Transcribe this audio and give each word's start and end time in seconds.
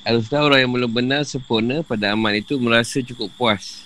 Haruslah 0.00 0.40
orang 0.48 0.60
yang 0.64 0.72
belum 0.72 0.92
benar 0.96 1.28
sempurna 1.28 1.84
pada 1.84 2.16
amal 2.16 2.32
itu 2.32 2.56
merasa 2.56 3.04
cukup 3.04 3.28
puas. 3.36 3.84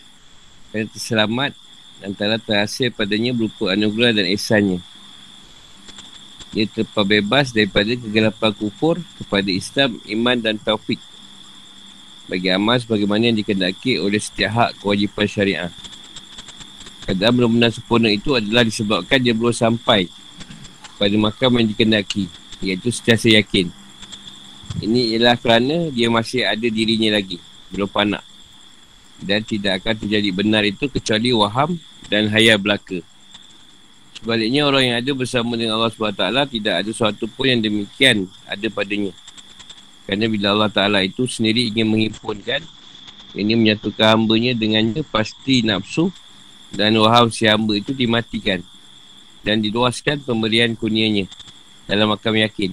Kerana 0.71 0.87
terselamat 0.94 1.52
antara 2.06 2.38
terhasil 2.38 2.94
padanya 2.94 3.34
berupa 3.34 3.75
anugerah 3.75 4.22
dan 4.22 4.26
ihsannya. 4.30 4.78
Ia 6.54 6.70
terpabebas 6.70 7.50
daripada 7.50 7.98
kegelapan 7.98 8.54
kufur 8.54 9.02
kepada 9.18 9.50
Islam, 9.50 9.98
iman 10.06 10.38
dan 10.38 10.54
taufik. 10.54 11.02
Bagi 12.30 12.46
amal 12.54 12.78
sebagaimana 12.78 13.34
yang 13.34 13.38
dikendaki 13.42 13.98
oleh 13.98 14.22
setiap 14.22 14.54
hak 14.54 14.70
kewajipan 14.78 15.26
syariah. 15.26 15.72
Keadaan 17.04 17.42
belum 17.42 17.58
benar 17.58 17.74
sempurna 17.74 18.06
itu 18.08 18.38
adalah 18.38 18.62
disebabkan 18.62 19.18
dia 19.18 19.34
belum 19.34 19.52
sampai 19.52 20.06
pada 20.94 21.16
makam 21.18 21.58
yang 21.58 21.68
dikendaki. 21.74 22.30
Iaitu 22.62 22.94
setiasa 22.94 23.34
yakin. 23.34 23.83
Ini 24.82 25.14
ialah 25.14 25.38
kerana 25.38 25.90
dia 25.95 26.11
masih 26.11 26.43
ada 26.43 26.66
dirinya 26.66 27.14
lagi. 27.14 27.38
Belum 27.71 27.86
panak. 27.86 28.25
Dan 29.22 29.46
tidak 29.46 29.82
akan 29.82 29.94
terjadi 30.03 30.31
benar 30.35 30.67
itu 30.67 30.90
kecuali 30.90 31.31
waham 31.31 31.79
dan 32.11 32.27
hayal 32.31 32.59
belaka. 32.59 32.98
Sebaliknya 34.19 34.65
orang 34.65 34.83
yang 34.89 34.97
ada 34.98 35.11
bersama 35.12 35.53
dengan 35.55 35.77
Allah 35.79 35.93
SWT 35.93 36.25
tidak 36.48 36.75
ada 36.81 36.91
sesuatu 36.91 37.29
pun 37.29 37.45
yang 37.45 37.61
demikian 37.61 38.25
ada 38.48 38.67
padanya. 38.73 39.12
Kerana 40.05 40.25
bila 40.29 40.47
Allah 40.53 40.71
Ta'ala 40.73 41.01
itu 41.01 41.25
sendiri 41.25 41.73
ingin 41.73 41.89
menghimpunkan, 41.89 42.61
ini 43.34 43.53
menyatukan 43.56 44.17
hambanya 44.17 44.53
dengannya 44.53 45.03
pasti 45.05 45.65
nafsu 45.65 46.12
dan 46.70 46.95
waham 46.98 47.31
si 47.31 47.48
hamba 47.48 47.79
itu 47.79 47.91
dimatikan 47.91 48.62
dan 49.45 49.61
diluaskan 49.61 50.25
pemberian 50.25 50.73
kunianya 50.79 51.29
dalam 51.84 52.12
makam 52.15 52.33
yakin. 52.37 52.73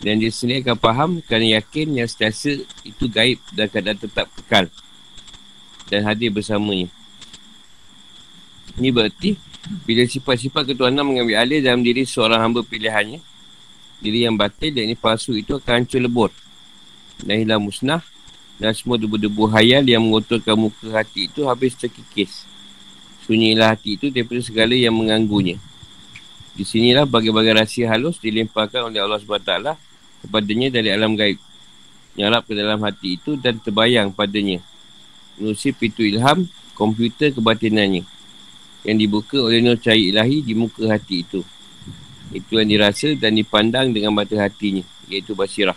Dan 0.00 0.16
dia 0.16 0.32
sendiri 0.32 0.64
akan 0.64 0.78
faham 0.80 1.10
kerana 1.20 1.60
yakin 1.60 1.92
yang 1.92 2.08
setiasa 2.08 2.64
itu 2.88 3.04
gaib 3.12 3.36
dan 3.52 3.68
keadaan 3.68 4.00
tetap 4.00 4.32
kekal. 4.32 4.72
Dan 5.92 6.08
hadir 6.08 6.32
bersamanya. 6.32 6.88
Ini 8.80 8.88
berarti 8.88 9.36
bila 9.84 10.08
sifat-sifat 10.08 10.72
ketuhanan 10.72 11.04
mengambil 11.04 11.36
alih 11.36 11.60
dalam 11.60 11.84
diri 11.84 12.08
seorang 12.08 12.40
hamba 12.40 12.64
pilihannya, 12.64 13.20
diri 14.00 14.24
yang 14.24 14.40
batil 14.40 14.72
dan 14.72 14.88
ini 14.88 14.96
palsu 14.96 15.36
itu 15.36 15.60
akan 15.60 15.84
hancur 15.84 16.00
lebur. 16.00 16.30
Dan 17.20 17.44
hilang 17.44 17.60
musnah 17.60 18.00
dan 18.56 18.72
semua 18.72 18.96
debu-debu 18.96 19.52
hayal 19.52 19.84
yang 19.84 20.00
mengotorkan 20.00 20.56
muka 20.56 20.88
hati 20.96 21.28
itu 21.28 21.44
habis 21.44 21.76
terkikis. 21.76 22.48
Sunyilah 23.28 23.76
hati 23.76 24.00
itu 24.00 24.08
daripada 24.08 24.40
segala 24.40 24.72
yang 24.72 24.96
mengganggunya. 24.96 25.60
Di 26.56 26.64
sinilah 26.64 27.04
bagi-bagi 27.04 27.52
rahsia 27.52 27.92
halus 27.92 28.16
dilimpahkan 28.16 28.88
oleh 28.88 29.00
Allah 29.00 29.20
SWT 29.20 29.89
kepadanya 30.22 30.80
dari 30.80 30.88
alam 30.92 31.16
gaib. 31.16 31.40
Nyalap 32.18 32.46
ke 32.46 32.52
dalam 32.58 32.80
hati 32.82 33.16
itu 33.16 33.38
dan 33.38 33.56
terbayang 33.62 34.12
padanya. 34.12 34.60
Menusi 35.40 35.72
pintu 35.72 36.04
ilham, 36.04 36.44
komputer 36.76 37.32
kebatinannya. 37.32 38.04
Yang 38.84 38.96
dibuka 38.96 39.38
oleh 39.40 39.60
nur 39.60 39.76
cahaya 39.76 40.00
ilahi 40.00 40.44
di 40.44 40.52
muka 40.56 40.84
hati 40.88 41.24
itu. 41.24 41.40
Itu 42.30 42.60
yang 42.60 42.70
dirasa 42.70 43.12
dan 43.18 43.34
dipandang 43.34 43.90
dengan 43.90 44.14
mata 44.14 44.36
hatinya. 44.38 44.84
Iaitu 45.10 45.34
basirah. 45.34 45.76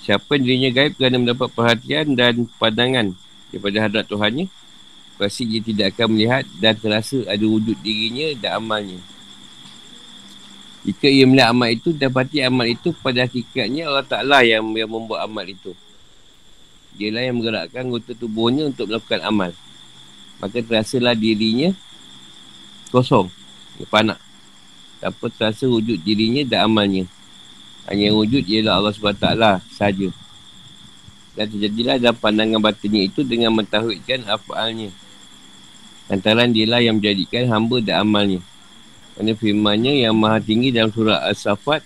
Siapa 0.00 0.40
dirinya 0.40 0.72
gaib 0.72 0.96
kerana 0.96 1.20
mendapat 1.20 1.52
perhatian 1.52 2.16
dan 2.16 2.48
pandangan 2.56 3.12
daripada 3.52 3.76
hadrat 3.84 4.06
Tuhannya. 4.08 4.48
Pasti 5.20 5.44
dia 5.44 5.60
tidak 5.60 5.92
akan 5.92 6.16
melihat 6.16 6.48
dan 6.56 6.72
terasa 6.80 7.20
ada 7.28 7.44
wujud 7.44 7.76
dirinya 7.84 8.32
dan 8.40 8.64
amalnya. 8.64 9.09
Jika 10.80 11.12
ia 11.12 11.28
melihat 11.28 11.52
amal 11.52 11.68
itu, 11.68 11.92
dapati 11.92 12.40
amal 12.40 12.64
itu 12.64 12.96
pada 13.04 13.28
hakikatnya 13.28 13.84
Allah 13.84 14.06
Ta'ala 14.06 14.40
yang, 14.40 14.64
yang 14.72 14.88
membuat 14.88 15.28
amal 15.28 15.44
itu. 15.44 15.76
Dia 16.96 17.12
lah 17.12 17.22
yang 17.24 17.36
menggerakkan 17.36 17.84
anggota 17.84 18.16
tubuhnya 18.16 18.68
untuk 18.68 18.88
melakukan 18.88 19.20
amal. 19.20 19.50
Maka 20.40 20.64
terasalah 20.64 21.12
dirinya 21.12 21.76
kosong, 22.88 23.28
panak. 23.92 24.16
Tanpa 25.00 25.32
terasa 25.32 25.64
wujud 25.64 26.00
dirinya 26.00 26.44
dan 26.44 26.68
amalnya. 26.68 27.04
Hanya 27.88 28.12
yang 28.12 28.20
wujud 28.20 28.44
ialah 28.44 28.80
Allah 28.80 28.92
SWT 28.92 29.26
sahaja. 29.72 30.08
Dan 31.32 31.46
terjadilah 31.48 31.96
dalam 31.96 32.16
pandangan 32.20 32.60
batinnya 32.60 33.08
itu 33.08 33.24
dengan 33.24 33.52
mentahudkan 33.56 34.28
afalnya. 34.28 34.92
Lantaran 36.12 36.52
dia 36.52 36.66
lah 36.68 36.84
yang 36.84 37.00
menjadikan 37.00 37.48
hamba 37.48 37.80
dan 37.80 38.04
amalnya. 38.04 38.40
Kerana 39.16 39.32
firmannya 39.36 40.06
yang 40.06 40.14
maha 40.16 40.38
tinggi 40.40 40.70
dalam 40.70 40.92
surah 40.94 41.26
As-Safat 41.28 41.82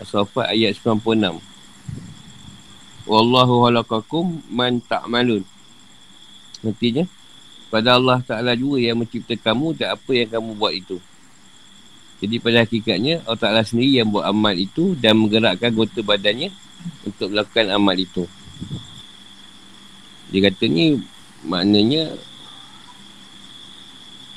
As-Safat 0.00 0.52
ayat 0.52 0.76
96 0.76 1.40
Wallahu 3.10 3.66
halakakum 3.66 4.38
man 4.46 4.78
ta'malun. 4.84 5.42
Artinya 6.62 7.04
Pada 7.70 7.98
Allah 7.98 8.22
Ta'ala 8.22 8.54
juga 8.54 8.78
yang 8.82 9.02
mencipta 9.02 9.34
kamu 9.34 9.74
dan 9.78 9.98
apa 9.98 10.10
yang 10.14 10.28
kamu 10.30 10.50
buat 10.54 10.74
itu. 10.74 11.02
Jadi 12.20 12.36
pada 12.38 12.62
hakikatnya 12.62 13.24
Allah 13.24 13.40
Ta'ala 13.40 13.62
sendiri 13.64 14.04
yang 14.04 14.12
buat 14.12 14.28
amal 14.28 14.52
itu 14.52 14.92
Dan 15.00 15.24
menggerakkan 15.24 15.72
gota 15.72 16.04
badannya 16.04 16.52
Untuk 17.08 17.32
melakukan 17.32 17.72
amal 17.72 17.96
itu. 17.96 18.28
Dia 20.30 20.46
kata 20.46 20.64
ni 20.68 21.00
Maknanya 21.40 22.14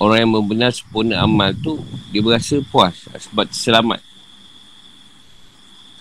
orang 0.03 0.27
yang 0.27 0.35
membenar 0.35 0.75
sempurna 0.75 1.23
amal 1.23 1.55
tu 1.55 1.79
dia 2.11 2.19
berasa 2.19 2.59
puas 2.67 3.07
sebab 3.07 3.47
selamat 3.55 4.03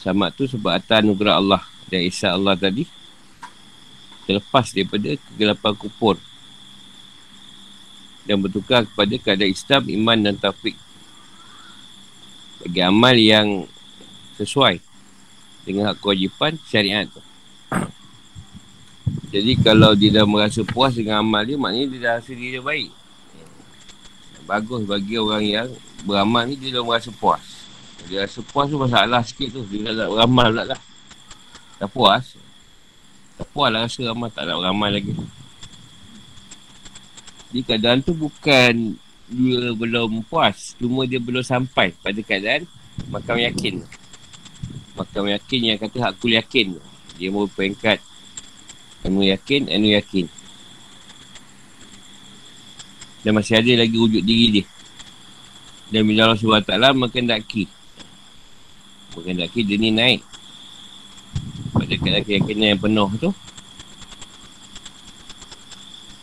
selamat 0.02 0.30
tu 0.34 0.44
sebab 0.50 0.74
atas 0.74 0.98
anugerah 1.06 1.38
Allah 1.38 1.62
dan 1.86 2.02
Isa 2.02 2.34
Allah 2.34 2.58
tadi 2.58 2.82
terlepas 4.26 4.74
daripada 4.74 5.14
kegelapan 5.14 5.72
kupur 5.78 6.16
dan 8.22 8.38
bertukar 8.38 8.86
kepada 8.86 9.14
keadaan 9.18 9.50
Islam, 9.50 9.82
iman 9.90 10.18
dan 10.22 10.34
taufik. 10.38 10.78
Bagi 12.62 12.80
amal 12.82 13.18
yang 13.18 13.66
sesuai 14.38 14.78
dengan 15.66 15.90
hak 15.90 15.98
kewajipan 15.98 16.54
syariat 16.70 17.10
tu. 17.10 17.22
Jadi 19.34 19.58
kalau 19.58 19.96
dia 19.98 20.22
dah 20.22 20.26
merasa 20.28 20.62
puas 20.62 20.94
dengan 20.94 21.24
amal 21.24 21.42
dia, 21.42 21.58
maknanya 21.58 21.86
dia 21.90 22.00
dah 22.00 22.12
rasa 22.22 22.30
diri 22.30 22.54
dia 22.54 22.62
baik 22.62 22.90
bagus 24.44 24.82
bagi 24.84 25.16
orang 25.16 25.44
yang 25.44 25.68
beramal 26.02 26.44
ni 26.44 26.58
dia 26.58 26.78
dah 26.78 26.82
merasa 26.84 27.10
puas. 27.14 27.42
Dia 28.10 28.26
rasa 28.26 28.42
puas 28.42 28.66
tu 28.66 28.76
masalah 28.76 29.22
sikit 29.22 29.54
tu. 29.54 29.62
Dia 29.70 29.94
nak 29.94 30.10
beramal 30.10 30.48
pula 30.50 30.64
lah. 30.74 30.80
Tak 31.78 31.88
puas. 31.94 32.24
Tak 33.38 33.46
puas 33.54 33.68
lah 33.70 33.86
rasa 33.86 34.00
ramal. 34.10 34.28
Tak 34.34 34.44
nak 34.46 34.56
beramal 34.58 34.90
lagi. 34.90 35.12
Jadi 37.52 37.60
keadaan 37.62 38.00
tu 38.02 38.12
bukan 38.16 38.98
dia 39.32 39.70
belum 39.72 40.26
puas. 40.26 40.74
Cuma 40.76 41.06
dia 41.06 41.22
belum 41.22 41.46
sampai 41.46 41.94
pada 42.02 42.20
keadaan 42.20 42.66
makam 43.08 43.38
yakin. 43.38 43.86
Makam 44.98 45.30
yakin 45.30 45.60
yang 45.72 45.78
kata 45.78 46.10
hakul 46.10 46.34
yakin. 46.34 46.76
Dia 47.16 47.30
mau 47.30 47.46
peringkat 47.46 48.02
anu 49.06 49.22
yakin, 49.22 49.70
anu 49.70 49.94
yakin 49.94 50.41
dan 53.22 53.38
masih 53.38 53.62
ada 53.62 53.72
lagi 53.86 53.96
wujud 53.96 54.22
diri 54.22 54.60
dia. 54.60 54.64
Dan 55.94 56.08
bila 56.08 56.30
Allah 56.30 56.40
SWT 56.40 56.72
mengendaki 56.98 57.70
mengendaki 59.16 59.60
dia 59.62 59.76
ni 59.78 59.92
naik. 59.92 60.20
Pada 61.72 61.94
keyakinan 61.96 62.76
yang 62.76 62.80
penuh 62.80 63.10
tu. 63.20 63.30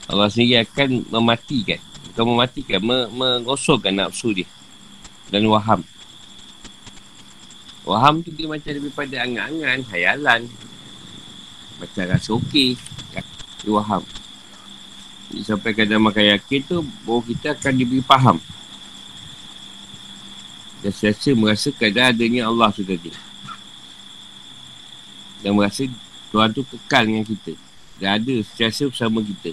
Allah 0.09 0.27
sendiri 0.27 0.65
akan 0.65 1.05
mematikan. 1.07 1.79
Bukan 2.11 2.25
mematikan 2.25 2.79
mengosongkan 3.13 3.93
nafsu 3.93 4.33
dia. 4.33 4.49
Dan 5.29 5.45
waham. 5.45 5.85
Waham 7.85 8.21
tu 8.25 8.33
dia 8.33 8.49
macam 8.49 8.69
lebih 8.73 8.91
pada 8.93 9.25
angan-angan 9.25 9.85
hayalan 9.93 10.41
macam 11.79 12.03
rasa 12.11 12.29
okey. 12.35 12.75
Dia 13.63 13.71
waham 13.71 14.03
sampai 15.45 15.71
kadang 15.77 16.01
makan 16.01 16.37
yakin 16.37 16.59
tu 16.65 16.81
bahawa 17.05 17.21
kita 17.25 17.47
akan 17.53 17.73
diberi 17.77 18.01
faham. 18.01 18.37
Dan 20.79 20.91
sentiasa 20.95 21.29
merasa 21.35 21.67
keadaan 21.75 22.15
adanya 22.15 22.47
Allah 22.47 22.69
tu 22.71 22.81
tadi. 22.81 23.11
Dan 25.43 25.55
merasa 25.55 25.85
Tuhan 26.33 26.49
tu 26.55 26.63
kekal 26.65 27.03
dengan 27.05 27.25
kita. 27.27 27.53
Dan 27.99 28.09
ada 28.17 28.33
sentiasa 28.41 28.87
bersama 28.89 29.19
kita. 29.21 29.51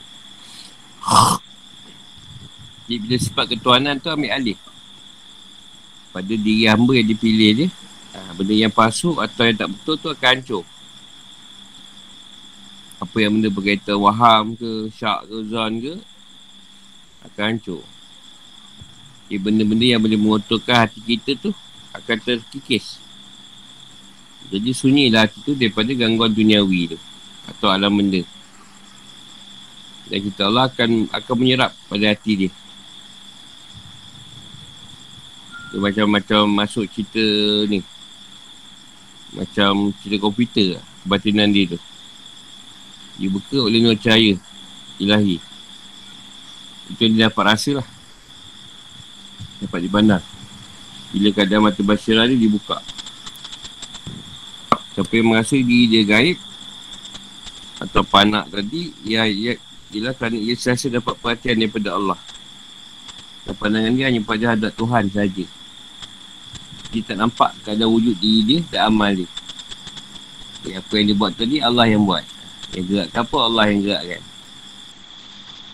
Jadi 2.87 2.96
bila 3.02 3.17
sifat 3.19 3.44
ketuhanan 3.50 3.99
tu 3.99 4.08
ambil 4.08 4.31
alih. 4.31 4.58
Pada 6.14 6.32
diri 6.32 6.64
hamba 6.64 6.96
yang 6.96 7.08
dipilih 7.12 7.50
dia 7.52 7.69
ha, 8.17 8.32
benda 8.32 8.55
yang 8.56 8.72
palsu 8.72 9.20
atau 9.20 9.44
yang 9.44 9.56
tak 9.58 9.69
betul 9.69 9.94
tu 10.00 10.08
akan 10.08 10.29
hancur 10.40 10.64
apa 12.96 13.16
yang 13.20 13.37
benda 13.37 13.52
berkaitan 13.52 14.00
waham 14.00 14.56
ke, 14.56 14.88
syak 14.93 15.28
ke, 15.28 15.37
zon 15.52 15.72
ke 15.84 15.94
akan 17.28 17.44
hancur. 17.52 17.82
Jadi 19.26 19.43
benda-benda 19.43 19.87
yang 19.87 20.00
boleh 20.00 20.20
mengotorkan 20.20 20.87
hati 20.87 21.02
kita 21.02 21.34
tu 21.37 21.50
akan 21.90 22.16
terkikis. 22.22 23.02
Jadi 24.46 24.70
sunyilah 24.70 25.26
hati 25.26 25.43
tu 25.43 25.58
daripada 25.58 25.90
gangguan 25.90 26.31
duniawi 26.31 26.94
tu. 26.94 26.98
Atau 27.50 27.66
alam 27.66 27.90
benda. 27.90 28.22
Dan 30.06 30.19
kita 30.22 30.46
Allah 30.46 30.70
akan 30.70 31.10
akan 31.10 31.34
menyerap 31.34 31.75
pada 31.90 32.14
hati 32.14 32.46
dia. 32.46 32.50
Dia 35.75 35.82
macam-macam 35.82 36.46
masuk 36.46 36.87
cerita 36.94 37.26
ni. 37.66 37.82
Macam 39.34 39.90
cerita 39.98 40.22
komputer 40.22 40.78
lah. 40.78 40.84
Batinan 41.02 41.50
dia 41.50 41.75
tu. 41.75 41.81
Dia 43.17 43.29
buka 43.33 43.59
oleh 43.65 43.81
nur 43.81 43.97
cahaya 43.97 44.37
ilahi. 45.01 45.41
Itu 46.93 47.01
yang 47.03 47.15
dia 47.17 47.23
dapat 47.29 47.45
rasa 47.57 47.71
lah. 47.83 47.89
Dapat 49.65 49.81
dipandang. 49.89 50.25
Bila 51.11 51.29
keadaan 51.33 51.65
mata 51.65 51.81
basyirah 51.81 52.29
ni 52.29 52.37
dibuka. 52.37 52.79
Siapa 54.93 55.13
yang 55.13 55.33
merasa 55.33 55.57
diri 55.57 55.89
dia 55.89 56.03
gaib 56.05 56.39
atau 57.77 58.01
panak 58.01 58.49
tadi, 58.49 58.97
ya, 59.05 59.29
ya, 59.29 59.53
ialah 59.93 60.17
kerana 60.17 60.41
ia 60.41 60.57
sesa 60.57 60.89
dapat 60.89 61.13
perhatian 61.21 61.61
daripada 61.61 61.93
Allah. 61.93 62.17
Dan 63.45 63.55
pandangan 63.61 63.93
dia 63.93 64.09
hanya 64.09 64.21
pada 64.25 64.45
hadap 64.57 64.73
Tuhan 64.73 65.13
saja. 65.13 65.45
Dia 66.93 67.03
tak 67.05 67.17
nampak 67.21 67.53
keadaan 67.65 67.93
wujud 67.93 68.17
diri 68.17 68.41
dia 68.45 68.59
dan 68.73 68.93
amal 68.93 69.13
dia. 69.13 69.29
Ya, 70.65 70.81
apa 70.81 70.93
yang 70.97 71.07
dia 71.13 71.17
buat 71.17 71.33
tadi, 71.37 71.57
Allah 71.61 71.87
yang 71.87 72.03
buat. 72.09 72.36
Yang 72.75 72.85
gerak 72.91 73.09
apa, 73.15 73.37
Allah 73.39 73.65
yang 73.71 73.81
gerakkan. 73.85 74.23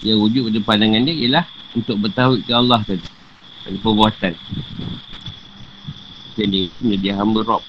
Yang 0.03 0.19
wujud 0.19 0.43
pada 0.51 0.61
pandangan 0.67 1.03
dia 1.07 1.15
ialah 1.15 1.47
untuk 1.79 1.97
bertahu 2.03 2.43
ke 2.43 2.53
Allah 2.53 2.81
tadi. 2.85 3.09
Pada 3.63 3.77
perbuatan. 3.79 4.35
Jadi, 6.35 6.61
menjadi 6.83 7.09
hamba 7.17 7.41
Rob. 7.47 7.65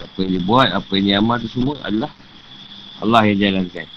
Apa 0.00 0.16
yang 0.22 0.30
dia 0.38 0.42
buat, 0.44 0.68
apa 0.70 0.90
yang 0.98 1.04
dia 1.04 1.16
amal 1.18 1.36
tu 1.42 1.48
semua 1.50 1.76
adalah 1.82 2.12
Allah 3.00 3.22
yang 3.32 3.38
jalankan. 3.40 3.88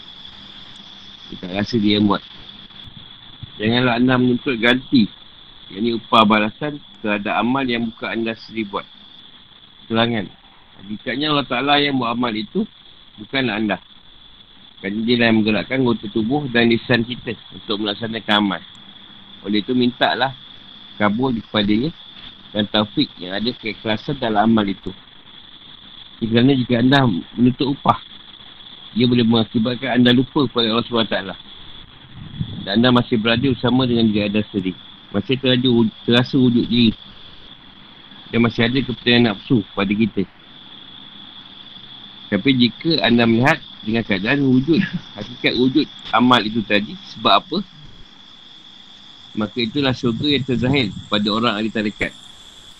Kita 1.33 1.45
rasa 1.51 1.75
dia 1.77 1.99
yang 1.99 2.07
buat. 2.07 2.23
Janganlah 3.59 3.93
anda 3.99 4.15
menuntut 4.17 4.57
ganti. 4.57 5.11
Yang 5.69 5.79
ini 5.79 5.89
upah 5.99 6.23
balasan 6.23 6.79
terhadap 7.03 7.35
amal 7.35 7.65
yang 7.67 7.89
bukan 7.91 8.09
anda 8.09 8.33
sendiri 8.37 8.69
buat. 8.69 8.87
Kelangan. 9.91 10.25
Hakikatnya 10.79 11.35
Allah 11.35 11.47
Ta'ala 11.47 11.73
yang 11.83 11.99
buat 11.99 12.15
amal 12.15 12.33
itu 12.33 12.63
bukanlah 13.19 13.55
anda. 13.59 13.77
Kerana 14.81 14.99
dia 15.07 15.15
lah 15.15 15.25
yang 15.31 15.37
menggerakkan 15.39 15.79
anggota 15.79 16.05
tubuh 16.11 16.43
dan 16.51 16.67
lisan 16.67 17.07
kita 17.07 17.39
untuk 17.55 17.79
melaksanakan 17.79 18.35
amal. 18.35 18.61
Oleh 19.47 19.63
itu 19.63 19.71
minta 19.71 20.11
lah 20.15 20.35
kabul 20.99 21.35
kepadanya 21.39 21.91
dan 22.51 22.67
taufik 22.67 23.07
yang 23.17 23.35
ada 23.35 23.49
keikhlasan 23.55 24.19
dalam 24.19 24.51
amal 24.51 24.67
itu. 24.67 24.91
Kerana 26.23 26.55
jika 26.55 26.79
anda 26.79 27.03
menuntut 27.35 27.75
upah 27.75 27.99
ia 28.93 29.09
boleh 29.09 29.25
mengakibatkan 29.25 29.97
anda 29.97 30.13
lupa 30.13 30.45
kepada 30.45 30.69
Allah 30.69 30.85
SWT. 30.85 31.17
Dan 32.63 32.79
anda 32.79 32.89
masih 32.93 33.17
berada 33.17 33.43
bersama 33.43 33.89
dengan 33.89 34.07
diri 34.07 34.29
anda 34.29 34.45
sendiri. 34.53 34.77
Masih 35.09 35.35
terasa 36.05 36.35
wujud 36.37 36.65
diri. 36.69 36.93
Dan 38.29 38.45
masih 38.45 38.69
ada 38.69 38.77
kepentingan 38.81 39.33
nafsu 39.33 39.65
pada 39.73 39.89
kita. 39.89 40.23
Tapi 42.33 42.49
jika 42.57 42.97
anda 43.05 43.29
melihat 43.29 43.61
dengan 43.85 44.01
keadaan 44.01 44.41
wujud, 44.41 44.81
hakikat 45.21 45.53
wujud 45.53 45.85
amal 46.09 46.41
itu 46.41 46.65
tadi, 46.65 46.97
sebab 47.13 47.33
apa? 47.45 47.57
Maka 49.37 49.61
itulah 49.61 49.93
syurga 49.93 50.33
yang 50.33 50.41
terzahir 50.41 50.89
pada 51.13 51.29
orang 51.29 51.53
ahli 51.61 51.69
tarikat. 51.69 52.09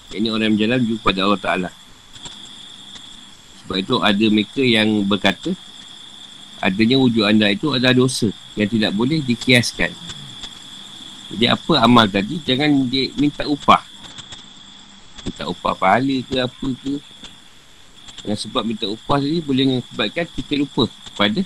Ini 0.10 0.34
orang 0.34 0.50
yang 0.50 0.56
berjalan 0.58 0.82
juga 0.90 1.00
pada 1.06 1.20
Allah 1.26 1.42
Ta'ala. 1.42 1.70
Sebab 3.62 3.78
itu 3.78 3.96
ada 4.02 4.26
mereka 4.34 4.62
yang 4.66 4.90
berkata, 5.06 5.54
adanya 6.58 6.98
wujud 6.98 7.22
anda 7.22 7.46
itu 7.54 7.70
adalah 7.78 7.94
dosa 7.94 8.34
yang 8.58 8.70
tidak 8.70 8.90
boleh 8.98 9.22
dikiaskan. 9.22 9.94
Jadi 11.34 11.46
apa 11.46 11.74
amal 11.82 12.10
tadi, 12.10 12.42
jangan 12.42 12.90
dia 12.90 13.10
minta 13.22 13.46
upah. 13.46 13.82
Minta 15.26 15.46
upah 15.46 15.74
pahala 15.78 16.18
ke 16.26 16.42
apa 16.42 16.68
ke. 16.82 16.98
Dengan 18.24 18.40
sebab 18.40 18.64
minta 18.64 18.88
upah 18.88 19.20
tadi 19.20 19.44
boleh 19.44 19.68
mengakibatkan 19.68 20.26
kita 20.32 20.56
lupa 20.56 20.88
kepada 21.12 21.44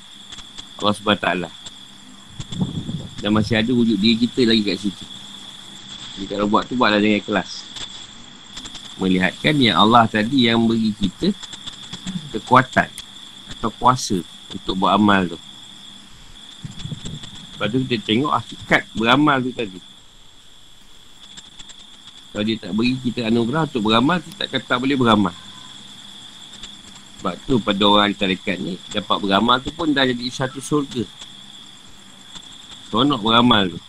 Allah 0.78 0.94
SWT. 0.94 1.28
Dan 3.18 3.34
masih 3.34 3.58
ada 3.58 3.72
wujud 3.74 3.98
diri 3.98 4.30
kita 4.30 4.46
lagi 4.46 4.62
kat 4.62 4.78
situ. 4.78 5.06
Jadi 6.18 6.26
kalau 6.30 6.46
buat 6.46 6.70
tu, 6.70 6.78
buatlah 6.78 7.02
dengan 7.02 7.22
kelas. 7.26 7.66
Melihatkan 9.02 9.58
yang 9.58 9.82
Allah 9.82 10.06
tadi 10.06 10.46
yang 10.46 10.62
beri 10.70 10.94
kita 10.94 11.34
kekuatan 12.38 12.90
atau 13.58 13.70
kuasa 13.74 14.22
untuk 14.54 14.78
buat 14.78 14.94
amal 14.94 15.34
tu. 15.34 15.40
Lepas 17.58 17.74
tu 17.74 17.78
kita 17.90 17.98
tengok 18.06 18.34
hakikat 18.38 18.86
beramal 18.94 19.42
tu 19.42 19.50
tadi. 19.50 19.82
Kalau 22.34 22.44
dia 22.46 22.58
tak 22.62 22.70
beri 22.78 22.94
kita 23.02 23.34
anugerah 23.34 23.66
untuk 23.66 23.82
beramal, 23.82 24.22
kita 24.22 24.46
tak 24.46 24.62
kata 24.62 24.78
boleh 24.78 24.94
beramal. 24.94 25.34
Sebab 27.18 27.34
tu 27.50 27.58
pada 27.58 27.82
orang 27.82 28.14
tarikat 28.14 28.62
ni, 28.62 28.78
dapat 28.94 29.18
beramal 29.18 29.58
tu 29.58 29.74
pun 29.74 29.90
dah 29.90 30.06
jadi 30.06 30.22
satu 30.30 30.62
surga. 30.62 31.02
Seronok 32.94 33.26
beramal 33.26 33.74
tu. 33.74 33.80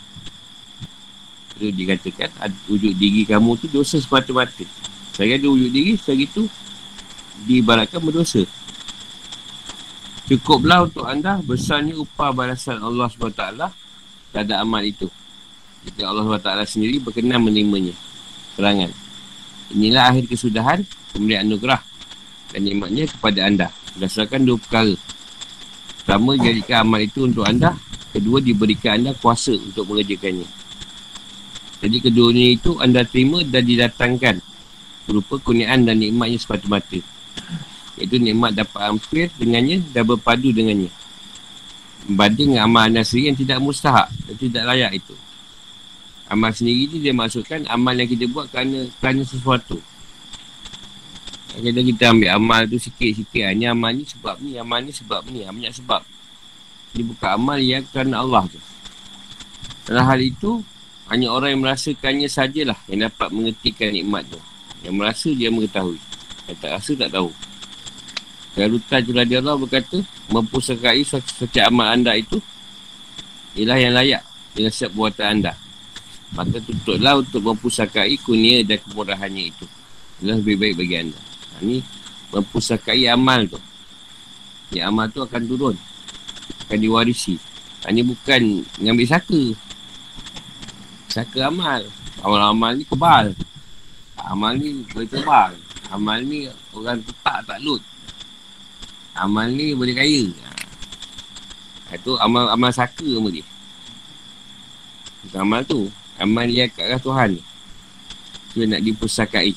Itu 1.61 1.69
dikatakan, 1.75 2.33
wujud 2.73 2.97
diri 2.97 3.29
kamu 3.29 3.61
tu 3.61 3.69
dosa 3.69 4.01
semata-mata. 4.01 4.65
Saya 5.13 5.37
ada 5.37 5.45
wujud 5.45 5.69
diri, 5.69 5.99
setelah 6.01 6.25
itu, 6.25 6.43
diibaratkan 7.45 8.01
berdosa. 8.01 8.49
Cukuplah 10.29 10.89
untuk 10.89 11.05
anda 11.05 11.41
besarnya 11.45 11.97
upah 12.01 12.33
balasan 12.33 12.81
Allah 12.81 13.09
SWT 13.13 13.45
terhadap 14.33 14.57
amal 14.61 14.85
itu. 14.85 15.09
Jika 15.85 16.09
Allah 16.09 16.25
SWT 16.25 16.77
sendiri 16.77 17.01
berkenan 17.01 17.45
menerimanya. 17.45 17.97
Terangan. 18.57 18.93
Inilah 19.73 20.13
akhir 20.13 20.29
kesudahan 20.29 20.85
pemberian 21.13 21.49
anugerah 21.49 21.88
dan 22.53 22.61
nikmatnya 22.65 23.05
kepada 23.09 23.41
anda. 23.45 23.69
Berdasarkan 23.97 24.47
dua 24.47 24.57
perkara. 24.61 24.95
Pertama, 26.03 26.37
jadikan 26.41 26.89
amal 26.89 27.01
itu 27.05 27.29
untuk 27.29 27.45
anda. 27.45 27.77
Kedua, 28.15 28.41
diberikan 28.41 29.01
anda 29.01 29.13
kuasa 29.13 29.53
untuk 29.53 29.85
mengerjakannya. 29.89 30.49
Jadi 31.79 31.97
keduanya 32.03 32.45
itu 32.59 32.75
anda 32.83 33.07
terima 33.07 33.47
dan 33.47 33.63
didatangkan 33.63 34.43
berupa 35.07 35.39
kurniaan 35.41 35.87
dan 35.87 35.97
nikmatnya 36.03 36.37
sepatu-mata. 36.37 37.01
Iaitu 37.97 38.21
nikmat 38.21 38.55
dapat 38.55 38.81
hampir 38.93 39.31
dengannya 39.39 39.81
dan 39.95 40.03
berpadu 40.05 40.51
dengannya. 40.51 40.91
Berbanding 42.09 42.57
dengan 42.57 42.67
amal 42.67 42.83
anda 42.89 43.03
sendiri 43.03 43.33
yang 43.33 43.39
tidak 43.39 43.59
mustahak 43.63 44.09
dan 44.29 44.35
tidak 44.37 44.63
layak 44.69 44.93
itu. 45.01 45.15
Amal 46.29 46.53
sendiri 46.53 46.93
ni 46.93 46.97
dia 47.01 47.15
maksudkan 47.17 47.65
amal 47.73 47.97
yang 47.97 48.09
kita 48.09 48.29
buat 48.29 48.53
kerana, 48.53 48.85
kerana 49.01 49.23
sesuatu. 49.25 49.81
Kadang 51.49 51.87
kita 51.89 52.05
ambil 52.13 52.31
amal 52.37 52.63
tu 52.69 52.77
sikit-sikit. 52.77 53.57
Ni 53.57 53.65
amal 53.65 53.97
ni 53.97 54.05
sebab 54.05 54.37
ni, 54.45 54.61
amal 54.61 54.85
ni 54.85 54.93
sebab 54.93 55.25
ni. 55.33 55.47
Banyak 55.49 55.73
sebab. 55.81 56.05
Ini 56.93 57.03
bukan 57.09 57.31
amal 57.37 57.59
yang 57.61 57.85
kerana 57.89 58.21
Allah 58.21 58.45
tu. 58.49 58.61
Dalam 59.89 60.05
hal 60.05 60.21
itu, 60.21 60.61
hanya 61.09 61.33
orang 61.33 61.57
yang 61.57 61.63
merasakannya 61.65 62.29
sajalah 62.29 62.77
yang 62.93 63.09
dapat 63.09 63.29
mengertikan 63.33 63.89
nikmat 63.89 64.29
tu. 64.29 64.41
Yang 64.85 64.95
merasa 64.95 65.29
dia 65.33 65.49
mengetahui. 65.49 65.97
Yang 66.47 66.57
tak 66.61 66.71
rasa 66.77 66.93
tak 66.95 67.11
tahu. 67.17 67.31
Garutan 68.59 69.01
Juradi 69.07 69.35
Allah 69.39 69.57
berkata, 69.57 69.99
mempusakai 70.29 71.07
setiap 71.07 71.73
amal 71.73 71.89
anda 71.95 72.13
itu 72.19 72.43
ialah 73.57 73.79
yang 73.81 73.95
layak 73.97 74.23
dengan 74.53 74.71
setiap 74.71 74.93
buatan 74.95 75.27
anda. 75.41 75.53
Maka 76.37 76.61
tutuplah 76.61 77.25
untuk 77.25 77.41
mempusakai 77.41 78.21
kunia 78.21 78.61
dan 78.67 78.77
kemurahannya 78.85 79.45
itu. 79.49 79.65
Ialah 80.21 80.37
lebih 80.43 80.57
baik 80.61 80.75
bagi 80.77 80.97
anda. 81.09 81.21
Ini 81.63 81.83
ha, 81.83 81.87
mempusakai 82.39 83.09
amal 83.11 83.49
tu. 83.49 83.59
Yang 84.75 84.87
amal 84.89 85.07
tu 85.11 85.21
akan 85.25 85.43
turun. 85.49 85.77
Akan 86.67 86.79
diwarisi. 86.79 87.39
Ini 87.87 88.01
ha, 88.03 88.09
bukan 88.09 88.43
mengambil 88.79 89.07
saka. 89.09 89.43
Saka 91.09 91.49
amal. 91.49 91.83
Amal-amal 92.23 92.75
ni 92.75 92.85
kebal. 92.85 93.35
Amal 94.19 94.59
ni 94.59 94.83
boleh 94.91 95.09
tebal. 95.09 95.55
Amal 95.89 96.21
ni 96.27 96.51
orang 96.75 97.01
tetap 97.01 97.41
tak 97.47 97.59
lut. 97.63 97.81
Amal 99.15 99.49
ni 99.55 99.73
boleh 99.73 99.95
kaya. 99.95 100.27
Ha. 101.89 101.97
Itu 101.97 102.19
amal 102.21 102.51
amal 102.53 102.75
saka 102.75 103.07
nama 103.07 103.31
dia. 103.33 103.47
Bukan 105.25 105.41
amal 105.43 105.63
tu. 105.65 105.89
Amal 106.19 106.51
yang 106.51 106.69
kat 106.75 106.91
arah 106.91 107.01
Tuhan. 107.01 107.31
Tu 108.53 108.67
nak 108.67 108.83
dipusakai. 108.83 109.55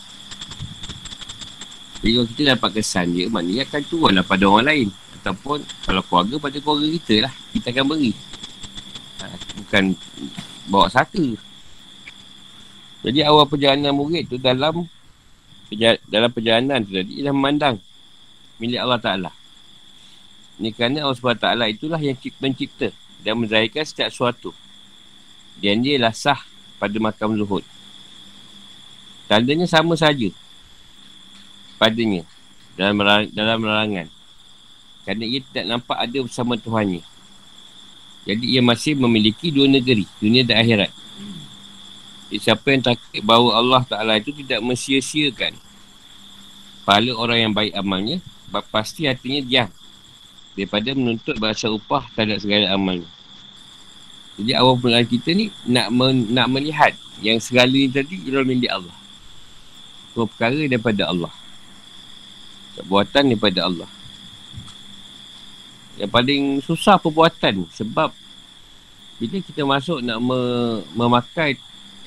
Jadi 2.02 2.12
kalau 2.18 2.28
kita 2.34 2.44
dapat 2.58 2.70
kesan 2.82 3.14
dia, 3.14 3.30
maknanya 3.30 3.64
akan 3.70 3.82
turun 3.86 4.12
lah 4.18 4.26
pada 4.26 4.44
orang 4.50 4.66
lain. 4.66 4.88
Ataupun 5.22 5.62
kalau 5.86 6.02
keluarga, 6.02 6.36
pada 6.42 6.58
keluarga 6.58 6.88
kita 6.98 7.16
lah. 7.30 7.34
Kita 7.54 7.68
akan 7.70 7.86
beri. 7.94 8.12
Ha, 9.22 9.26
bukan 9.62 9.84
bawa 10.66 10.90
saka. 10.90 11.26
Jadi 13.06 13.20
awal 13.22 13.46
perjalanan 13.46 13.94
murid 13.94 14.30
tu 14.30 14.42
dalam 14.42 14.86
dalam 16.10 16.30
perjalanan 16.34 16.84
tu 16.84 16.92
tadi, 16.92 17.22
dia 17.22 17.30
memandang 17.32 17.78
milik 18.58 18.82
Allah 18.82 19.00
Ta'ala. 19.00 19.32
Ini 20.60 20.70
kerana 20.76 21.08
Allah 21.08 21.18
SWT 21.18 21.48
itulah 21.74 21.98
yang 21.98 22.18
mencipta 22.38 22.94
dan 23.26 23.40
menzahirkan 23.40 23.82
setiap 23.82 24.10
sesuatu. 24.14 24.52
Dan 25.58 25.82
dia 25.82 25.98
adalah 25.98 26.14
sah 26.14 26.42
pada 26.78 26.94
makam 27.02 27.34
zuhud. 27.38 27.66
Tandanya 29.26 29.66
sama 29.66 29.96
saja 29.96 30.30
padanya 31.82 32.22
dalam, 32.78 33.02
dalam 33.34 33.60
larangan. 33.66 34.08
Kerana 35.02 35.26
ia 35.26 35.42
tidak 35.42 35.66
nampak 35.66 35.98
ada 35.98 36.18
bersama 36.22 36.54
Tuhannya. 36.62 37.02
Jadi 38.30 38.46
ia 38.54 38.62
masih 38.62 38.94
memiliki 38.94 39.50
dua 39.50 39.66
negeri, 39.66 40.06
dunia 40.22 40.46
dan 40.46 40.62
akhirat. 40.62 40.94
Siapa 42.32 42.64
yang 42.70 42.86
takut 42.86 43.20
bahawa 43.26 43.50
Allah 43.58 43.82
Ta'ala 43.82 44.14
itu 44.22 44.30
tidak 44.30 44.62
mensia-siakan 44.62 45.58
pahala 46.86 47.12
orang 47.18 47.50
yang 47.50 47.54
baik 47.54 47.74
amalnya, 47.74 48.22
pasti 48.70 49.10
hatinya 49.10 49.42
diam 49.42 49.70
daripada 50.54 50.94
menuntut 50.94 51.36
bahasa 51.42 51.68
upah 51.74 52.06
terhadap 52.14 52.40
segala 52.46 52.70
amalnya. 52.72 53.10
Jadi 54.38 54.52
awal 54.56 54.78
permulaan 54.80 55.10
kita 55.10 55.34
ni 55.34 55.52
nak 55.68 55.92
men, 55.92 56.30
nak 56.32 56.48
melihat 56.48 56.94
yang 57.20 57.42
segala 57.42 57.74
ni 57.74 57.90
tadi 57.92 58.22
ialah 58.28 58.46
milik 58.48 58.72
Allah. 58.72 58.96
Semua 60.14 60.28
perkara 60.30 60.62
daripada 60.68 61.04
Allah. 61.10 61.32
Perbuatan 62.80 63.24
daripada 63.32 63.60
Allah. 63.68 63.90
Yang 66.00 66.12
paling 66.12 66.44
susah 66.64 66.96
perbuatan 66.98 67.68
sebab 67.76 68.16
bila 69.22 69.38
kita 69.38 69.62
masuk 69.62 70.02
nak 70.02 70.18
me- 70.18 70.82
memakai 70.98 71.60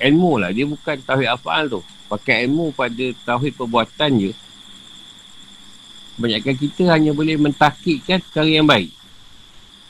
ilmu 0.03 0.43
lah. 0.43 0.51
Dia 0.51 0.67
bukan 0.67 0.99
tauhid 0.99 1.31
afal 1.31 1.71
tu. 1.71 1.81
Pakai 2.11 2.49
ilmu 2.49 2.75
pada 2.75 3.07
tauhid 3.23 3.55
perbuatan 3.55 4.11
je. 4.19 4.33
Kebanyakan 6.19 6.55
kita 6.59 6.83
hanya 6.91 7.11
boleh 7.15 7.39
mentakikkan 7.39 8.19
perkara 8.19 8.51
yang 8.51 8.67
baik. 8.67 8.91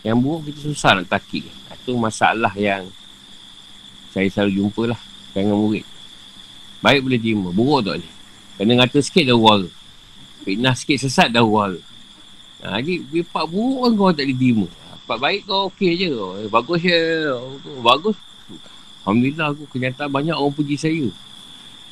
Yang 0.04 0.16
buruk 0.20 0.40
kita 0.52 0.60
susah 0.68 0.90
nak 1.00 1.08
takik. 1.08 1.48
Itu 1.72 1.96
masalah 1.96 2.52
yang 2.56 2.88
saya 4.12 4.28
selalu 4.28 4.60
jumpa 4.60 4.82
lah 4.92 5.00
dengan 5.32 5.56
murid. 5.56 5.84
Baik 6.84 7.08
boleh 7.08 7.20
terima. 7.20 7.48
Buruk 7.52 7.80
tak 7.88 7.94
boleh. 8.00 8.12
Kena 8.60 8.72
ngata 8.84 8.98
sikit 9.00 9.24
dah 9.32 9.36
wara. 9.36 9.68
Fitnah 10.44 10.76
sikit 10.76 11.00
sesat 11.00 11.32
dah 11.32 11.42
wara. 11.42 11.80
Ha, 12.64 12.80
jadi, 12.80 13.00
part 13.24 13.48
buruk 13.48 13.88
kan 13.88 13.92
kau 13.96 14.12
tak 14.12 14.24
boleh 14.28 14.36
terima. 14.36 14.66
Part 15.04 15.20
baik 15.20 15.40
kau 15.48 15.68
okey 15.72 15.92
je. 16.00 16.12
Eh, 16.44 16.48
bagus 16.52 16.80
je. 16.80 17.00
Bagus. 17.80 18.16
Alhamdulillah 19.04 19.52
aku 19.52 19.64
kenyataan 19.68 20.08
banyak 20.08 20.36
orang 20.36 20.52
puji 20.56 20.76
saya. 20.80 21.08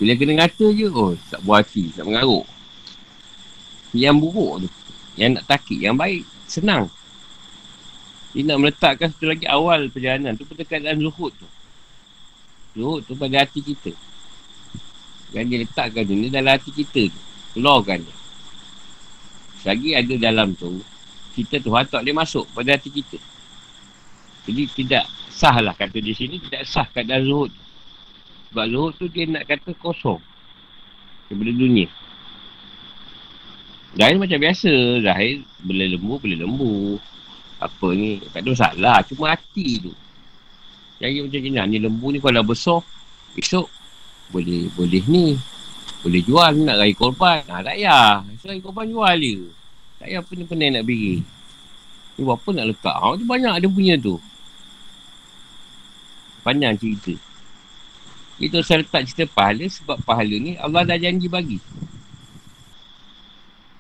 Bila 0.01 0.17
kena 0.17 0.33
ngata 0.41 0.67
je, 0.73 0.89
oh 0.89 1.13
tak 1.29 1.41
buat 1.45 1.61
hati, 1.61 1.93
tak 1.93 2.09
mengaruk. 2.09 2.49
Yang 3.93 4.17
buruk 4.21 4.53
tu. 4.65 4.69
Yang 5.21 5.31
nak 5.37 5.45
takik, 5.45 5.77
yang 5.77 5.97
baik, 5.97 6.25
senang. 6.49 6.89
Dia 8.33 8.49
nak 8.49 8.65
meletakkan 8.65 9.13
satu 9.13 9.29
lagi 9.29 9.45
awal 9.45 9.93
perjalanan 9.93 10.33
tu 10.33 10.49
pendekatan 10.49 10.97
zuhud 10.97 11.37
tu. 11.37 11.49
Zuhud 12.73 13.05
tu 13.05 13.13
pada 13.13 13.45
hati 13.45 13.61
kita. 13.61 13.93
Dan 15.37 15.53
dia 15.53 15.61
letakkan 15.61 16.09
ni 16.09 16.33
dalam 16.33 16.57
hati 16.57 16.73
kita 16.73 17.13
tu. 17.13 17.21
Keluarkan 17.53 18.01
dia. 18.01 18.22
Lagi 19.63 19.95
ada 19.95 20.15
dalam 20.19 20.55
tu, 20.59 20.83
kita 21.39 21.63
tu 21.63 21.71
tak 21.71 22.03
boleh 22.03 22.17
masuk 22.17 22.45
pada 22.51 22.75
hati 22.75 22.91
kita. 22.91 23.19
Jadi 24.47 24.63
tidak 24.75 25.07
sah 25.31 25.55
lah 25.63 25.73
kata 25.73 26.03
di 26.03 26.11
sini, 26.11 26.43
tidak 26.43 26.67
sah 26.67 26.87
keadaan 26.91 27.23
zuhud. 27.23 27.53
Sebab 28.51 28.67
zuhud 28.69 28.93
tu 28.99 29.07
dia 29.09 29.25
nak 29.31 29.47
kata 29.47 29.71
kosong. 29.79 30.21
Daripada 31.31 31.53
dunia. 31.57 31.89
Zahir 33.97 34.17
macam 34.17 34.39
biasa. 34.41 34.73
Zahir 35.05 35.45
boleh 35.65 35.87
lembu, 35.97 36.15
boleh 36.21 36.39
lembu. 36.41 36.75
Apa 37.57 37.97
ni. 37.97 38.21
Tak 38.33 38.45
ada 38.45 38.49
masalah. 38.53 38.99
Cuma 39.09 39.33
hati 39.33 39.81
tu. 39.81 39.93
Yang 41.01 41.29
macam 41.29 41.41
ni. 41.41 41.51
Ni 41.73 41.79
lembu 41.81 42.07
ni 42.13 42.19
kalau 42.21 42.45
besar. 42.45 42.81
Esok. 43.37 43.69
Boleh 44.33 44.69
boleh 44.77 45.01
ni. 45.09 45.37
Boleh 46.03 46.23
jual 46.27 46.53
nak 46.67 46.77
raya 46.83 46.95
korban. 46.99 47.41
Ha, 47.47 47.63
tak 47.63 47.79
payah. 47.79 48.27
So, 48.43 48.51
raya 48.51 48.59
korban 48.59 48.87
jual 48.91 49.17
je. 49.23 49.35
Tak 50.03 50.07
payah 50.11 50.23
pening-pening 50.27 50.71
nak 50.75 50.85
beri. 50.85 51.23
Ni 52.19 52.21
berapa 52.27 52.49
nak 52.51 52.67
letak? 52.75 52.97
Ha, 52.97 53.15
tu 53.15 53.25
banyak 53.25 53.53
ada 53.55 53.67
punya 53.71 53.95
tu. 53.97 54.19
Panjang 56.43 56.75
cerita. 56.75 57.15
Itu 58.43 58.59
saya 58.67 58.83
letak 58.83 59.07
cerita 59.07 59.31
pahala 59.31 59.63
sebab 59.71 60.03
pahala 60.03 60.35
ni 60.35 60.59
Allah 60.59 60.83
dah 60.83 60.99
janji 60.99 61.31
bagi. 61.31 61.63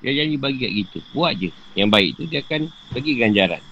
Dia 0.03 0.23
janji 0.23 0.39
bagi 0.39 0.59
kat 0.63 0.73
kita. 0.73 0.99
Buat 1.11 1.33
je. 1.43 1.51
Yang 1.75 1.89
baik 1.91 2.11
tu 2.15 2.25
dia 2.31 2.41
akan 2.47 2.71
bagi 2.95 3.19
ganjaran. 3.19 3.63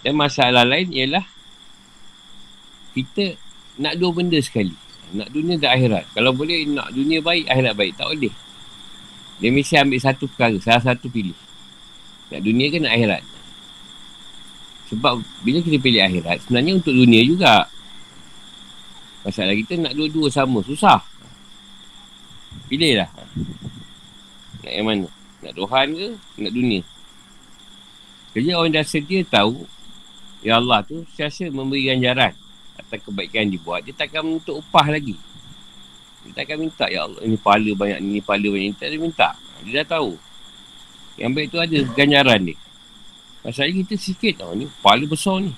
Dan 0.00 0.16
masalah 0.16 0.64
lain 0.64 0.88
ialah 0.96 1.24
kita 2.96 3.36
nak 3.76 4.00
dua 4.00 4.10
benda 4.16 4.40
sekali. 4.40 4.72
Nak 5.10 5.28
dunia 5.34 5.58
dan 5.58 5.74
akhirat. 5.74 6.04
Kalau 6.14 6.30
boleh 6.30 6.66
nak 6.70 6.94
dunia 6.94 7.18
baik, 7.18 7.50
akhirat 7.50 7.74
baik. 7.74 7.92
Tak 7.98 8.06
boleh. 8.10 8.34
Dia 9.40 9.48
mesti 9.50 9.74
ambil 9.80 9.98
satu 9.98 10.24
perkara. 10.30 10.56
Salah 10.62 10.82
satu 10.94 11.10
pilih. 11.10 11.36
Nak 12.30 12.40
dunia 12.44 12.66
ke 12.70 12.78
nak 12.78 12.94
akhirat. 12.94 13.22
Sebab 14.90 15.22
bila 15.46 15.58
kita 15.62 15.78
pilih 15.78 16.02
akhirat, 16.02 16.42
sebenarnya 16.46 16.72
untuk 16.78 16.94
dunia 16.94 17.22
juga. 17.22 17.66
Masalah 19.22 19.54
kita 19.54 19.78
nak 19.78 19.92
dua-dua 19.94 20.26
sama. 20.30 20.62
Susah. 20.66 21.02
Pilihlah. 22.66 23.10
Nak 24.66 24.72
yang 24.72 24.86
mana? 24.86 25.06
Nak 25.40 25.52
Tuhan 25.56 25.86
ke? 25.94 26.08
Nak 26.42 26.52
dunia? 26.52 26.80
Jadi 28.30 28.48
orang 28.54 28.70
dah 28.70 28.86
sedia 28.86 29.26
tahu 29.26 29.66
Ya 30.40 30.56
Allah 30.56 30.80
tu 30.86 31.04
siasa 31.18 31.50
memberi 31.52 31.90
ganjaran 31.90 32.32
atas 32.90 33.06
kebaikan 33.06 33.46
yang 33.46 33.54
dibuat, 33.54 33.86
dia 33.86 33.94
takkan 33.94 34.26
menuntut 34.26 34.58
upah 34.58 34.90
lagi. 34.90 35.14
Dia 36.26 36.42
takkan 36.42 36.58
minta, 36.58 36.90
Ya 36.90 37.06
Allah, 37.06 37.22
ini 37.22 37.38
pahala 37.38 37.70
banyak 37.72 37.98
ni, 38.02 38.08
ini 38.18 38.20
pahala 38.20 38.46
banyak 38.50 38.66
ni. 38.66 38.76
Tak 38.76 38.86
ada 38.90 38.96
minta. 38.98 39.28
Dia 39.62 39.72
dah 39.80 39.86
tahu. 39.96 40.18
Yang 41.16 41.30
baik 41.32 41.46
tu 41.48 41.58
ada 41.62 41.78
ganjaran 41.94 42.40
dia. 42.44 42.56
Masalahnya 43.40 43.74
kita 43.86 43.94
sikit 43.96 44.34
tau 44.44 44.52
ni, 44.52 44.68
pahala 44.84 45.04
besar 45.08 45.40
ni. 45.40 45.54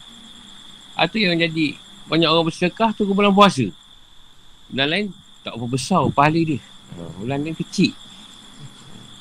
Itu 0.92 1.16
yang 1.18 1.40
jadi 1.40 1.74
banyak 2.06 2.28
orang 2.28 2.46
bersedekah 2.46 2.92
tu 2.94 3.08
bulan 3.08 3.34
puasa. 3.34 3.66
Dan 4.70 4.86
lain, 4.92 5.06
tak 5.42 5.56
apa 5.56 5.66
besar 5.66 6.04
pahala 6.12 6.38
dia. 6.38 6.60
Ha, 6.94 7.10
bulan 7.18 7.42
ni 7.42 7.56
kecil. 7.56 7.96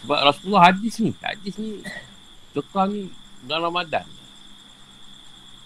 Sebab 0.04 0.20
Rasulullah 0.28 0.70
hadis 0.70 1.00
ni. 1.02 1.16
Hadis 1.24 1.56
ni, 1.58 1.82
sedekah 2.52 2.86
ni 2.92 3.10
dalam 3.48 3.72
Ramadan. 3.72 4.06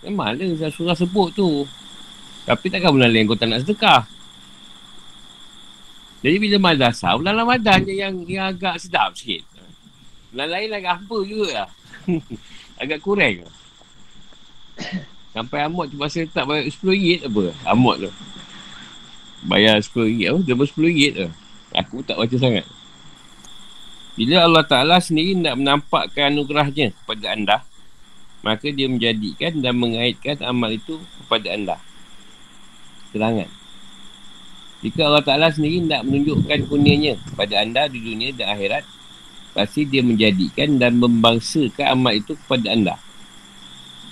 Memang 0.06 0.38
lah 0.38 0.70
Rasulullah 0.70 0.96
sebut 0.96 1.34
tu. 1.34 1.66
Tapi 2.46 2.70
takkan 2.70 2.94
bulan 2.94 3.10
lain 3.10 3.26
kau 3.26 3.34
tak 3.34 3.50
nak 3.50 3.66
sedekah. 3.66 4.06
Jadi 6.22 6.38
bila 6.38 6.58
madrasah, 6.62 7.18
bulan 7.18 7.42
Ramadan 7.42 7.82
je 7.86 7.94
yang, 7.98 8.14
yang 8.30 8.54
agak 8.54 8.78
sedap 8.78 9.18
sikit. 9.18 9.42
Bulan 10.30 10.54
lain 10.54 10.70
agak 10.78 11.02
apa 11.02 11.18
juga 11.26 11.48
lah. 11.54 11.70
agak 12.82 13.02
kurang. 13.02 13.50
Sampai 15.34 15.66
amot 15.66 15.90
tu 15.90 15.98
masa 15.98 16.22
tak 16.30 16.46
bayar 16.46 16.70
RM10 16.70 17.26
apa. 17.26 17.44
Amot 17.66 17.98
tu. 17.98 18.10
Bayar 19.46 19.82
RM10 19.82 20.30
apa? 20.30 20.40
Dia 20.46 20.54
RM10 20.54 21.10
tu. 21.18 21.28
Aku 21.76 21.96
tak 22.06 22.18
baca 22.22 22.36
sangat. 22.38 22.66
Bila 24.16 24.48
Allah 24.48 24.64
Ta'ala 24.64 24.98
sendiri 25.02 25.36
nak 25.36 25.60
menampakkan 25.60 26.32
anugerahnya 26.32 26.94
kepada 26.94 27.26
anda, 27.36 27.58
maka 28.46 28.70
dia 28.72 28.88
menjadikan 28.88 29.60
dan 29.60 29.76
mengaitkan 29.76 30.40
amal 30.46 30.72
itu 30.72 31.02
kepada 31.26 31.52
anda 31.52 31.78
keterangan. 33.16 33.48
Jika 34.84 35.08
Allah 35.08 35.24
Ta'ala 35.24 35.48
sendiri 35.48 35.80
nak 35.88 36.04
menunjukkan 36.04 36.68
kurnianya 36.68 37.16
pada 37.40 37.64
anda 37.64 37.88
di 37.88 38.04
dunia 38.04 38.36
dan 38.36 38.52
akhirat, 38.52 38.84
pasti 39.56 39.88
dia 39.88 40.04
menjadikan 40.04 40.76
dan 40.76 41.00
membangsakan 41.00 41.96
amal 41.96 42.12
itu 42.12 42.36
kepada 42.36 42.76
anda. 42.76 43.00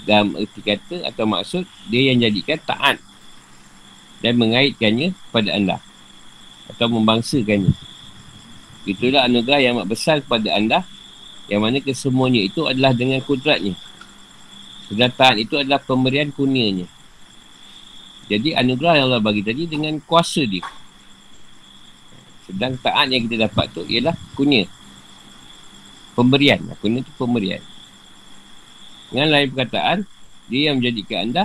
Dalam 0.08 0.40
erti 0.40 0.64
kata 0.64 1.04
atau 1.04 1.28
maksud, 1.28 1.68
dia 1.92 2.16
yang 2.16 2.24
jadikan 2.24 2.56
taat 2.64 2.96
dan 4.24 4.40
mengaitkannya 4.40 5.12
kepada 5.12 5.50
anda. 5.52 5.78
Atau 6.72 6.88
membangsakannya. 6.88 7.76
Itulah 8.88 9.28
anugerah 9.28 9.60
yang 9.60 9.84
amat 9.84 9.88
besar 9.92 10.24
kepada 10.24 10.48
anda, 10.56 10.88
yang 11.52 11.60
mana 11.60 11.84
kesemuanya 11.84 12.40
itu 12.40 12.64
adalah 12.72 12.96
dengan 12.96 13.20
kudratnya. 13.20 13.76
Sedang 14.88 15.12
itu 15.36 15.60
adalah 15.60 15.84
pemberian 15.84 16.32
kurnianya. 16.32 16.88
Jadi 18.32 18.56
anugerah 18.56 19.04
yang 19.04 19.06
Allah 19.12 19.24
bagi 19.24 19.44
tadi 19.44 19.68
dengan 19.68 20.00
kuasa 20.04 20.44
dia. 20.48 20.64
Sedang 22.48 22.76
taat 22.80 23.12
yang 23.12 23.28
kita 23.28 23.48
dapat 23.48 23.72
tu 23.72 23.84
ialah 23.88 24.16
kunia. 24.36 24.68
Pemberian. 26.16 26.60
Kunia 26.80 27.04
tu 27.04 27.12
pemberian. 27.20 27.60
Dengan 29.12 29.30
lain 29.30 29.48
perkataan, 29.52 29.98
dia 30.48 30.72
yang 30.72 30.80
menjadikan 30.80 31.30
anda 31.30 31.44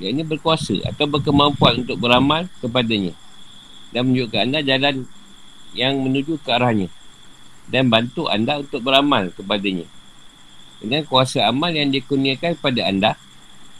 yang 0.00 0.16
ini 0.16 0.24
berkuasa 0.24 0.80
atau 0.88 1.04
berkemampuan 1.04 1.84
untuk 1.84 2.00
beramal 2.00 2.48
kepadanya 2.64 3.12
dan 3.92 4.08
menunjukkan 4.08 4.40
anda 4.48 4.58
jalan 4.64 5.04
yang 5.76 6.00
menuju 6.00 6.40
ke 6.40 6.50
arahnya 6.50 6.88
dan 7.68 7.86
bantu 7.92 8.26
anda 8.26 8.58
untuk 8.58 8.82
beramal 8.82 9.30
kepadanya. 9.30 9.86
Dengan 10.80 11.04
kuasa 11.04 11.44
amal 11.44 11.70
yang 11.76 11.92
dikurniakan 11.92 12.56
kepada 12.56 12.80
anda, 12.88 13.10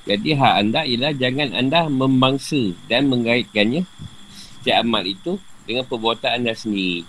jadi 0.09 0.31
hak 0.33 0.55
anda 0.65 0.81
ialah 0.89 1.13
jangan 1.13 1.53
anda 1.53 1.85
membangsa 1.87 2.73
dan 2.89 3.13
mengaitkannya 3.13 3.85
setiap 4.61 4.81
amal 4.81 5.05
itu 5.05 5.37
dengan 5.69 5.85
perbuatan 5.85 6.41
anda 6.41 6.57
sendiri. 6.57 7.05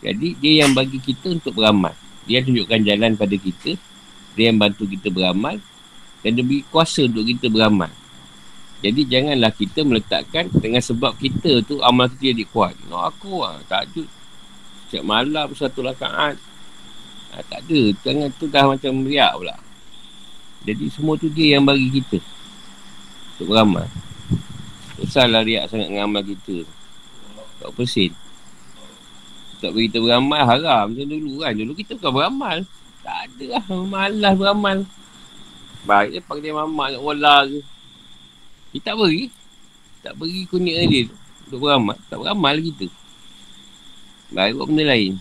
Jadi 0.00 0.38
dia 0.38 0.64
yang 0.64 0.72
bagi 0.72 0.96
kita 1.02 1.34
untuk 1.36 1.58
beramal. 1.58 1.92
Dia 2.24 2.44
tunjukkan 2.44 2.80
jalan 2.84 3.12
pada 3.18 3.34
kita. 3.34 3.74
Dia 4.38 4.52
yang 4.52 4.58
bantu 4.60 4.86
kita 4.86 5.10
beramal. 5.10 5.58
Dan 6.22 6.38
dia 6.38 6.44
beri 6.44 6.62
kuasa 6.68 7.06
untuk 7.06 7.26
kita 7.26 7.50
beramal. 7.50 7.90
Jadi 8.78 9.02
janganlah 9.10 9.50
kita 9.50 9.82
meletakkan 9.82 10.46
dengan 10.54 10.78
sebab 10.78 11.18
kita 11.18 11.66
tu 11.66 11.82
amal 11.82 12.06
kita 12.14 12.30
jadi 12.30 12.44
kuat. 12.46 12.78
No, 12.86 13.02
aku 13.02 13.42
lah, 13.42 13.58
takjud. 13.66 14.06
Setiap 14.86 15.02
malam 15.02 15.50
satu 15.50 15.82
rakaat. 15.82 16.38
Ha, 17.34 17.42
tak 17.42 17.66
ada. 17.66 17.80
Jangan 18.06 18.28
tu 18.38 18.46
dah 18.46 18.64
macam 18.70 19.02
meriak 19.02 19.34
pula. 19.34 19.67
Jadi 20.68 20.84
semua 20.92 21.16
tu 21.16 21.32
dia 21.32 21.56
yang 21.56 21.64
bagi 21.64 21.88
kita. 21.88 22.20
Untuk 23.34 23.56
beramal. 23.56 23.88
Susahlah 25.00 25.40
riak 25.40 25.72
sangat 25.72 25.88
dengan 25.88 26.12
amal 26.12 26.20
kita. 26.20 26.68
Tak 27.64 27.72
persin. 27.72 28.12
Tak 29.64 29.72
beri 29.72 29.88
kita 29.88 30.04
beramal 30.04 30.44
haram 30.44 30.92
macam 30.92 31.06
dulu 31.08 31.40
kan. 31.40 31.56
Dulu 31.56 31.72
kita 31.72 31.96
bukan 31.96 32.12
beramal. 32.12 32.56
Tak 33.00 33.16
ada 33.24 33.44
lah. 33.56 33.64
Malas 33.88 34.34
beramal. 34.36 34.78
Baik 35.88 36.08
dia 36.12 36.20
pakai 36.20 36.42
dia 36.44 36.52
mamak 36.52 36.88
nak 36.92 37.02
wala 37.02 37.48
ke. 37.48 37.60
Kita 38.76 38.92
tak 38.92 38.96
beri. 39.00 39.32
Tak 40.04 40.12
beri 40.20 40.44
kunyit 40.44 40.76
dia 40.92 41.02
untuk 41.48 41.64
beramal. 41.64 41.96
Tak 42.12 42.20
beramal 42.20 42.54
kita. 42.60 42.86
Baik 44.28 44.60
buat 44.60 44.68
benda 44.68 44.84
lain. 44.84 45.16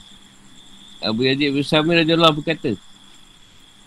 Abu 0.99 1.23
Yazid 1.23 1.55
bersama 1.55 1.95
Raja 1.95 2.13
Allah 2.19 2.33
berkata. 2.35 2.75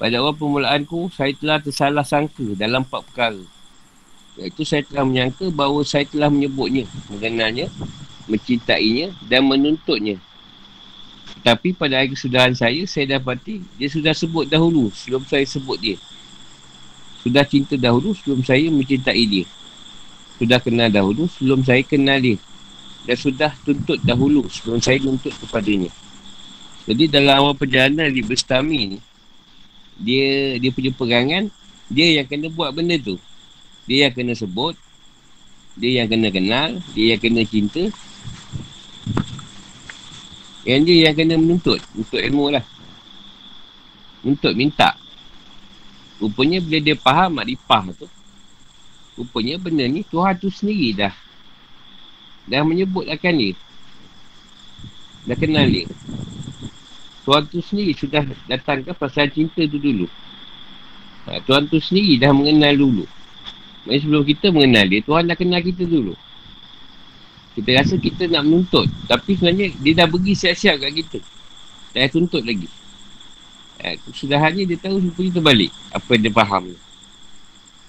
Pada 0.00 0.16
awal 0.16 0.32
permulaanku, 0.32 1.12
saya 1.12 1.36
telah 1.36 1.60
tersalah 1.60 2.02
sangka 2.08 2.56
dalam 2.56 2.88
empat 2.88 3.04
perkara. 3.12 3.44
Iaitu 4.40 4.64
saya 4.64 4.80
telah 4.88 5.04
menyangka 5.04 5.52
bahawa 5.52 5.84
saya 5.84 6.08
telah 6.08 6.32
menyebutnya, 6.32 6.88
mengenalnya, 7.12 7.68
mencintainya 8.24 9.12
dan 9.28 9.44
menuntutnya 9.44 10.16
tapi 11.40 11.72
pada 11.72 11.96
hari 11.96 12.12
kesudahan 12.12 12.52
saya, 12.52 12.84
saya 12.84 13.16
dapati 13.16 13.64
dia 13.80 13.88
sudah 13.88 14.12
sebut 14.12 14.44
dahulu 14.44 14.92
sebelum 14.92 15.24
saya 15.24 15.44
sebut 15.48 15.80
dia. 15.80 15.96
Sudah 17.24 17.44
cinta 17.48 17.80
dahulu 17.80 18.12
sebelum 18.12 18.44
saya 18.44 18.68
mencintai 18.68 19.24
dia. 19.24 19.46
Sudah 20.36 20.60
kenal 20.60 20.92
dahulu 20.92 21.28
sebelum 21.32 21.64
saya 21.64 21.80
kenal 21.84 22.20
dia. 22.20 22.36
Dan 23.08 23.16
sudah 23.16 23.56
tuntut 23.64 24.00
dahulu 24.04 24.44
sebelum 24.52 24.84
saya 24.84 25.00
tuntut 25.00 25.32
kepadanya. 25.40 25.88
Jadi 26.84 27.08
dalam 27.08 27.44
awal 27.44 27.54
perjalanan 27.56 28.12
di 28.12 28.20
Bestami 28.20 28.96
ni, 28.96 28.98
dia 30.00 30.56
dia 30.56 30.70
punya 30.72 30.90
pegangan, 30.96 31.52
dia 31.92 32.20
yang 32.20 32.26
kena 32.26 32.48
buat 32.48 32.72
benda 32.72 32.96
tu. 32.96 33.20
Dia 33.84 34.08
yang 34.08 34.14
kena 34.16 34.32
sebut, 34.32 34.74
dia 35.76 36.02
yang 36.02 36.08
kena 36.08 36.32
kenal, 36.32 36.80
dia 36.96 37.14
yang 37.14 37.20
kena 37.20 37.44
cinta, 37.44 37.92
yang 40.64 40.84
dia 40.84 41.08
yang 41.08 41.16
kena 41.16 41.40
menuntut 41.40 41.80
Untuk 41.96 42.20
ilmu 42.20 42.52
lah. 42.52 42.64
Untuk 44.24 44.52
minta. 44.56 44.96
Rupanya 46.20 46.60
bila 46.60 46.78
dia 46.84 46.96
faham 47.00 47.40
makrifah 47.40 47.96
tu. 47.96 48.08
Rupanya 49.16 49.56
benda 49.56 49.84
ni 49.88 50.04
Tuhan 50.04 50.36
tu 50.36 50.52
sendiri 50.52 50.96
dah. 50.96 51.14
Dah 52.44 52.60
menyebut 52.60 53.08
akan 53.08 53.34
dia. 53.36 53.56
Dah 55.24 55.36
kenal 55.36 55.68
dia 55.68 55.88
Tuhan 57.24 57.42
tu 57.48 57.60
sendiri 57.60 57.92
sudah 57.94 58.24
datangkan 58.48 58.96
pasal 58.96 59.28
cinta 59.28 59.60
tu 59.68 59.76
dulu 59.76 60.08
ha, 61.28 61.40
Tuhan 61.44 61.68
tu 61.68 61.76
sendiri 61.78 62.16
dah 62.20 62.32
mengenal 62.32 62.74
dulu 62.76 63.04
Maksudnya 63.80 64.00
sebelum 64.04 64.22
kita 64.28 64.46
mengenal 64.52 64.84
dia 64.88 65.00
Tuhan 65.00 65.24
dah 65.28 65.36
kenal 65.36 65.60
kita 65.64 65.84
dulu 65.88 66.14
kita 67.50 67.70
rasa 67.74 67.94
kita 67.98 68.30
nak 68.30 68.46
menuntut. 68.46 68.86
Tapi 69.10 69.34
sebenarnya 69.34 69.74
dia 69.82 69.92
dah 69.92 70.06
pergi 70.06 70.32
siap-siap 70.38 70.74
kat 70.78 70.92
kita. 71.02 71.18
Dah 71.90 72.06
tuntut 72.06 72.46
lagi. 72.46 72.70
Eh, 73.80 73.96
kesudahannya 74.06 74.64
dia 74.70 74.78
tahu 74.78 75.02
rupanya 75.02 75.30
terbalik. 75.40 75.72
Apa 75.90 76.14
yang 76.14 76.22
dia 76.30 76.32
faham. 76.32 76.64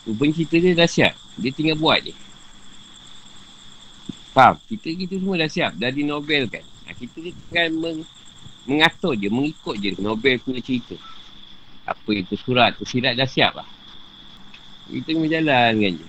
Rupanya 0.07 0.31
cerita 0.33 0.55
dia 0.57 0.73
dah 0.73 0.89
siap. 0.89 1.13
Dia 1.37 1.51
tinggal 1.53 1.77
buat 1.77 2.01
je. 2.01 2.13
Faham? 4.33 4.57
Kita 4.65 4.87
kita 4.91 5.13
semua 5.21 5.35
dah 5.37 5.49
siap. 5.51 5.71
Dah 5.77 5.91
di 5.93 6.03
novel 6.03 6.49
kan. 6.49 6.65
Kita 6.91 7.17
kan 7.53 7.69
meng, 7.71 8.03
mengatur 8.65 9.17
je. 9.17 9.27
Mengikut 9.31 9.75
je 9.79 9.95
novel 9.97 10.37
punya 10.41 10.61
cerita. 10.61 10.95
Apa 11.85 12.09
itu 12.13 12.37
surat. 12.37 12.77
Sirat 12.81 13.17
dah 13.17 13.29
siap 13.29 13.57
lah. 13.57 13.67
Kita 14.91 15.15
berjalan 15.15 15.71
kan 15.79 15.93
je. 15.95 16.07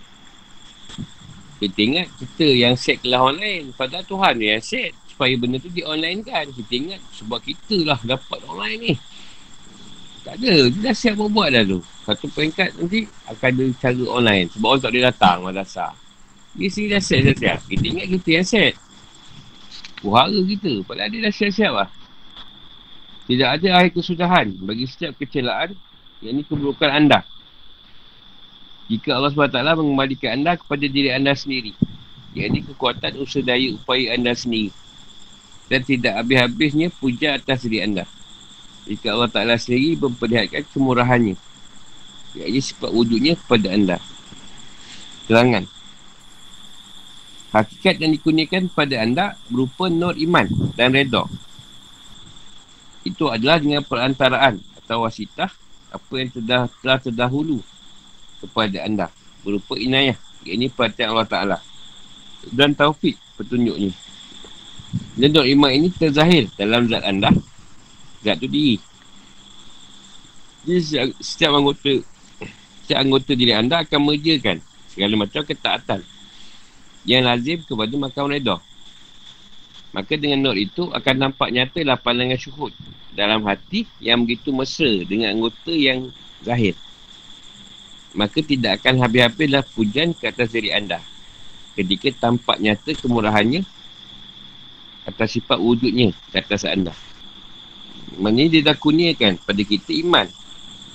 Kita 1.62 1.78
ingat 1.78 2.08
kita 2.18 2.46
yang 2.50 2.74
set 2.74 2.98
kelas 3.00 3.22
online. 3.22 3.70
Padahal 3.78 4.02
Tuhan 4.02 4.34
yang 4.42 4.58
set. 4.58 4.92
Supaya 5.06 5.30
benda 5.38 5.62
tu 5.62 5.70
di 5.70 5.86
online 5.86 6.26
kan. 6.26 6.50
Kita 6.50 6.72
ingat 6.74 7.00
sebab 7.14 7.38
kita 7.38 7.86
lah 7.86 8.00
dapat 8.02 8.42
online 8.50 8.78
ni. 8.82 8.94
Tak 10.26 10.38
ada. 10.38 10.54
Dia 10.70 10.80
dah 10.90 10.94
siap 10.94 11.18
buat 11.18 11.54
dah 11.54 11.62
tu. 11.62 11.78
Satu 12.02 12.26
peringkat 12.34 12.78
nanti 12.78 13.06
akan 13.30 13.48
ada 13.54 13.64
cara 13.78 14.04
online. 14.10 14.46
Sebab 14.50 14.66
orang 14.66 14.82
tak 14.82 14.90
boleh 14.90 15.04
datang 15.06 15.38
madrasah. 15.46 15.92
Dia 16.58 16.68
sendiri 16.68 16.98
dah 16.98 17.02
set 17.02 17.20
dah 17.24 17.36
siap. 17.38 17.58
Kita 17.70 17.84
ingat 17.86 18.06
kita 18.10 18.28
yang 18.34 18.46
set. 18.46 18.74
Puhara 20.02 20.38
kita. 20.42 20.82
Padahal 20.82 21.10
dia 21.14 21.20
dah 21.30 21.34
siap-siap 21.34 21.72
lah. 21.78 21.88
Tidak 23.26 23.48
ada 23.48 23.68
akhir 23.78 23.94
kesudahan 23.94 24.50
bagi 24.62 24.84
setiap 24.90 25.14
kecelaan 25.18 25.74
yang 26.22 26.38
ini 26.38 26.42
keburukan 26.42 26.90
anda 26.90 27.22
jika 28.92 29.16
Allah 29.16 29.32
SWT 29.32 29.56
mengembalikan 29.78 30.36
anda 30.36 30.52
kepada 30.60 30.84
diri 30.84 31.08
anda 31.08 31.32
sendiri. 31.32 31.72
Yang 32.36 32.46
ini 32.48 32.60
kekuatan 32.68 33.16
usaha 33.24 33.40
daya 33.40 33.72
upaya 33.72 34.12
anda 34.12 34.36
sendiri. 34.36 34.68
Dan 35.72 35.80
tidak 35.80 36.20
habis-habisnya 36.20 36.92
puja 36.92 37.40
atas 37.40 37.64
diri 37.64 37.80
anda. 37.80 38.04
Jika 38.84 39.16
Allah 39.16 39.32
Ta'ala 39.32 39.56
sendiri 39.56 39.96
memperlihatkan 39.96 40.68
kemurahannya. 40.76 41.40
Yang 42.36 42.48
ini 42.52 42.60
sifat 42.60 42.90
wujudnya 42.92 43.32
kepada 43.40 43.68
anda. 43.72 43.96
Terangan. 45.24 45.64
Hakikat 47.56 48.00
yang 48.00 48.12
dikurniakan 48.16 48.72
kepada 48.72 48.94
anda 49.00 49.24
berupa 49.48 49.88
nur 49.88 50.16
iman 50.20 50.48
dan 50.76 50.92
redha. 50.92 51.24
Itu 53.02 53.30
adalah 53.30 53.58
dengan 53.58 53.82
perantaraan 53.82 54.62
atau 54.82 55.06
wasitah 55.06 55.50
apa 55.92 56.12
yang 56.16 56.30
telah, 56.32 56.70
telah 56.80 56.98
terdahulu 57.02 57.58
kepada 58.42 58.86
anda. 58.86 59.06
Berupa 59.42 59.74
inayah 59.74 60.14
ini 60.46 60.70
perhatian 60.70 61.14
Allah 61.14 61.28
Ta'ala 61.28 61.58
dan 62.50 62.74
taufik 62.74 63.14
petunjuknya. 63.38 63.94
Dan 65.16 65.28
doa 65.32 65.46
iman 65.46 65.70
ini 65.72 65.88
terzahir 65.88 66.50
dalam 66.58 66.84
zat 66.90 67.02
anda 67.06 67.30
zat 68.22 68.38
tu 68.38 68.46
diri. 68.46 68.78
Jadi 70.62 70.80
setiap 71.18 71.58
anggota 71.58 71.90
setiap 72.82 72.98
anggota 73.02 73.32
diri 73.34 73.52
anda 73.54 73.82
akan 73.82 73.98
mengerjakan 73.98 74.62
segala 74.90 75.14
macam 75.16 75.42
ketaatan 75.42 76.00
yang 77.02 77.26
lazim 77.26 77.58
kepada 77.66 77.94
makam 77.98 78.30
reda 78.30 78.62
maka 79.92 80.16
dengan 80.16 80.50
nur 80.50 80.56
itu 80.56 80.88
akan 80.88 81.28
nampak 81.28 81.52
nyata 81.52 81.80
lah 81.84 82.00
pandangan 82.00 82.40
syuhud 82.40 82.72
dalam 83.12 83.44
hati 83.44 83.84
yang 84.00 84.24
begitu 84.24 84.50
mesra 84.52 85.04
dengan 85.04 85.36
anggota 85.36 85.72
yang 85.72 86.08
zahir 86.40 86.76
maka 88.12 88.40
tidak 88.44 88.80
akan 88.80 89.00
habis-habislah 89.00 89.64
pujian 89.72 90.12
ke 90.16 90.28
atas 90.28 90.52
diri 90.52 90.72
anda 90.72 91.00
ketika 91.76 92.28
tampak 92.28 92.60
nyata 92.60 92.92
kemurahannya 92.96 93.64
atas 95.08 95.28
sifat 95.36 95.56
wujudnya 95.60 96.12
ke 96.32 96.36
atas 96.40 96.64
anda 96.64 96.92
Maksudnya 98.18 98.44
dia 98.52 98.60
dah 98.60 98.76
kurniakan 98.76 99.40
pada 99.40 99.62
kita 99.64 99.92
iman 100.04 100.28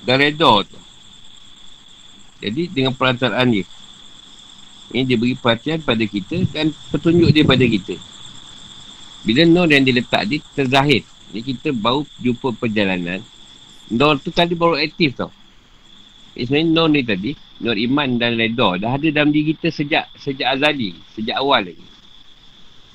dan 0.05 0.15
reda 0.21 0.51
tu. 0.65 0.77
Jadi 2.37 2.69
dengan 2.69 2.93
perantaraan 2.93 3.49
dia. 3.49 3.65
Ini 4.93 5.03
dia 5.03 5.17
beri 5.17 5.33
perhatian 5.33 5.81
pada 5.81 6.05
kita 6.05 6.45
dan 6.53 6.71
petunjuk 6.93 7.33
dia 7.33 7.43
pada 7.43 7.65
kita. 7.65 7.97
Bila 9.25 9.41
nur 9.47 9.69
yang 9.71 9.85
diletak 9.85 10.29
dia 10.29 10.43
terzahir. 10.53 11.01
Ini 11.33 11.41
kita 11.43 11.73
baru 11.75 12.05
jumpa 12.21 12.55
perjalanan. 12.55 13.19
Nur 13.91 14.19
tu 14.19 14.29
tadi 14.31 14.53
baru 14.53 14.75
aktif 14.75 15.15
tau. 15.15 15.31
Eh, 16.37 16.45
sebenarnya 16.45 16.69
non 16.69 16.89
ni 16.93 17.01
tadi, 17.01 17.31
non 17.65 17.73
iman 17.73 18.09
dan 18.21 18.37
reda 18.37 18.77
dah 18.77 18.93
ada 18.93 19.07
dalam 19.09 19.33
diri 19.33 19.57
kita 19.57 19.73
sejak 19.73 20.05
sejak 20.21 20.53
azali, 20.53 20.93
sejak 21.17 21.33
awal 21.33 21.65
lagi. 21.65 21.87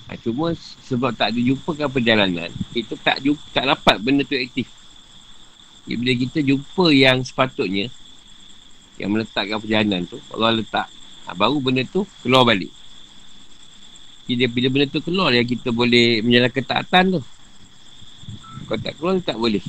Ha, 0.07 0.15
cuma 0.23 0.55
sebab 0.87 1.11
tak 1.19 1.35
ada 1.35 1.41
jumpa 1.43 1.71
kan 1.75 1.91
perjalanan, 1.91 2.51
kita 2.71 2.95
tak 3.03 3.19
jumpa, 3.19 3.43
tak 3.51 3.67
dapat 3.67 3.97
benda 3.99 4.23
tu 4.23 4.39
aktif. 4.39 4.71
Jadi 5.91 5.97
bila 5.99 6.13
kita 6.15 6.39
jumpa 6.47 6.85
yang 6.95 7.19
sepatutnya, 7.27 7.91
yang 9.03 9.11
meletakkan 9.11 9.59
perjalanan 9.59 10.07
tu, 10.07 10.23
Allah 10.31 10.63
letak, 10.63 10.87
ha, 11.27 11.35
baru 11.35 11.59
benda 11.59 11.83
tu 11.83 12.07
keluar 12.23 12.47
balik. 12.47 12.71
Jadi 14.27 14.47
bila 14.47 14.67
benda 14.71 14.87
tu 14.87 15.03
keluar, 15.03 15.35
yang 15.35 15.47
kita 15.47 15.75
boleh 15.75 16.23
menjalankan 16.23 16.57
ketaatan 16.63 17.05
tu. 17.19 17.21
Kalau 18.71 18.81
tak 18.81 18.95
keluar, 18.97 19.19
tak 19.21 19.37
boleh. 19.37 19.65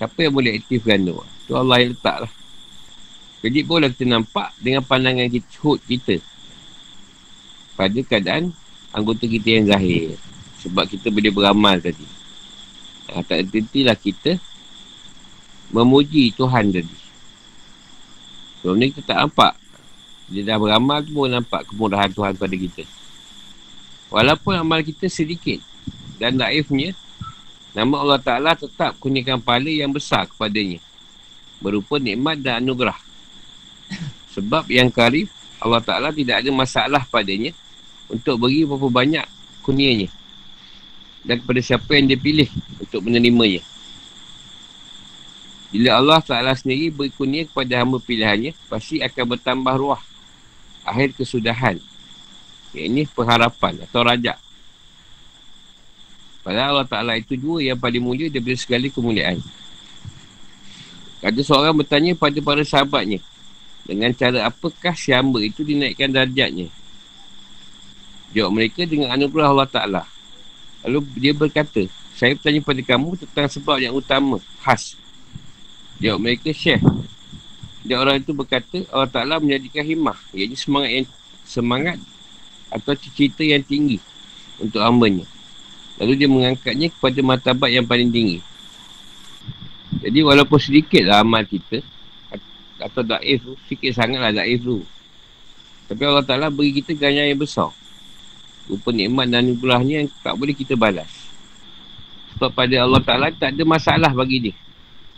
Siapa 0.00 0.16
yang 0.24 0.32
boleh 0.32 0.56
aktifkan 0.56 0.98
tu? 1.04 1.20
Tu 1.44 1.52
Allah 1.52 1.76
yang 1.84 1.92
letak 1.92 2.16
lah. 2.24 2.32
Jadi 3.40 3.58
boleh 3.64 3.88
kita 3.92 4.04
nampak 4.08 4.52
dengan 4.60 4.80
pandangan 4.84 5.28
kita, 5.28 5.48
hud 5.60 5.80
kita. 5.84 6.16
Pada 7.76 7.98
keadaan 8.04 8.52
anggota 8.96 9.24
kita 9.28 9.60
yang 9.60 9.64
zahir. 9.68 10.16
Sebab 10.64 10.88
kita 10.88 11.08
boleh 11.08 11.32
beramal 11.32 11.76
tadi. 11.80 12.04
Ha, 13.12 13.24
tak 13.24 13.48
hentilah 13.48 13.96
kita 13.96 14.36
memuji 15.72 16.32
Tuhan 16.36 16.72
tadi. 16.72 16.98
Sebelum 18.60 18.76
ni 18.76 18.92
kita 18.92 19.16
tak 19.16 19.18
nampak. 19.24 19.52
Dia 20.30 20.46
dah 20.46 20.56
beramal 20.62 21.02
tu 21.02 21.10
pun 21.10 21.26
nampak 21.26 21.66
kemurahan 21.66 22.10
Tuhan 22.14 22.38
pada 22.38 22.54
kita. 22.54 22.86
Walaupun 24.14 24.54
amal 24.58 24.82
kita 24.86 25.10
sedikit 25.10 25.58
dan 26.22 26.38
naifnya, 26.38 26.94
nama 27.74 27.98
Allah 27.98 28.20
Ta'ala 28.22 28.54
tetap 28.54 28.94
kurniakan 29.02 29.42
pahala 29.42 29.70
yang 29.70 29.90
besar 29.90 30.30
kepadanya. 30.30 30.78
Berupa 31.58 31.98
nikmat 31.98 32.38
dan 32.38 32.62
anugerah. 32.62 32.98
Sebab 34.34 34.70
yang 34.70 34.90
karif, 34.90 35.30
Allah 35.58 35.82
Ta'ala 35.82 36.14
tidak 36.14 36.42
ada 36.42 36.50
masalah 36.54 37.02
padanya 37.06 37.50
untuk 38.06 38.46
beri 38.46 38.62
berapa 38.66 38.86
banyak 38.86 39.26
kurnianya. 39.66 40.10
Dan 41.26 41.42
kepada 41.42 41.60
siapa 41.62 41.90
yang 41.98 42.10
dia 42.10 42.18
pilih 42.18 42.50
untuk 42.78 43.06
menerimanya. 43.06 43.62
Bila 45.70 46.02
Allah 46.02 46.18
Ta'ala 46.18 46.54
sendiri 46.58 46.90
beri 46.90 47.10
kurnia 47.14 47.46
kepada 47.46 47.78
hamba 47.78 48.02
pilihannya, 48.02 48.54
pasti 48.66 48.98
akan 48.98 49.38
bertambah 49.38 49.74
ruah. 49.78 50.02
Akhir 50.90 51.14
kesudahan 51.14 51.78
ini 52.74 53.06
pengharapan 53.06 53.78
atau 53.86 54.02
rajak. 54.02 54.38
Padahal 56.42 56.82
Allah 56.82 56.88
Ta'ala 56.90 57.12
itu 57.14 57.38
dua 57.38 57.62
yang 57.62 57.78
paling 57.78 58.02
mulia 58.02 58.26
daripada 58.26 58.58
segala 58.58 58.90
kemuliaan. 58.90 59.38
Ada 61.20 61.40
seorang 61.44 61.76
bertanya 61.76 62.16
pada 62.16 62.38
para 62.42 62.64
sahabatnya. 62.66 63.22
Dengan 63.84 64.10
cara 64.16 64.48
apakah 64.50 64.96
si 64.96 65.14
hamba 65.14 65.38
itu 65.44 65.62
dinaikkan 65.62 66.10
darjatnya? 66.10 66.66
Jawab 68.32 68.56
mereka 68.56 68.82
dengan 68.86 69.14
anugerah 69.14 69.46
Allah 69.52 69.68
Ta'ala. 69.68 70.02
Lalu 70.86 70.98
dia 71.18 71.32
berkata, 71.36 71.84
saya 72.16 72.34
bertanya 72.34 72.60
pada 72.64 72.82
kamu 72.82 73.08
tentang 73.20 73.46
sebab 73.52 73.76
yang 73.82 73.92
utama, 73.92 74.40
khas. 74.64 74.96
Jawab 76.00 76.24
mereka, 76.24 76.48
Syekh. 76.56 76.80
Dia 77.80 77.96
orang 77.96 78.20
itu 78.20 78.36
berkata, 78.36 78.84
Allah 78.92 79.08
Ta'ala 79.08 79.40
menjadikan 79.40 79.80
himah. 79.80 80.18
Iaitu 80.36 80.56
semangat 80.56 80.90
yang 80.92 81.06
semangat 81.48 81.96
atau 82.70 82.94
cita 82.94 83.42
yang 83.42 83.64
tinggi 83.64 83.98
untuk 84.60 84.84
hambanya. 84.84 85.26
Lalu 85.98 86.12
dia 86.16 86.28
mengangkatnya 86.30 86.88
kepada 86.92 87.18
martabat 87.24 87.70
yang 87.72 87.84
paling 87.84 88.08
tinggi. 88.12 88.38
Jadi 90.00 90.20
walaupun 90.24 90.56
sedikit 90.56 91.02
lah 91.04 91.20
amal 91.20 91.44
kita 91.44 91.82
atau 92.80 93.04
daif 93.04 93.44
tu, 93.44 93.52
sikit 93.68 93.92
sangat 93.92 94.16
lah 94.16 94.32
daif 94.32 94.64
tu. 94.64 94.80
Tapi 95.90 96.02
Allah 96.06 96.24
Ta'ala 96.24 96.48
beri 96.48 96.72
kita 96.72 96.96
ganyan 96.96 97.28
yang 97.28 97.40
besar. 97.40 97.74
Rupa 98.70 98.94
nikmat 98.94 99.26
dan 99.28 99.50
nugrahnya 99.50 100.06
yang 100.06 100.08
tak 100.22 100.38
boleh 100.38 100.54
kita 100.54 100.78
balas. 100.78 101.10
Sebab 102.36 102.54
pada 102.54 102.86
Allah 102.86 103.02
Ta'ala 103.02 103.28
tak 103.34 103.52
ada 103.52 103.62
masalah 103.66 104.12
bagi 104.14 104.38
dia. 104.48 104.54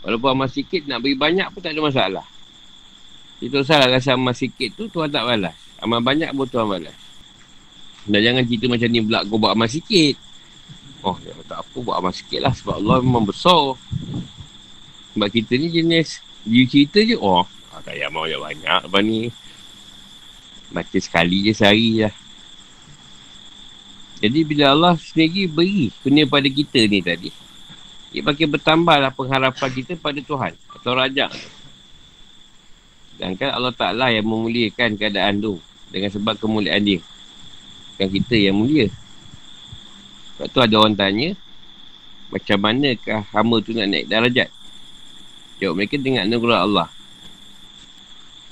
Walaupun 0.03 0.35
amal 0.35 0.49
sikit 0.51 0.83
nak 0.89 0.99
beri 0.99 1.15
banyak 1.15 1.47
pun 1.53 1.61
tak 1.63 1.71
ada 1.71 1.81
masalah. 1.85 2.25
Itu 3.43 3.59
salah 3.67 3.91
rasa 3.91 4.15
amal 4.15 4.31
sikit 4.31 4.71
tu 4.79 4.87
Tuhan 4.87 5.11
tak 5.11 5.27
balas. 5.27 5.51
Amal 5.83 5.99
banyak 5.99 6.31
pun 6.31 6.47
Tuhan 6.47 6.63
balas. 6.63 6.95
Dan 8.07 8.19
jangan 8.23 8.43
cerita 8.47 8.71
macam 8.71 8.87
ni 8.87 8.99
pula 9.03 9.19
kau 9.27 9.35
buat 9.35 9.51
amal 9.51 9.67
sikit. 9.67 10.15
Oh, 11.03 11.19
ya, 11.19 11.35
tak 11.43 11.67
apa 11.67 11.77
buat 11.83 11.99
amal 11.99 12.15
sikit 12.15 12.39
lah. 12.39 12.55
Sebab 12.55 12.79
Allah 12.79 13.03
memang 13.03 13.27
besar. 13.27 13.75
Sebab 15.11 15.27
kita 15.27 15.59
ni 15.59 15.67
jenis 15.75 16.23
dia 16.47 16.63
cerita 16.63 17.03
je. 17.03 17.19
Oh, 17.19 17.43
ah, 17.43 17.47
tak 17.83 17.99
payah 17.99 18.07
mau 18.07 18.23
banyak 18.23 18.79
apa 18.87 18.99
ni. 19.03 19.27
Baca 20.71 20.97
sekali 21.03 21.43
je 21.43 21.51
sehari 21.51 22.07
lah. 22.07 22.15
Jadi 24.23 24.39
bila 24.47 24.71
Allah 24.71 24.95
sendiri 24.95 25.51
beri 25.51 25.91
punya 25.99 26.23
pada 26.23 26.47
kita 26.47 26.79
ni 26.87 27.03
tadi. 27.03 27.27
Dia 28.15 28.23
makin 28.23 28.47
bertambah 28.55 28.97
lah 29.03 29.11
pengharapan 29.11 29.69
kita 29.75 29.99
pada 29.99 30.23
Tuhan. 30.23 30.55
Atau 30.71 30.95
Raja. 30.95 31.27
Sedangkan 33.15 33.49
Allah 33.53 33.73
Ta'ala 33.73 34.09
yang 34.09 34.25
memuliakan 34.25 34.97
keadaan 34.97 35.39
tu. 35.39 35.61
Dengan 35.93 36.09
sebab 36.09 36.35
kemuliaan 36.41 36.81
dia. 36.81 36.99
Bukan 37.93 38.09
kita 38.09 38.35
yang 38.35 38.57
mulia. 38.57 38.89
Sebab 40.35 40.47
tu 40.49 40.59
ada 40.65 40.75
orang 40.81 40.97
tanya, 40.97 41.37
macam 42.33 42.57
manakah 42.57 43.21
hamba 43.29 43.55
tu 43.61 43.77
nak 43.77 43.85
naik 43.85 44.09
darajat? 44.09 44.49
Jawab 45.61 45.77
mereka 45.77 46.01
dengan 46.01 46.25
anugerah 46.25 46.65
Allah. 46.65 46.89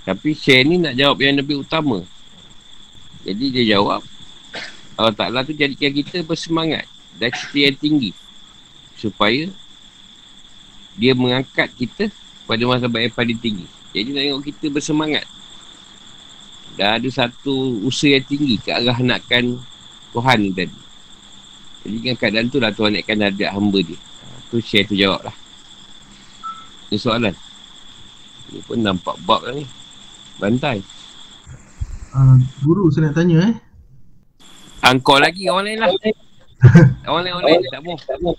Tapi 0.05 0.37
share 0.37 0.61
ni 0.65 0.77
nak 0.77 0.93
jawab 0.93 1.17
yang 1.21 1.41
lebih 1.41 1.65
utama. 1.65 2.05
Jadi 3.25 3.45
dia 3.53 3.77
jawab, 3.77 4.05
Allah 4.93 5.13
Ta'ala 5.17 5.41
tu 5.41 5.57
jadikan 5.57 5.89
kita 5.89 6.21
bersemangat 6.21 6.85
dan 7.17 7.33
yang 7.57 7.77
tinggi. 7.77 8.13
Supaya 8.97 9.49
dia 10.93 11.17
mengangkat 11.17 11.73
kita 11.73 12.13
pada 12.45 12.61
masa 12.69 12.85
yang 12.85 13.13
paling 13.17 13.39
tinggi. 13.41 13.65
Jadi 13.91 14.09
nak 14.15 14.23
tengok 14.23 14.43
kita 14.47 14.65
bersemangat. 14.71 15.25
Dan 16.79 16.97
ada 16.99 17.09
satu 17.11 17.83
usaha 17.83 18.15
yang 18.15 18.23
tinggi 18.23 18.55
ke 18.55 18.71
arah 18.71 18.95
nakkan 19.03 19.59
Tuhan 20.15 20.37
ni 20.39 20.51
tadi. 20.55 20.79
Jadi 21.83 21.95
dengan 21.99 22.15
keadaan 22.15 22.47
tu 22.47 22.57
lah 22.63 22.71
Tuhan 22.71 22.95
naikkan 22.95 23.19
darjat 23.19 23.51
hamba 23.51 23.79
dia. 23.83 23.99
Ha, 23.99 24.25
tu 24.47 24.63
share 24.63 24.87
tu 24.87 24.95
jawab 24.95 25.19
lah. 25.27 25.35
Ini 26.87 26.97
soalan. 26.99 27.35
Ini 28.51 28.59
pun 28.63 28.79
nampak 28.79 29.15
bab 29.27 29.43
lah 29.43 29.55
ni. 29.55 29.67
Bantai. 30.39 30.79
Uh, 32.11 32.35
guru 32.63 32.91
saya 32.91 33.11
nak 33.11 33.15
tanya 33.19 33.37
eh. 33.51 33.55
Angkor 34.81 35.21
lagi 35.23 35.47
orang 35.47 35.65
lain 35.67 35.79
lah. 35.79 35.91
orang 37.09 37.23
lain, 37.27 37.33
orang 37.37 37.45
lain. 37.47 37.61
Tak 37.69 37.81
mau. 38.19 38.35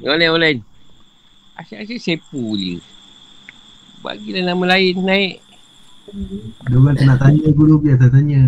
Orang 0.00 0.18
lain, 0.18 0.30
orang 0.32 0.42
lain. 0.42 0.58
Asyik-asyik 1.60 2.00
sepu 2.00 2.56
je. 2.56 2.76
Bagilah 4.00 4.42
nama 4.48 4.64
lain 4.76 4.96
naik. 5.04 5.34
Dia 6.66 6.74
orang 6.74 6.96
tak 6.96 7.06
nak 7.06 7.18
tanya 7.20 7.48
guru 7.52 7.76
biar 7.78 8.00
saya 8.00 8.10
tanya. 8.10 8.42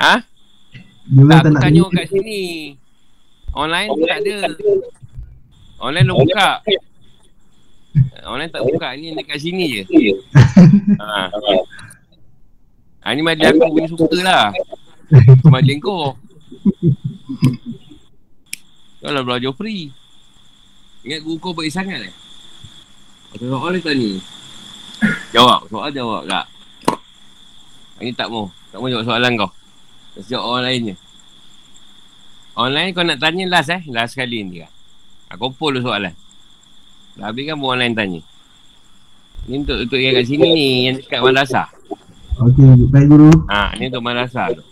Ha? 0.00 0.14
Dia 1.06 1.20
orang 1.20 1.30
Tak, 1.36 1.44
tak, 1.44 1.52
nak 1.52 1.62
tanya 1.62 1.82
kat 1.92 2.06
sini. 2.08 2.42
Online 3.52 3.88
tak 3.92 4.18
ada. 4.24 4.38
Online 5.84 6.06
dah 6.08 6.16
buka. 6.16 6.48
Online 8.24 8.50
tak 8.50 8.62
buka. 8.64 8.88
Ni 8.96 9.12
dekat 9.12 9.38
sini 9.38 9.64
je. 9.68 9.82
Ha. 10.96 11.28
Ha, 13.02 13.12
ni 13.12 13.20
majlis 13.20 13.52
aku 13.52 13.68
punya 13.68 13.88
suka 13.90 14.18
lah. 14.24 14.44
Majlis 15.44 15.76
kau. 15.82 16.16
Kau 19.02 19.10
lah 19.12 19.22
belajar 19.26 19.52
free. 19.52 19.92
Ingat 21.04 21.20
guru 21.20 21.36
kau 21.36 21.52
baik 21.52 21.68
sangat 21.68 22.08
eh? 22.08 22.14
Ada 23.32 23.44
soal 23.48 23.70
ni 23.72 23.80
tanya. 23.80 24.10
Jawab. 25.32 25.60
Soal 25.72 25.90
jawab 25.96 26.22
tak? 26.28 26.44
Ini 28.04 28.12
tak 28.12 28.28
mau. 28.28 28.52
Tak 28.68 28.78
mau 28.78 28.92
jawab 28.92 29.08
soalan 29.08 29.32
kau. 29.40 29.50
Kasi 30.12 30.36
jawab 30.36 30.46
orang 30.52 30.64
lain 30.68 30.88
je. 30.92 30.96
Online 32.52 32.92
kau 32.92 33.00
nak 33.00 33.16
tanya 33.16 33.44
last 33.48 33.72
eh. 33.72 33.80
Last 33.88 34.12
sekali 34.12 34.44
ni 34.44 34.60
kan. 34.60 34.72
Aku 35.32 35.48
kumpul 35.48 35.80
soalan. 35.80 36.12
Dah 37.16 37.32
habis 37.32 37.48
kan 37.48 37.56
orang 37.56 37.80
lain 37.80 37.94
tanya. 37.96 38.20
Ni 39.48 39.64
untuk, 39.64 39.80
untuk 39.80 39.96
yang 39.96 40.12
kat 40.20 40.28
sini 40.28 40.48
ni. 40.52 40.68
Yang 40.92 41.08
dekat 41.08 41.20
madrasah. 41.24 41.68
Okey, 42.36 42.88
baik 42.92 43.06
guru. 43.08 43.32
Ha, 43.48 43.72
ni 43.80 43.88
untuk 43.88 44.04
madrasah 44.04 44.52
tu. 44.52 44.64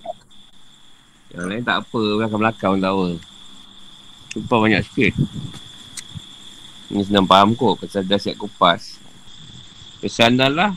Yang 1.32 1.46
lain 1.48 1.62
tak 1.64 1.80
apa. 1.80 2.02
Belakang-belakang 2.20 2.74
tak 2.76 2.92
apa. 2.92 3.08
Sumpah 4.36 4.58
banyak 4.60 4.82
sikit. 4.84 5.12
Ni 6.90 7.06
senang 7.06 7.24
faham 7.24 7.54
kot. 7.54 7.86
Pasal 7.86 8.02
dah 8.02 8.18
siap 8.18 8.36
kupas. 8.36 8.98
Bersandarlah. 10.02 10.74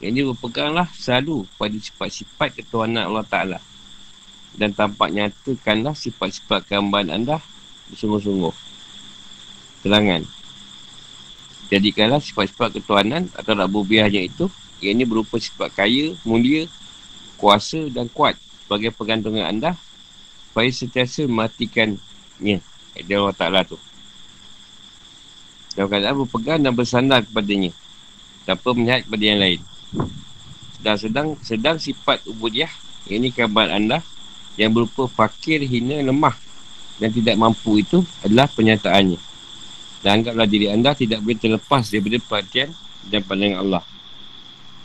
Yang 0.00 0.12
ni 0.14 0.22
berpeganglah 0.24 0.88
selalu 0.94 1.44
pada 1.58 1.74
sifat-sifat 1.74 2.54
ketuhanan 2.56 3.12
Allah 3.12 3.26
Ta'ala. 3.26 3.58
Dan 4.56 4.72
tampak 4.72 5.12
nyatakanlah 5.12 5.92
sifat-sifat 5.92 6.64
kehambaan 6.66 7.12
anda 7.12 7.42
bersungguh-sungguh. 7.92 8.54
Terangan. 9.84 10.22
Jadikanlah 11.68 12.22
sifat-sifat 12.24 12.80
ketuhanan 12.80 13.28
atau 13.36 13.52
rabubiahnya 13.52 14.24
itu 14.24 14.48
yang 14.80 15.02
ini 15.02 15.04
berupa 15.04 15.36
sifat 15.36 15.74
kaya, 15.74 16.14
mulia, 16.22 16.70
kuasa 17.36 17.90
dan 17.90 18.06
kuat 18.08 18.38
sebagai 18.64 18.94
pergantungan 18.94 19.44
anda 19.44 19.74
supaya 20.48 20.70
sentiasa 20.70 21.26
mematikannya. 21.26 22.58
Dia 22.98 23.16
Allah 23.18 23.36
Ta'ala 23.36 23.60
tu. 23.66 23.78
Dalam 25.78 25.94
keadaan 25.94 26.26
berpegang 26.26 26.58
dan 26.58 26.74
bersandar 26.74 27.22
kepadanya. 27.22 27.70
Tanpa 28.42 28.74
melihat 28.74 29.06
kepada 29.06 29.22
yang 29.22 29.38
lain. 29.38 29.60
Dan 30.82 30.98
sedang 30.98 31.38
sedang 31.38 31.78
sifat 31.78 32.26
ubudiah, 32.26 32.70
ini 33.06 33.30
kabar 33.30 33.70
anda 33.70 34.02
yang 34.58 34.74
berupa 34.74 35.06
fakir, 35.06 35.62
hina, 35.62 36.02
lemah 36.02 36.34
dan 36.98 37.14
tidak 37.14 37.38
mampu 37.38 37.78
itu 37.78 38.02
adalah 38.26 38.50
penyataannya. 38.50 39.22
Dan 40.02 40.10
anggaplah 40.18 40.50
diri 40.50 40.66
anda 40.66 40.98
tidak 40.98 41.22
boleh 41.22 41.38
terlepas 41.38 41.86
daripada 41.94 42.18
perhatian 42.26 42.74
dan 43.06 43.22
pandangan 43.22 43.62
Allah. 43.62 43.84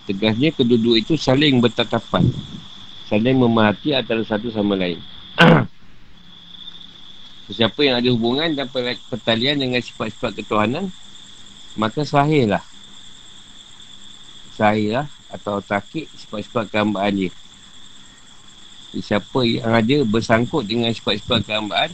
Tegasnya 0.06 0.53
kedua-dua 0.53 1.01
itu 1.01 1.17
saling 1.17 1.58
bertatapan. 1.58 2.29
Saling 3.10 3.38
memerhati 3.38 3.97
antara 3.97 4.21
satu 4.21 4.53
sama 4.53 4.77
lain. 4.77 5.01
Siapa 7.51 7.84
yang 7.84 7.99
ada 7.99 8.08
hubungan 8.08 8.56
dan 8.56 8.71
pertalian 9.12 9.60
dengan 9.60 9.84
sifat-sifat 9.84 10.32
ketuhanan, 10.39 10.88
maka 11.75 12.08
sahihlah. 12.08 12.63
Sahihlah 14.56 15.12
atau 15.27 15.60
takik 15.60 16.08
sifat-sifat 16.15 16.71
kehambaan 16.71 17.12
dia. 17.12 17.32
Siapa 18.93 19.43
yang 19.43 19.73
ada 19.73 19.97
bersangkut 20.08 20.63
dengan 20.63 20.93
sifat-sifat 20.95 21.43
kehambaan, 21.43 21.91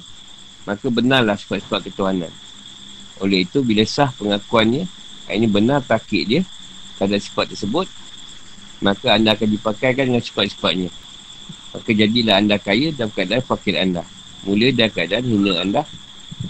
maka 0.69 0.85
benarlah 0.91 1.33
sifat-sifat 1.39 1.89
ketuhanan. 1.89 2.29
Oleh 3.17 3.41
itu, 3.47 3.65
bila 3.65 3.81
sah 3.89 4.13
pengakuannya, 4.13 4.85
ini 5.33 5.47
benar 5.49 5.81
takik 5.81 6.29
dia 6.29 6.41
terhadap 7.01 7.25
sifat 7.25 7.45
tersebut, 7.55 7.88
maka 8.85 9.17
anda 9.17 9.33
akan 9.33 9.49
dipakaikan 9.49 10.13
dengan 10.13 10.21
sifat-sifatnya. 10.21 10.93
Maka 11.73 11.89
jadilah 11.89 12.35
anda 12.38 12.62
kaya 12.62 12.93
dalam 12.93 13.09
keadaan 13.09 13.41
fakir 13.41 13.73
anda. 13.73 14.05
Mulia 14.47 14.71
dalam 14.71 14.91
keadaan 14.95 15.25
hina 15.28 15.54
anda. 15.60 15.82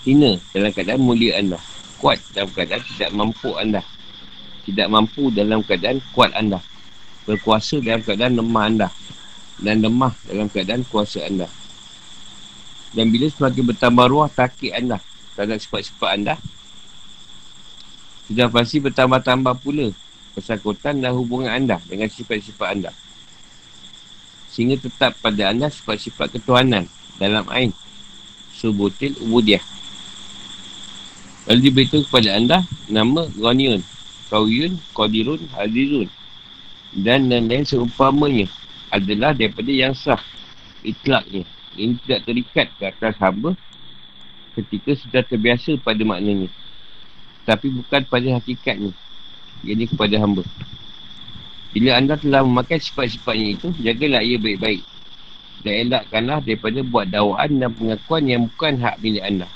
Hina 0.06 0.38
dalam 0.54 0.70
keadaan 0.70 1.02
mulia 1.02 1.42
anda. 1.42 1.58
Kuat 1.98 2.22
dalam 2.38 2.50
keadaan 2.54 2.82
tidak 2.86 3.10
mampu 3.18 3.50
anda. 3.58 3.82
Tidak 4.70 4.88
mampu 4.88 5.34
dalam 5.34 5.66
keadaan 5.66 5.98
kuat 6.14 6.30
anda. 6.38 6.62
Berkuasa 7.26 7.82
dalam 7.82 8.06
keadaan 8.06 8.38
lemah 8.38 8.66
anda. 8.70 8.88
Dan 9.58 9.82
lemah 9.82 10.14
dalam 10.30 10.48
keadaan 10.54 10.86
kuasa 10.86 11.26
anda. 11.26 11.50
Dan 12.94 13.10
bila 13.10 13.30
semakin 13.30 13.64
bertambah 13.74 14.06
ruah 14.10 14.30
takik 14.30 14.74
anda 14.74 14.98
terhadap 15.38 15.62
sifat-sifat 15.62 16.10
anda, 16.10 16.36
sudah 18.26 18.50
pasti 18.50 18.78
bertambah-tambah 18.82 19.54
pula 19.62 19.94
persangkutan 20.34 20.98
dan 21.02 21.14
hubungan 21.14 21.54
anda 21.54 21.78
dengan 21.86 22.10
sifat-sifat 22.10 22.68
anda. 22.70 22.92
Sehingga 24.50 24.82
tetap 24.82 25.18
pada 25.22 25.54
anda 25.54 25.70
sifat-sifat 25.70 26.34
ketuhanan 26.38 26.90
dalam 27.20 27.46
ain. 27.52 27.76
Subutil 28.56 29.16
ubudiah. 29.24 29.64
Lalu 31.48 31.72
diberitahu 31.72 32.04
kepada 32.08 32.36
anda 32.36 32.58
nama 32.90 33.28
Ghaniyun, 33.36 33.82
Kawiyun, 34.30 34.78
Qadirun, 34.94 35.42
Hadizun 35.56 36.10
dan 36.94 37.30
lain-lain 37.30 37.66
seumpamanya 37.66 38.50
adalah 38.90 39.38
daripada 39.38 39.70
yang 39.70 39.94
sah 39.94 40.20
itlaknya. 40.82 41.46
Ini 41.78 41.96
tidak 42.06 42.26
terikat 42.26 42.68
ke 42.76 42.84
atas 42.90 43.16
hamba 43.22 43.54
ketika 44.58 44.98
sudah 44.98 45.22
terbiasa 45.22 45.78
pada 45.80 46.02
maknanya. 46.02 46.50
Tapi 47.46 47.70
bukan 47.70 48.02
pada 48.10 48.28
hakikatnya. 48.42 48.92
Jadi 49.62 49.84
kepada 49.86 50.18
hamba. 50.18 50.44
Bila 51.70 52.02
anda 52.02 52.18
telah 52.18 52.42
memakai 52.42 52.82
sifat-sifatnya 52.82 53.48
itu 53.54 53.68
Jagalah 53.78 54.26
ia 54.26 54.42
baik-baik 54.42 54.82
Dan 55.60 55.92
elakkanlah 55.92 56.40
daripada 56.44 56.80
buat 56.86 57.06
dakwaan 57.12 57.60
dan 57.60 57.72
pengakuan 57.76 58.24
yang 58.28 58.42
bukan 58.48 58.74
hak 58.80 58.96
milik 59.04 59.24
anda. 59.24 59.48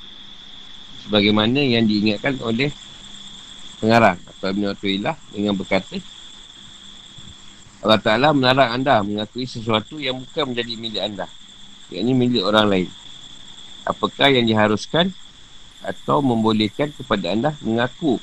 Sebagaimana 1.08 1.60
yang 1.60 1.88
diingatkan 1.88 2.40
oleh 2.44 2.72
pengarang 3.80 4.20
atau 4.24 4.52
Ibn 4.52 4.64
Atulillah 4.72 5.16
dengan 5.32 5.56
berkata 5.60 6.00
Allah 7.84 8.00
Ta'ala 8.00 8.32
melarang 8.32 8.80
anda 8.80 9.04
mengakui 9.04 9.44
sesuatu 9.44 10.00
yang 10.00 10.24
bukan 10.24 10.56
menjadi 10.56 10.74
milik 10.80 11.04
anda 11.04 11.28
ini 11.94 12.12
milik 12.16 12.42
orang 12.42 12.68
lain. 12.70 12.90
Apakah 13.86 14.32
yang 14.32 14.48
diharuskan 14.48 15.12
atau 15.84 16.24
membolehkan 16.24 16.96
kepada 16.96 17.36
anda 17.36 17.52
mengaku 17.60 18.16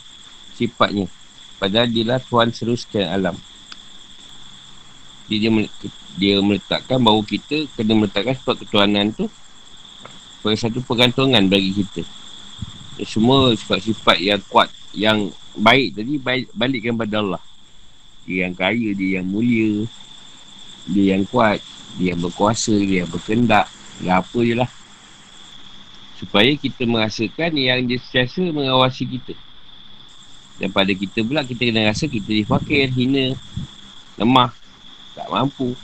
sifatnya 0.57 1.13
padahal 1.61 1.93
dia 1.93 2.09
lah 2.09 2.21
Tuhan 2.25 2.57
seluruh 2.57 2.81
sekian 2.81 3.05
alam 3.05 3.37
dia, 5.39 5.51
dia 6.19 6.35
meletakkan 6.43 6.99
bahawa 6.99 7.23
kita 7.23 7.71
kena 7.79 7.95
meletakkan 7.95 8.35
sifat 8.35 8.67
ketuhanan 8.67 9.15
tu 9.15 9.31
sebagai 10.41 10.59
satu 10.59 10.79
pergantungan 10.83 11.45
bagi 11.47 11.71
kita. 11.85 12.03
Semua 13.07 13.55
sifat-sifat 13.55 14.19
yang 14.19 14.41
kuat 14.51 14.69
yang 14.91 15.31
baik 15.55 15.95
tadi 15.95 16.19
balikkan 16.51 16.99
pada 16.99 17.23
Allah. 17.23 17.43
Dia 18.27 18.49
yang 18.49 18.55
kaya, 18.57 18.91
dia 18.97 19.21
yang 19.21 19.27
mulia 19.29 19.87
dia 20.89 21.15
yang 21.17 21.25
kuat 21.29 21.61
dia 21.99 22.15
yang 22.15 22.21
berkuasa, 22.23 22.75
dia 22.75 23.05
yang 23.05 23.11
berkendak 23.11 23.67
dia 24.01 24.19
apa 24.19 24.39
je 24.41 24.55
lah. 24.57 24.71
Supaya 26.17 26.53
kita 26.57 26.85
merasakan 26.85 27.57
yang 27.57 27.85
dia 27.85 28.01
sentiasa 28.01 28.45
mengawasi 28.49 29.05
kita. 29.09 29.35
Dan 30.61 30.69
pada 30.69 30.93
kita 30.93 31.25
pula 31.25 31.41
kita 31.41 31.69
kena 31.69 31.89
rasa 31.89 32.05
kita 32.05 32.29
difakir, 32.29 32.93
hina 32.93 33.33
lemah 34.21 34.53
tak 35.21 35.29
mampu. 35.29 35.77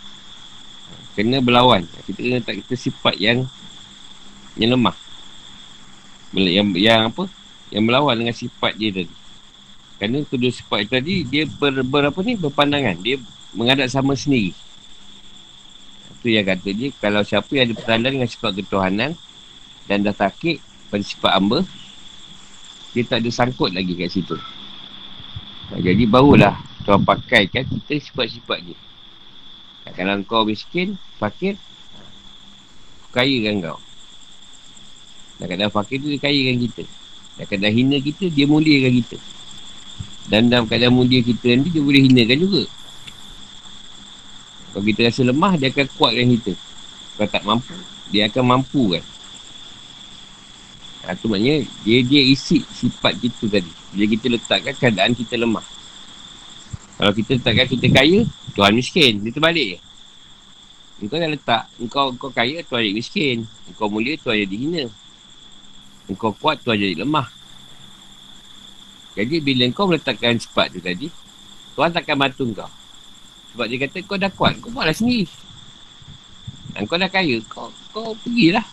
Kena 1.12 1.44
berlawan. 1.44 1.85
Kita 2.09 2.18
kena 2.20 2.40
tak 2.40 2.64
kita 2.64 2.75
sifat 2.77 3.20
yang 3.20 3.44
yang 4.57 4.72
lemah 4.72 4.96
yang, 6.35 6.66
yang 6.75 7.01
apa? 7.09 7.31
Yang 7.70 7.83
melawan 7.87 8.14
dengan 8.18 8.35
sifat 8.37 8.75
dia 8.75 8.90
tadi. 8.92 9.14
Kerana 9.96 10.18
kedua 10.29 10.51
sifat 10.53 10.90
tadi 10.92 11.25
dia 11.25 11.49
ber, 11.49 11.81
ber 11.81 12.12
apa 12.12 12.20
ni? 12.20 12.37
Berpandangan. 12.37 13.01
Dia 13.01 13.16
menghadap 13.57 13.88
sama 13.88 14.12
sendiri. 14.12 14.53
Itu 16.18 16.29
yang 16.29 16.44
kata 16.44 16.68
dia 16.75 16.90
kalau 17.01 17.22
siapa 17.25 17.49
yang 17.55 17.70
ada 17.70 17.75
pertandaan 17.79 18.14
dengan 18.20 18.29
sifat 18.29 18.53
ketuhanan 18.59 19.11
dan 19.87 20.03
dah 20.03 20.12
takik 20.12 20.59
pada 20.90 21.03
sifat 21.03 21.33
hamba 21.38 21.62
dia 22.96 23.05
tak 23.05 23.20
ada 23.22 23.31
sangkut 23.31 23.70
lagi 23.72 23.92
kat 23.94 24.11
situ. 24.11 24.37
Jadi 25.77 26.05
barulah 26.07 26.57
Tuhan 26.87 27.03
pakaikan 27.03 27.66
kita 27.66 27.99
sifat-sifat 27.99 28.59
dia 28.62 28.77
kalau 29.94 30.18
kau 30.27 30.42
miskin 30.42 30.99
fakir 31.20 31.55
kaya 33.14 33.37
kan 33.46 33.55
kau. 33.62 33.79
Dan 35.37 35.46
kadang 35.53 35.70
fakir 35.72 36.01
tu 36.01 36.09
dia 36.11 36.20
kaya 36.20 36.40
kan 36.53 36.57
kita. 36.59 36.85
Dan 37.37 37.44
kadang 37.46 37.72
hina 37.72 37.96
kita 38.01 38.25
dia 38.33 38.44
muliakan 38.49 38.92
kita. 39.05 39.16
Dan 40.27 40.51
dalam 40.51 40.66
keadaan 40.66 40.96
mulia 40.96 41.22
kita 41.22 41.55
nanti 41.55 41.70
dia 41.70 41.83
boleh 41.85 42.03
hinakan 42.03 42.38
juga. 42.42 42.62
Kalau 44.75 44.85
kita 44.85 45.01
rasa 45.09 45.20
lemah 45.22 45.53
dia 45.57 45.68
akan 45.70 45.87
kuatkan 45.94 46.27
kita. 46.35 46.53
Kalau 47.16 47.31
tak 47.31 47.44
mampu 47.46 47.77
dia 48.11 48.27
akan 48.31 48.44
mampu 48.44 48.83
kan. 48.96 49.05
Ha, 51.07 51.14
tu 51.14 51.31
maknanya 51.31 51.62
dia 51.87 52.03
dia 52.03 52.22
isi 52.27 52.66
sifat 52.66 53.14
kita 53.22 53.46
tadi. 53.46 53.70
Bila 53.94 54.05
kita 54.11 54.27
letakkan 54.27 54.75
keadaan 54.75 55.14
kita 55.14 55.38
lemah. 55.38 55.76
Kalau 56.97 57.13
kita 57.13 57.37
letakkan 57.37 57.67
kita 57.69 57.87
kaya, 57.93 58.25
Tuhan 58.57 58.73
miskin. 58.73 59.21
Dia 59.21 59.33
terbalik. 59.33 59.85
Engkau 60.97 61.21
dah 61.21 61.29
letak, 61.29 61.63
engkau, 61.77 62.09
engkau 62.09 62.31
kaya, 62.33 62.65
Tuhan 62.65 62.81
jadi 62.89 62.97
miskin. 62.97 63.37
Engkau 63.69 63.93
mulia, 63.93 64.17
Tuhan 64.17 64.49
jadi 64.49 64.57
hina. 64.57 64.85
Engkau 66.09 66.33
kuat, 66.33 66.65
Tuhan 66.65 66.81
jadi 66.81 67.05
lemah. 67.05 67.29
Jadi 69.13 69.37
bila 69.45 69.69
engkau 69.69 69.85
meletakkan 69.85 70.41
sifat 70.41 70.73
tu 70.73 70.81
tadi, 70.81 71.13
Tuhan 71.77 71.93
takkan 71.93 72.17
bantu 72.17 72.49
kau. 72.57 72.73
Sebab 73.53 73.67
dia 73.69 73.79
kata, 73.85 73.99
kau 74.09 74.17
dah 74.17 74.33
kuat, 74.33 74.57
kau 74.61 74.73
buatlah 74.73 74.97
sendiri. 74.97 75.29
Engkau 76.77 76.97
dah 76.97 77.13
kaya, 77.13 77.45
kau, 77.45 77.69
kau 77.93 78.17
pergilah. 78.25 78.65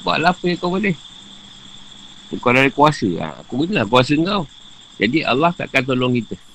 Buatlah 0.00 0.32
apa 0.32 0.44
yang 0.48 0.56
kau 0.56 0.72
boleh. 0.72 0.96
Kau 2.40 2.50
ada 2.50 2.68
kuasa. 2.72 3.06
Ha, 3.22 3.44
aku 3.44 3.64
gunalah 3.64 3.86
kuasa 3.86 4.16
kau. 4.18 4.44
Jadi 4.96 5.20
Allah 5.22 5.52
takkan 5.52 5.84
tolong 5.84 6.16
kita. 6.16 6.45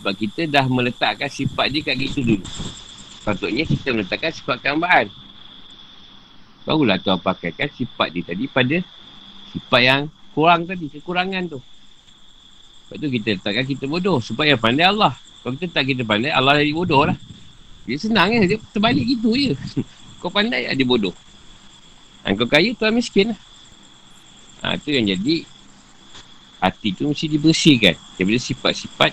Sebab 0.00 0.12
kita 0.16 0.46
dah 0.50 0.64
meletakkan 0.68 1.30
sifat 1.30 1.66
dia 1.70 1.80
kat 1.80 1.96
kita 1.96 2.20
dulu. 2.20 2.44
Patutnya 3.24 3.64
kita 3.64 3.88
meletakkan 3.94 4.30
sifat 4.34 4.56
kehambaan. 4.60 5.08
Barulah 6.64 6.96
tuan 7.00 7.20
pakaikan 7.20 7.68
sifat 7.72 8.08
dia 8.12 8.22
tadi 8.24 8.44
pada 8.48 8.76
sifat 9.52 9.80
yang 9.80 10.02
kurang 10.32 10.68
tadi. 10.68 10.92
Kekurangan 10.92 11.42
tu. 11.48 11.60
Lepas 12.84 12.96
tu 13.00 13.08
kita 13.08 13.28
letakkan 13.40 13.64
kita 13.64 13.84
bodoh. 13.88 14.18
Sebab 14.20 14.44
yang 14.44 14.60
pandai 14.60 14.84
Allah. 14.88 15.16
Kalau 15.40 15.56
kita 15.56 15.80
tak 15.80 15.84
kita 15.92 16.02
pandai, 16.08 16.32
Allah 16.32 16.60
jadi 16.60 16.72
bodoh 16.72 17.04
lah. 17.04 17.16
Dia 17.84 17.96
senang 18.00 18.32
kan. 18.32 18.48
Dia 18.48 18.60
terbalik 18.72 19.04
gitu 19.04 19.36
je. 19.36 19.52
kau 20.20 20.32
pandai, 20.32 20.68
dia 20.72 20.86
bodoh. 20.88 21.12
Dan 22.24 22.36
kau 22.36 22.48
kaya, 22.48 22.72
tuan 22.76 22.96
miskin 22.96 23.32
lah. 23.32 23.40
Ha, 24.64 24.80
itu 24.80 24.96
yang 24.96 25.04
jadi 25.04 25.44
hati 26.64 26.96
tu 26.96 27.04
mesti 27.04 27.28
dibersihkan 27.28 27.92
daripada 28.16 28.40
sifat-sifat 28.40 29.12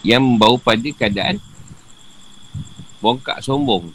yang 0.00 0.24
membawa 0.24 0.56
pada 0.56 0.88
keadaan 0.92 1.36
bongkak 3.00 3.40
sombong. 3.40 3.92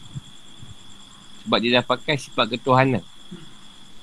Sebab 1.46 1.58
dia 1.62 1.78
dah 1.78 1.84
pakai 1.86 2.18
sifat 2.18 2.58
ketuhanan. 2.58 3.02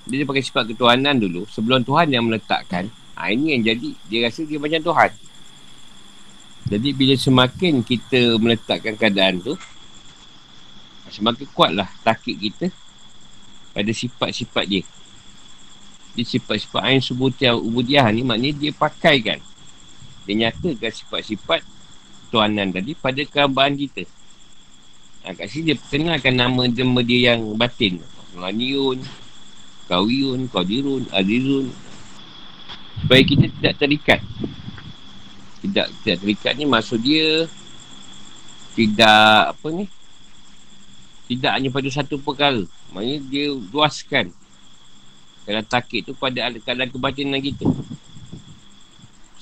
Dia 0.07 0.23
dah 0.23 0.27
pakai 0.27 0.43
sifat 0.43 0.63
ketuhanan 0.71 1.15
dulu 1.15 1.47
sebelum 1.47 1.83
Tuhan 1.83 2.11
yang 2.11 2.23
meletakkan. 2.27 2.87
Ha, 3.15 3.31
ini 3.31 3.55
yang 3.55 3.61
jadi 3.75 3.89
dia 4.07 4.19
rasa 4.27 4.43
dia 4.47 4.59
macam 4.59 4.79
Tuhan. 4.79 5.11
Jadi 6.63 6.89
bila 6.95 7.15
semakin 7.19 7.83
kita 7.83 8.39
meletakkan 8.39 8.95
keadaan 8.95 9.43
tu 9.43 9.53
semakin 11.11 11.45
kuatlah 11.53 11.85
takik 12.01 12.39
kita 12.39 12.67
pada 13.75 13.91
sifat-sifat 13.91 14.65
dia. 14.65 14.83
Dia 16.15 16.25
sifat-sifat 16.25 16.81
ain 16.81 17.03
subudiah 17.03 17.53
ubudiah 17.53 18.07
ni 18.09 18.25
maknanya 18.25 18.55
dia 18.57 18.71
pakaikan. 18.73 19.37
Dia 20.23 20.33
nyatakan 20.33 20.91
sifat-sifat 20.93 21.61
tuanan 22.33 22.73
tadi 22.73 22.97
pada 22.97 23.21
keambaan 23.21 23.77
kita. 23.77 24.09
Ha, 25.21 25.37
kat 25.37 25.45
sini 25.53 25.71
dia 25.71 25.77
perkenalkan 25.77 26.33
nama-nama 26.33 26.99
dia 27.05 27.37
yang 27.37 27.53
batin. 27.53 28.01
Nganyun, 28.33 28.97
Kawiyun, 29.85 30.49
Qadirun, 30.49 31.05
Azizun. 31.13 31.69
Supaya 33.05 33.21
kita 33.21 33.45
tidak 33.61 33.73
terikat. 33.77 34.19
Tidak, 35.61 35.85
tidak 36.01 36.17
terikat 36.25 36.53
ni 36.57 36.65
maksud 36.65 36.99
dia 37.05 37.45
tidak 38.73 39.53
apa 39.53 39.67
ni 39.69 39.85
tidak 41.29 41.51
hanya 41.55 41.69
pada 41.69 41.89
satu 41.93 42.17
perkara 42.19 42.65
maknanya 42.91 43.17
dia 43.29 43.53
luaskan 43.53 44.33
kalau 45.45 45.63
takik 45.65 46.01
tu 46.09 46.13
pada 46.17 46.49
keadaan 46.57 46.89
kebatinan 46.89 47.39
kita 47.39 47.69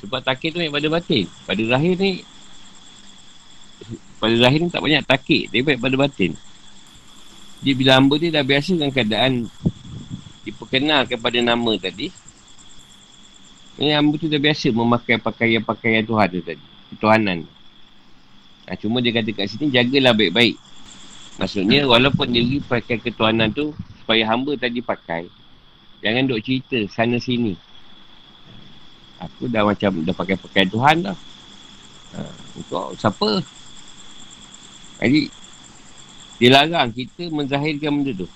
sebab 0.03 0.19
takik 0.19 0.51
tu 0.51 0.59
banyak 0.59 0.73
pada 0.73 0.87
batin 0.91 1.25
pada 1.47 1.63
lahir 1.63 1.95
ni 1.95 2.27
pada 4.21 4.35
lahir 4.37 4.61
ni 4.61 4.69
tak 4.69 4.85
banyak 4.85 5.01
takik 5.01 5.49
dia 5.49 5.65
banyak 5.65 5.81
pada 5.81 5.95
batin 5.97 6.31
dia 7.61 7.73
bila 7.73 7.97
hamba 7.97 8.15
dia 8.21 8.29
dah 8.29 8.45
biasa 8.45 8.77
dengan 8.77 8.93
keadaan 8.93 9.33
diperkenalkan 10.45 11.17
pada 11.17 11.39
nama 11.41 11.71
tadi 11.81 12.13
ini 13.81 13.91
hamba 13.97 14.13
tu 14.21 14.29
dah 14.29 14.37
biasa 14.37 14.69
memakai 14.69 15.17
pakaian-pakaian 15.17 16.05
Tuhan 16.05 16.27
tu 16.29 16.41
tadi 16.45 16.65
Tuhanan 17.01 17.49
Ha, 18.71 18.79
cuma 18.79 19.01
dia 19.01 19.11
kata 19.11 19.35
kat 19.35 19.51
sini, 19.51 19.67
jagalah 19.67 20.15
baik-baik. 20.15 20.55
Maksudnya, 21.35 21.83
walaupun 21.89 22.31
dia 22.31 22.45
pakai 22.63 23.03
ketuanan 23.03 23.51
tu, 23.51 23.75
supaya 23.99 24.23
hamba 24.29 24.55
tadi 24.55 24.79
pakai, 24.79 25.27
jangan 25.99 26.29
duk 26.29 26.39
cerita 26.39 26.79
sana-sini. 26.87 27.59
Aku 29.19 29.51
dah 29.51 29.67
macam, 29.67 30.07
dah 30.07 30.15
pakai 30.15 30.39
pakaian 30.39 30.69
Tuhan 30.71 30.95
dah. 31.03 31.17
Ha, 32.15 32.31
kau 32.71 32.95
siapa? 32.95 33.43
Jadi, 35.01 35.33
dia 36.37 36.49
larang 36.53 36.93
kita 36.93 37.33
menzahirkan 37.33 37.89
benda 37.89 38.25
tu. 38.25 38.29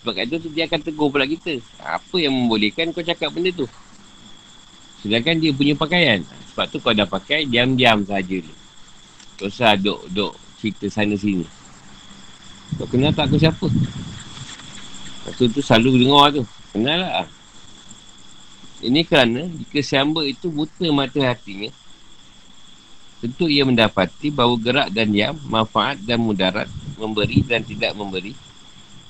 Sebab 0.00 0.12
kat 0.16 0.24
tu, 0.30 0.48
dia 0.54 0.64
akan 0.70 0.80
tegur 0.80 1.10
pula 1.10 1.26
kita. 1.26 1.58
Apa 1.82 2.16
yang 2.22 2.32
membolehkan 2.32 2.94
kau 2.94 3.04
cakap 3.04 3.34
benda 3.34 3.50
tu? 3.52 3.66
Sedangkan 5.02 5.36
dia 5.42 5.50
punya 5.52 5.74
pakaian. 5.74 6.22
Sebab 6.54 6.64
tu 6.70 6.78
kau 6.78 6.94
dah 6.94 7.04
pakai, 7.04 7.44
diam-diam 7.50 8.06
saja 8.06 8.38
ni. 8.40 8.54
Tak 9.36 9.50
usah 9.50 9.74
duk, 9.76 10.06
duk 10.08 10.32
cerita 10.60 10.86
sana 10.88 11.16
sini. 11.18 11.44
Kau 12.78 12.86
kenal 12.86 13.10
tak 13.12 13.28
aku 13.28 13.36
siapa? 13.36 13.66
Lepas 15.26 15.36
tu 15.36 15.60
selalu 15.60 16.06
dengar 16.06 16.26
tu. 16.32 16.42
Kenal 16.72 16.98
lah. 17.02 17.28
Ini 18.80 19.04
kerana 19.04 19.44
jika 19.44 19.84
siamba 19.84 20.24
itu 20.24 20.48
buta 20.48 20.88
mata 20.88 21.20
hatinya, 21.20 21.68
tentu 23.20 23.46
ia 23.46 23.68
mendapati 23.68 24.32
bahawa 24.32 24.56
gerak 24.56 24.88
dan 24.90 25.12
diam, 25.12 25.36
manfaat 25.44 26.00
dan 26.00 26.16
mudarat, 26.18 26.66
memberi 26.96 27.44
dan 27.44 27.60
tidak 27.60 27.92
memberi, 27.92 28.32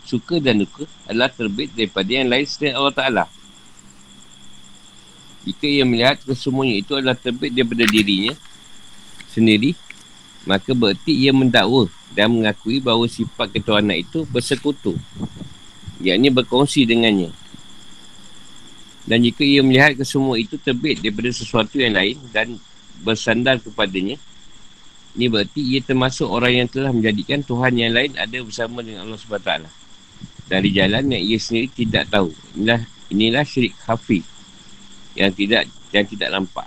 suka 0.02 0.42
dan 0.42 0.58
duka 0.66 0.84
adalah 1.06 1.30
terbit 1.30 1.70
daripada 1.70 2.10
yang 2.10 2.26
lain 2.26 2.42
selain 2.42 2.74
Allah 2.74 2.94
Ta'ala. 2.94 3.24
Jika 5.46 5.64
ia 5.64 5.86
melihat 5.86 6.20
kesemuanya 6.20 6.82
itu 6.82 6.92
adalah 6.98 7.16
terbit 7.16 7.54
daripada 7.54 7.86
dirinya 7.86 8.34
sendiri, 9.30 9.78
maka 10.44 10.74
berarti 10.74 11.14
ia 11.14 11.30
mendakwa 11.30 11.86
dan 12.10 12.34
mengakui 12.34 12.82
bahawa 12.82 13.06
sifat 13.06 13.54
ketuanan 13.54 13.94
itu 13.94 14.26
bersekutu. 14.28 14.98
Ia 16.02 16.18
ini 16.18 16.28
berkongsi 16.28 16.82
dengannya. 16.84 17.30
Dan 19.06 19.24
jika 19.24 19.46
ia 19.46 19.64
melihat 19.64 19.96
kesemua 19.96 20.36
itu 20.36 20.58
terbit 20.60 21.00
daripada 21.00 21.30
sesuatu 21.32 21.78
yang 21.80 21.96
lain 21.96 22.20
dan 22.34 22.58
bersandar 23.02 23.58
kepadanya, 23.58 24.20
ini 25.18 25.26
berarti 25.26 25.60
ia 25.60 25.80
termasuk 25.82 26.30
orang 26.30 26.64
yang 26.64 26.68
telah 26.70 26.94
menjadikan 26.94 27.42
Tuhan 27.42 27.74
yang 27.74 27.90
lain 27.90 28.14
ada 28.14 28.38
bersama 28.46 28.78
dengan 28.80 29.10
Allah 29.10 29.18
SWT. 29.18 29.52
Dari 30.46 30.70
jalan 30.74 31.04
yang 31.10 31.22
ia 31.22 31.38
sendiri 31.38 31.70
tidak 31.70 32.10
tahu. 32.10 32.30
Inilah, 32.54 32.82
inilah 33.10 33.44
syirik 33.46 33.74
hafiz 33.86 34.22
yang 35.18 35.34
tidak 35.34 35.66
yang 35.90 36.06
tidak 36.06 36.28
nampak. 36.30 36.66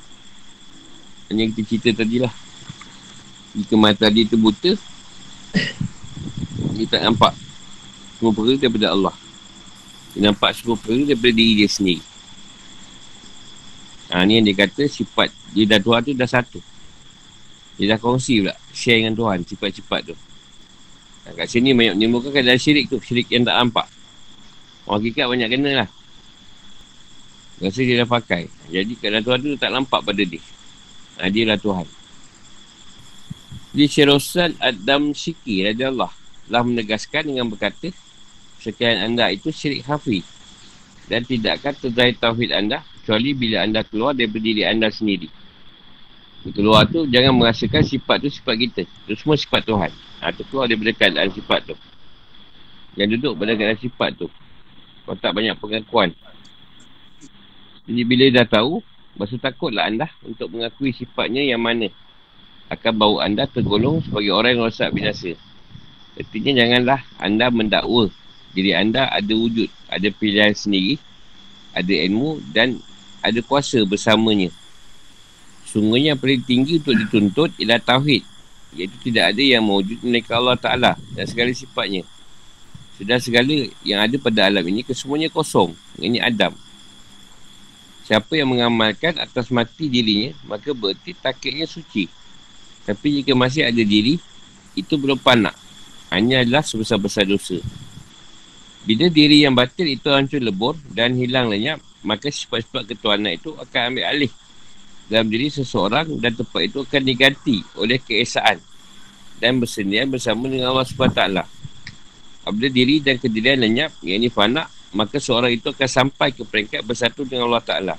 Hanya 1.31 1.47
kita 1.51 1.61
cerita 1.67 2.03
tadi 2.03 2.19
lah. 2.19 2.33
Jika 3.53 3.75
mata 3.79 4.09
dia 4.11 4.27
tu 4.27 4.35
buta, 4.35 4.75
dia 6.73 6.85
tak 6.89 7.01
nampak 7.05 7.33
semua 8.17 8.31
perkara 8.35 8.55
daripada 8.59 8.87
Allah. 8.91 9.15
Dia 10.15 10.31
nampak 10.31 10.51
semua 10.55 10.75
perkara 10.75 11.11
daripada 11.11 11.31
diri 11.31 11.53
dia 11.63 11.69
sendiri. 11.69 12.12
Ha, 14.13 14.21
ni 14.29 14.37
yang 14.37 14.45
dia 14.45 14.53
kata 14.53 14.85
sifat 14.85 15.33
dia 15.57 15.65
dah 15.65 15.81
Tuhan 15.81 16.05
tu 16.05 16.13
dah 16.13 16.29
satu. 16.29 16.61
Dia 17.81 17.97
dah 17.97 17.99
kongsi 17.99 18.45
pula 18.45 18.53
share 18.69 19.01
dengan 19.01 19.17
Tuhan 19.17 19.41
sifat-sifat 19.41 20.13
tu. 20.13 20.15
Ha, 21.25 21.33
kat 21.33 21.49
sini 21.49 21.73
banyak 21.73 21.97
menimbulkan 21.97 22.29
keadaan 22.29 22.61
syirik 22.61 22.93
tu. 22.93 23.01
Syirik 23.01 23.33
yang 23.33 23.41
tak 23.41 23.57
nampak. 23.57 23.89
Orang 24.85 25.01
hakikat 25.01 25.25
banyak 25.25 25.49
kena 25.49 25.71
lah. 25.81 25.89
Rasa 27.57 27.81
dia 27.81 28.05
dah 28.05 28.09
pakai. 28.09 28.45
Jadi 28.69 28.93
keadaan 29.01 29.25
Tuhan 29.25 29.39
tu 29.41 29.57
tak 29.57 29.71
nampak 29.73 30.05
pada 30.05 30.21
dia. 30.21 30.41
Ha, 31.17 31.33
dia 31.33 31.49
lah 31.49 31.57
Tuhan. 31.57 31.89
Di 33.73 33.89
Syirosan 33.89 34.53
Adam 34.61 35.17
Syiki 35.17 35.65
Raja 35.65 35.89
Allah 35.89 36.13
telah 36.45 36.61
menegaskan 36.61 37.33
dengan 37.33 37.49
berkata 37.49 37.89
sekalian 38.61 39.09
anda 39.09 39.33
itu 39.33 39.49
syirik 39.49 39.81
hafi 39.89 40.21
dan 41.09 41.25
tidakkah 41.25 41.73
terzahir 41.73 42.13
tauhid 42.21 42.53
anda 42.53 42.85
kecuali 43.03 43.35
bila 43.35 43.67
anda 43.67 43.83
keluar 43.83 44.15
daripada 44.15 44.39
diri 44.39 44.63
anda 44.63 44.87
sendiri. 44.87 45.27
Keluar 46.55 46.87
tu 46.87 47.03
jangan 47.03 47.35
merasakan 47.35 47.83
sifat 47.83 48.23
tu 48.23 48.31
sifat 48.31 48.55
kita. 48.55 48.81
Itu 48.87 49.19
semua 49.19 49.35
sifat 49.35 49.67
Tuhan. 49.67 49.91
Ha, 50.23 50.31
tu 50.31 50.47
keluar 50.47 50.71
daripada 50.71 50.95
keadaan 50.95 51.27
sifat 51.35 51.67
tu. 51.67 51.75
Yang 52.95 53.19
duduk 53.19 53.43
pada 53.43 53.59
keadaan 53.59 53.79
sifat 53.83 54.11
tu. 54.15 54.27
Kau 55.03 55.19
tak 55.19 55.35
banyak 55.35 55.59
pengakuan. 55.59 56.15
Jadi 57.83 58.01
bila 58.07 58.25
dah 58.31 58.47
tahu, 58.47 58.79
masa 59.19 59.35
takutlah 59.35 59.83
anda 59.83 60.07
untuk 60.23 60.47
mengakui 60.55 60.95
sifatnya 60.95 61.43
yang 61.43 61.59
mana 61.59 61.91
akan 62.71 62.93
bawa 62.95 63.27
anda 63.27 63.43
tergolong 63.51 63.99
sebagai 63.99 64.31
orang 64.31 64.55
yang 64.55 64.63
rosak 64.71 64.95
binasa. 64.95 65.35
Artinya 66.15 66.63
janganlah 66.63 67.03
anda 67.19 67.51
mendakwa 67.51 68.07
diri 68.55 68.71
anda 68.71 69.11
ada 69.11 69.33
wujud, 69.33 69.67
ada 69.91 70.07
pilihan 70.13 70.55
sendiri, 70.55 71.01
ada 71.73 71.89
ilmu 71.89 72.39
dan 72.53 72.79
ada 73.23 73.39
kuasa 73.39 73.79
bersamanya. 73.87 74.51
Sungguhnya 75.63 76.13
yang 76.13 76.19
paling 76.19 76.43
tinggi 76.43 76.77
untuk 76.77 76.93
dituntut 76.93 77.49
ialah 77.57 77.79
Tauhid. 77.79 78.21
Iaitu 78.75 78.97
tidak 79.09 79.33
ada 79.33 79.41
yang 79.41 79.63
mewujud 79.63 80.03
mereka 80.03 80.37
Allah 80.37 80.59
Ta'ala 80.59 80.91
dan 81.15 81.25
segala 81.25 81.55
sifatnya. 81.55 82.03
Sedang 82.99 83.21
segala 83.23 83.53
yang 83.81 84.03
ada 84.03 84.15
pada 84.21 84.45
alam 84.45 84.61
ini 84.69 84.85
kesemuanya 84.85 85.31
kosong. 85.31 85.73
Ini 85.97 86.21
Adam. 86.21 86.53
Siapa 88.03 88.35
yang 88.35 88.51
mengamalkan 88.51 89.15
atas 89.15 89.47
mati 89.47 89.87
dirinya, 89.87 90.35
maka 90.45 90.75
berarti 90.75 91.15
takiknya 91.15 91.63
suci. 91.63 92.11
Tapi 92.83 93.23
jika 93.23 93.31
masih 93.31 93.63
ada 93.63 93.79
diri, 93.79 94.19
itu 94.75 94.93
belum 94.99 95.15
panak. 95.15 95.55
Hanya 96.11 96.43
adalah 96.43 96.61
sebesar-besar 96.61 97.25
dosa. 97.25 97.57
Bila 98.83 99.07
diri 99.07 99.47
yang 99.47 99.55
batil 99.55 99.87
itu 99.87 100.11
hancur 100.11 100.43
lebur 100.43 100.75
dan 100.91 101.15
hilang 101.15 101.47
lenyap, 101.47 101.79
maka 102.03 102.29
sifat-sifat 102.29 102.83
ketuanan 102.93 103.33
itu 103.35 103.55
akan 103.55 103.81
ambil 103.95 104.05
alih 104.11 104.31
dalam 105.07 105.27
diri 105.27 105.51
seseorang 105.51 106.07
dan 106.19 106.31
tempat 106.35 106.61
itu 106.63 106.83
akan 106.83 107.01
diganti 107.03 107.59
oleh 107.79 107.99
keesaan 107.99 108.59
dan 109.43 109.59
bersendirian 109.59 110.07
bersama 110.07 110.47
dengan 110.47 110.71
Allah 110.71 110.87
SWT. 110.87 111.21
Apabila 112.43 112.69
diri 112.71 112.99
dan 112.99 113.19
kedirian 113.19 113.59
lenyap, 113.59 113.91
yang 114.03 114.19
ini 114.23 114.27
panak, 114.27 114.67
maka 114.95 115.19
seorang 115.19 115.51
itu 115.51 115.71
akan 115.71 115.89
sampai 115.89 116.35
ke 116.35 116.43
peringkat 116.43 116.83
bersatu 116.83 117.23
dengan 117.23 117.51
Allah 117.51 117.63
Ta'ala. 117.63 117.95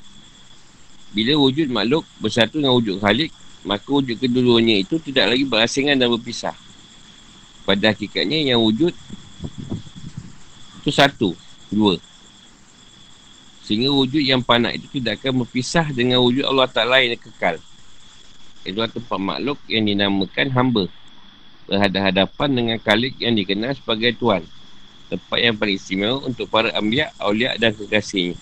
Bila 1.13 1.37
wujud 1.41 1.69
makhluk 1.73 2.05
bersatu 2.21 2.61
dengan 2.61 2.77
wujud 2.77 3.01
khalik, 3.01 3.33
maka 3.65 3.89
wujud 3.89 4.21
kedua-duanya 4.21 4.85
itu 4.85 5.01
tidak 5.01 5.33
lagi 5.33 5.45
berasingan 5.49 5.97
dan 5.97 6.13
berpisah. 6.13 6.53
Pada 7.65 7.93
hakikatnya 7.93 8.53
yang 8.53 8.61
wujud 8.61 8.93
itu 10.81 10.91
satu, 10.93 11.33
dua. 11.73 11.97
Sehingga 13.65 13.89
wujud 13.89 14.21
yang 14.21 14.45
panak 14.45 14.77
itu 14.77 15.01
tidak 15.01 15.25
akan 15.25 15.45
berpisah 15.45 15.89
dengan 15.89 16.21
wujud 16.21 16.45
Allah 16.45 16.69
Ta'ala 16.69 17.01
yang 17.01 17.17
kekal. 17.17 17.57
Itu 18.65 18.81
tempat 18.81 19.19
makhluk 19.21 19.59
yang 19.69 19.89
dinamakan 19.89 20.49
hamba. 20.53 20.85
Berhadapan 21.65 22.49
dengan 22.53 22.77
kalik 22.77 23.17
yang 23.17 23.33
dikenal 23.33 23.73
sebagai 23.73 24.13
Tuhan 24.21 24.45
tempat 25.09 25.39
yang 25.39 25.55
paling 25.55 25.77
istimewa 25.77 26.19
untuk 26.25 26.49
para 26.49 26.73
ambiak, 26.75 27.13
awliya 27.21 27.55
dan 27.61 27.77
kekasihnya. 27.77 28.37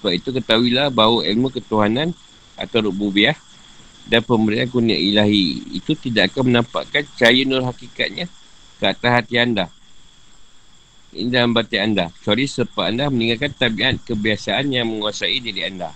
Sebab 0.00 0.12
itu 0.16 0.28
ketahuilah 0.32 0.88
bahawa 0.88 1.26
ilmu 1.26 1.52
ketuhanan 1.52 2.16
atau 2.56 2.88
rububiah 2.88 3.36
dan 4.08 4.24
pemberian 4.24 4.68
kurnia 4.68 4.96
ilahi 4.96 5.76
itu 5.76 5.92
tidak 5.96 6.32
akan 6.32 6.54
menampakkan 6.54 7.04
cahaya 7.18 7.44
nur 7.44 7.64
hakikatnya 7.64 8.26
ke 8.80 8.84
atas 8.88 9.10
hati 9.10 9.36
anda. 9.36 9.68
Ini 11.10 11.26
dalam 11.26 11.50
batin 11.50 11.90
anda. 11.90 12.06
Sorry 12.22 12.46
sebab 12.46 12.86
anda 12.86 13.10
meninggalkan 13.10 13.50
tabiat 13.54 13.98
kebiasaan 14.06 14.70
yang 14.70 14.86
menguasai 14.86 15.42
diri 15.42 15.66
anda. 15.66 15.90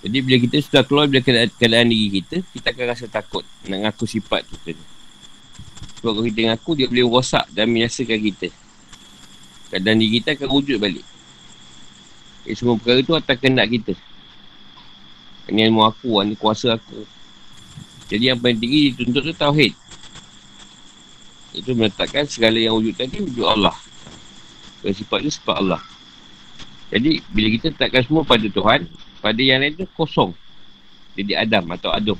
Jadi 0.00 0.16
bila 0.24 0.36
kita 0.40 0.56
sudah 0.64 0.82
keluar 0.84 1.04
dari 1.08 1.20
keadaan, 1.20 1.50
keadaan 1.56 1.88
diri 1.92 2.20
kita, 2.20 2.40
kita 2.56 2.66
akan 2.72 2.84
rasa 2.88 3.04
takut 3.08 3.44
nak 3.68 3.78
ngaku 3.84 4.04
sifat 4.08 4.44
kita 4.48 4.76
ni. 4.76 4.84
Sebab 6.00 6.16
kalau 6.16 6.24
kita 6.24 6.40
ngaku, 6.48 6.70
dia 6.72 6.86
boleh 6.88 7.04
rosak 7.04 7.44
dan 7.52 7.68
menyaksikan 7.68 8.16
kita. 8.16 8.48
Keadaan 9.68 10.00
diri 10.00 10.20
kita 10.20 10.36
akan 10.40 10.48
wujud 10.48 10.76
balik. 10.80 11.04
Jadi 12.44 12.56
semua 12.56 12.80
perkara 12.80 13.04
tu 13.04 13.12
atas 13.12 13.36
kendak 13.36 13.68
kita. 13.68 13.92
Ini 15.52 15.68
ilmu 15.68 15.84
aku, 15.84 16.24
ini 16.24 16.36
kuasa 16.36 16.80
aku. 16.80 17.04
Jadi 18.08 18.32
yang 18.32 18.40
paling 18.40 18.56
tinggi 18.56 18.96
dituntut 18.96 19.22
tu 19.28 19.34
Tauhid. 19.36 19.72
Itu 21.50 21.74
meletakkan 21.74 22.26
segala 22.30 22.58
yang 22.58 22.78
wujud 22.78 22.94
tadi 22.94 23.18
wujud 23.22 23.46
Allah. 23.46 23.74
Dan 24.80 24.92
sifat 24.94 25.18
itu 25.26 25.32
sifat 25.36 25.56
Allah. 25.60 25.82
Jadi 26.90 27.22
bila 27.30 27.48
kita 27.54 27.66
letakkan 27.70 28.02
semua 28.06 28.22
pada 28.26 28.46
Tuhan, 28.46 28.86
pada 29.22 29.40
yang 29.40 29.62
lain 29.62 29.78
tu 29.78 29.86
kosong. 29.94 30.34
Jadi 31.14 31.32
Adam 31.34 31.64
atau 31.74 31.90
Adum. 31.90 32.18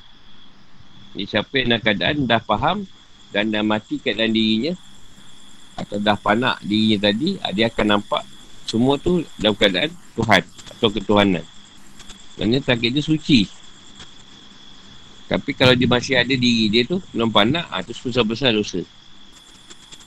Jadi 1.15 1.25
siapa 1.27 1.53
yang 1.59 1.75
dalam 1.75 1.83
keadaan 1.83 2.17
dah 2.27 2.41
faham 2.43 2.87
dan 3.35 3.51
dah 3.51 3.63
mati 3.63 3.99
keadaan 3.99 4.31
dirinya 4.31 4.75
atau 5.75 5.99
dah 5.99 6.15
panak 6.19 6.63
dirinya 6.63 7.11
tadi, 7.11 7.39
dia 7.55 7.67
akan 7.71 7.87
nampak 7.99 8.23
semua 8.71 8.95
tu 9.03 9.27
dalam 9.35 9.59
keadaan 9.59 9.91
Tuhan 10.15 10.43
atau 10.79 10.89
ketuhanan. 10.95 11.43
Maksudnya 12.39 12.61
takdir 12.63 12.95
dia 12.95 13.03
suci. 13.03 13.51
Tapi 15.27 15.51
kalau 15.55 15.75
dia 15.75 15.87
masih 15.91 16.19
ada 16.19 16.35
diri 16.35 16.71
dia 16.71 16.83
tu, 16.87 17.03
belum 17.15 17.31
panak, 17.31 17.67
ha, 17.71 17.83
tu 17.83 17.95
sebesar-besar 17.95 18.55
dosa. 18.55 18.83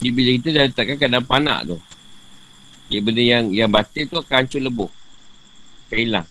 Jadi 0.04 0.12
bila 0.12 0.30
kita 0.36 0.49
dah 0.51 0.64
letakkan 0.68 0.95
keadaan 0.99 1.24
panak 1.24 1.60
tu, 1.64 1.78
ya 2.91 2.99
benda 2.99 3.24
yang 3.24 3.56
yang 3.56 3.72
batin 3.72 4.04
tu 4.04 4.20
akan 4.20 4.43
hancur 4.43 4.60
lebuh. 4.60 4.91
Akan 5.88 5.97
hilang. 6.04 6.28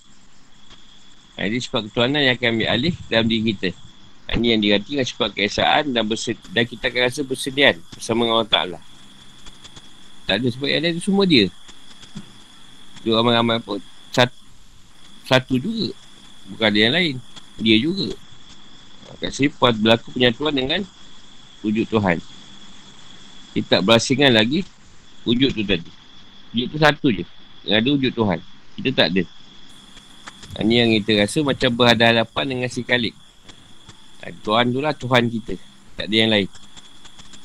Ha, 1.40 1.48
jadi 1.48 1.56
sebab 1.56 1.88
ketuanan 1.88 2.20
yang 2.20 2.36
akan 2.36 2.48
ambil 2.60 2.68
alih 2.68 2.94
dalam 3.08 3.24
diri 3.32 3.56
kita. 3.56 3.72
Ha, 4.28 4.36
ini 4.36 4.52
yang 4.52 4.60
diganti 4.60 4.92
dengan 4.92 5.08
sebab 5.08 5.28
keesaan 5.32 5.96
dan, 5.96 6.04
dan 6.52 6.64
kita 6.68 6.84
akan 6.92 7.00
rasa 7.00 7.20
bersedian 7.24 7.80
bersama 7.96 8.28
dengan 8.28 8.36
Allah 8.36 8.52
Ta'ala. 8.52 8.78
Tak 10.28 10.34
ada 10.36 10.46
sebab 10.52 10.68
yang 10.68 10.80
ada 10.84 10.88
tu 10.92 11.02
semua 11.08 11.24
dia. 11.24 11.48
Dua 13.00 13.24
ramai-ramai 13.24 13.56
pun 13.64 13.80
satu, 14.12 14.36
satu 15.24 15.56
juga. 15.56 15.96
Bukan 16.52 16.66
ada 16.68 16.76
yang 16.76 16.92
lain. 16.92 17.16
Dia 17.56 17.80
juga. 17.80 18.12
Kat 19.16 19.32
sifat 19.32 19.80
berlaku 19.80 20.12
penyatuan 20.12 20.52
dengan 20.52 20.84
wujud 21.64 21.88
Tuhan. 21.88 22.20
Kita 23.52 23.78
tak 23.78 23.82
berasingan 23.84 24.32
lagi 24.32 24.64
wujud 25.28 25.52
tu 25.52 25.62
tadi. 25.62 25.90
Wujud 26.52 26.66
tu 26.72 26.78
satu 26.80 27.08
je. 27.12 27.24
Yang 27.68 27.76
ada 27.78 27.88
wujud 27.92 28.12
Tuhan. 28.16 28.38
Kita 28.80 28.90
tak 28.96 29.06
ada. 29.12 29.22
Ini 30.60 30.74
yang 30.84 30.90
kita 31.00 31.10
rasa 31.24 31.38
macam 31.40 31.70
berhadapan 31.76 32.44
dengan 32.44 32.68
si 32.68 32.84
Khalid. 32.84 33.14
Tuhan 34.44 34.72
tu 34.72 34.80
lah 34.80 34.92
Tuhan 34.96 35.28
kita. 35.28 35.56
Tak 35.96 36.06
ada 36.08 36.16
yang 36.16 36.30
lain. 36.32 36.48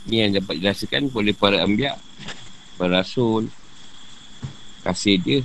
Ini 0.07 0.15
yang 0.23 0.31
dapat 0.39 0.55
jelaskan 0.63 1.11
oleh 1.11 1.35
para 1.35 1.59
ambiak, 1.63 1.99
para 2.79 3.03
rasul, 3.03 3.51
kasih 4.87 5.19
dia. 5.19 5.39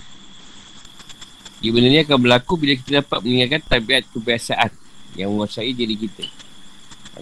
Ia 1.63 1.71
benda 1.71 1.91
ni 1.91 1.99
akan 2.03 2.19
berlaku 2.23 2.59
bila 2.59 2.75
kita 2.79 3.03
dapat 3.03 3.19
meninggalkan 3.27 3.63
tabiat 3.67 4.03
kebiasaan 4.15 4.71
yang 5.19 5.35
menguasai 5.35 5.75
diri 5.75 5.95
kita. 5.99 6.27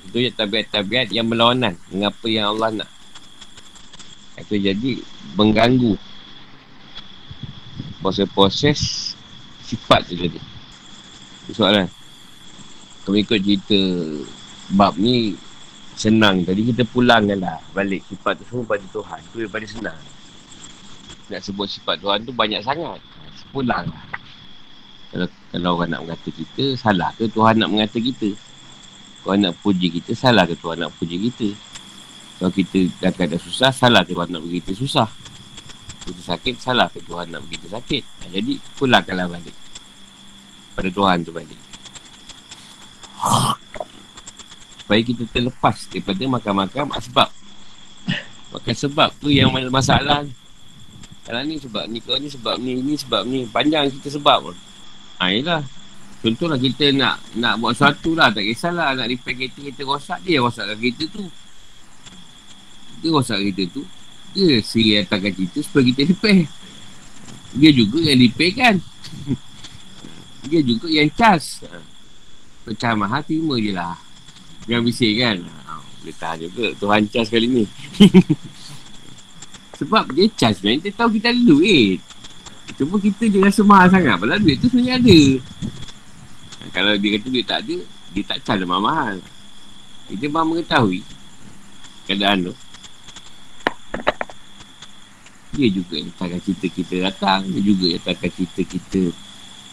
Itu 0.05 0.17
je 0.21 0.33
tabiat-tabiat 0.33 1.13
yang 1.13 1.29
melawanan 1.29 1.77
dengan 1.89 2.13
apa 2.13 2.27
yang 2.29 2.53
Allah 2.57 2.85
nak. 2.85 3.00
Itu 4.43 4.57
jadi 4.57 4.91
mengganggu 5.37 5.95
proses-proses 8.01 9.13
sifat 9.63 10.09
tu 10.09 10.17
jadi. 10.17 10.41
Itu 11.47 11.53
soalan. 11.61 11.87
Kalau 13.05 13.17
ikut 13.17 13.39
cerita 13.41 13.81
bab 14.75 14.97
ni 14.97 15.37
senang. 15.95 16.43
Tadi 16.43 16.73
kita 16.73 16.83
pulangkan 16.89 17.39
lah 17.39 17.61
balik 17.77 18.01
sifat 18.09 18.41
tu 18.41 18.45
semua 18.49 18.77
pada 18.77 18.85
Tuhan. 18.89 19.21
Itu 19.31 19.37
daripada 19.45 19.67
senang. 19.69 19.99
Nak 21.31 21.41
sebut 21.45 21.67
sifat 21.69 22.01
Tuhan 22.01 22.25
tu 22.25 22.33
banyak 22.33 22.65
sangat. 22.65 22.99
Pulang 23.51 23.87
lah. 23.87 24.05
Kalau, 25.11 25.27
kalau 25.51 25.71
orang 25.75 25.91
nak 25.91 26.01
mengata 26.07 26.29
kita, 26.31 26.65
salah 26.79 27.11
ke 27.19 27.27
Tuhan 27.27 27.59
nak 27.59 27.71
mengata 27.71 27.99
kita? 27.99 28.31
Kalau 29.27 29.37
nak 29.37 29.59
puji 29.59 29.91
kita, 29.91 30.15
salah 30.15 30.47
ke 30.47 30.55
Tuhan 30.55 30.79
nak 30.79 30.95
puji 30.97 31.19
kita? 31.19 31.51
Kalau 32.41 32.57
kita 32.57 32.89
dah 33.05 33.13
kata 33.13 33.37
susah, 33.37 33.69
salah 33.69 34.01
Tuhan 34.01 34.33
nak 34.33 34.41
bagi 34.41 34.65
kita 34.65 34.73
susah. 34.73 35.05
Kita 36.09 36.25
sakit, 36.25 36.57
salah 36.57 36.89
Tuhan 36.89 37.29
nak 37.29 37.45
bagi 37.45 37.61
kita 37.61 37.77
sakit. 37.77 38.01
Ha, 38.01 38.23
jadi, 38.33 38.57
pulangkanlah 38.81 39.29
balik. 39.29 39.53
Pada 40.73 40.89
Tuhan 40.89 41.21
tu 41.21 41.37
balik. 41.37 41.61
Supaya 44.81 45.01
kita 45.05 45.29
terlepas 45.29 45.77
daripada 45.93 46.23
makam-makam 46.25 46.89
asbab. 46.97 47.29
Makan 48.57 48.75
sebab 48.89 49.13
tu 49.21 49.29
yang 49.29 49.53
masalah. 49.69 50.25
Kalau 51.29 51.45
ni 51.45 51.61
sebab 51.61 51.85
ni, 51.93 52.01
kau 52.01 52.17
ni 52.17 52.33
sebab 52.33 52.57
ni, 52.57 52.81
ni 52.81 52.97
sebab 52.97 53.29
ni. 53.29 53.45
Panjang 53.53 53.93
kita 54.01 54.17
sebab 54.17 54.49
pun. 54.49 54.57
Ha, 55.21 55.29
yelah. 55.29 55.61
Contohlah 56.25 56.57
kita 56.57 56.89
nak 56.97 57.21
nak 57.37 57.61
buat 57.61 57.77
sesuatu 57.77 58.17
lah. 58.17 58.33
Tak 58.33 58.49
kisahlah 58.49 58.97
nak 58.97 59.13
repair 59.13 59.37
kereta 59.37 59.61
kita 59.61 59.85
rosak. 59.85 60.25
Dia 60.25 60.41
rosakkan 60.41 60.81
kereta 60.81 61.05
tu 61.13 61.29
dia 63.01 63.09
rosak 63.11 63.41
kereta 63.41 63.65
tu 63.73 63.83
dia 64.31 64.63
siri 64.63 64.95
datangkan 65.03 65.35
cerita 65.35 65.59
supaya 65.67 65.85
kita 65.91 66.03
repair. 66.07 66.47
Dia 67.51 67.71
juga 67.75 67.99
yang 67.99 68.21
repair 68.23 68.53
kan? 68.55 68.75
Dia 70.49 70.65
juga 70.65 70.89
yang 70.89 71.11
cas 71.13 71.61
pecah 72.65 72.97
mahal 72.97 73.21
terima 73.21 73.61
je 73.61 73.77
lah. 73.77 73.99
Jangan 74.65 74.83
bising 74.89 75.19
kan? 75.21 75.37
Dia 76.01 76.13
tahan 76.17 76.39
juga. 76.49 76.73
Tuhan 76.81 77.11
cas 77.13 77.29
kali 77.29 77.45
ni. 77.51 77.65
Sebab 79.83 80.13
dia 80.17 80.33
cas 80.33 80.57
sebenarnya 80.57 80.89
dia 80.89 80.93
tahu 80.97 81.11
kita 81.19 81.29
ada 81.35 81.43
duit. 81.45 82.01
Cuma 82.79 82.97
kita 82.97 83.29
je 83.29 83.39
rasa 83.43 83.61
mahal 83.67 83.93
sangat. 83.93 84.17
Padahal 84.17 84.41
duit 84.41 84.57
tu 84.63 84.73
sebenarnya 84.73 84.97
ada. 84.97 85.21
Kalau 86.73 86.93
dia 86.97 87.09
kata 87.19 87.27
duit 87.29 87.45
tak 87.45 87.61
ada 87.67 87.77
dia 88.17 88.23
tak 88.25 88.39
cas 88.47 88.65
mahal-mahal. 88.65 89.21
Kita 90.09 90.25
mahu 90.33 90.57
mengetahui 90.57 91.05
keadaan 92.09 92.49
tu 92.49 92.55
dia 95.51 95.67
juga 95.67 95.99
yang 95.99 96.09
letakkan 96.15 96.41
cerita 96.47 96.67
kita 96.71 96.95
datang 97.11 97.41
Dia 97.51 97.63
juga 97.63 97.85
yang 97.91 97.99
letakkan 97.99 98.31
cerita 98.31 98.63
kita 98.63 99.03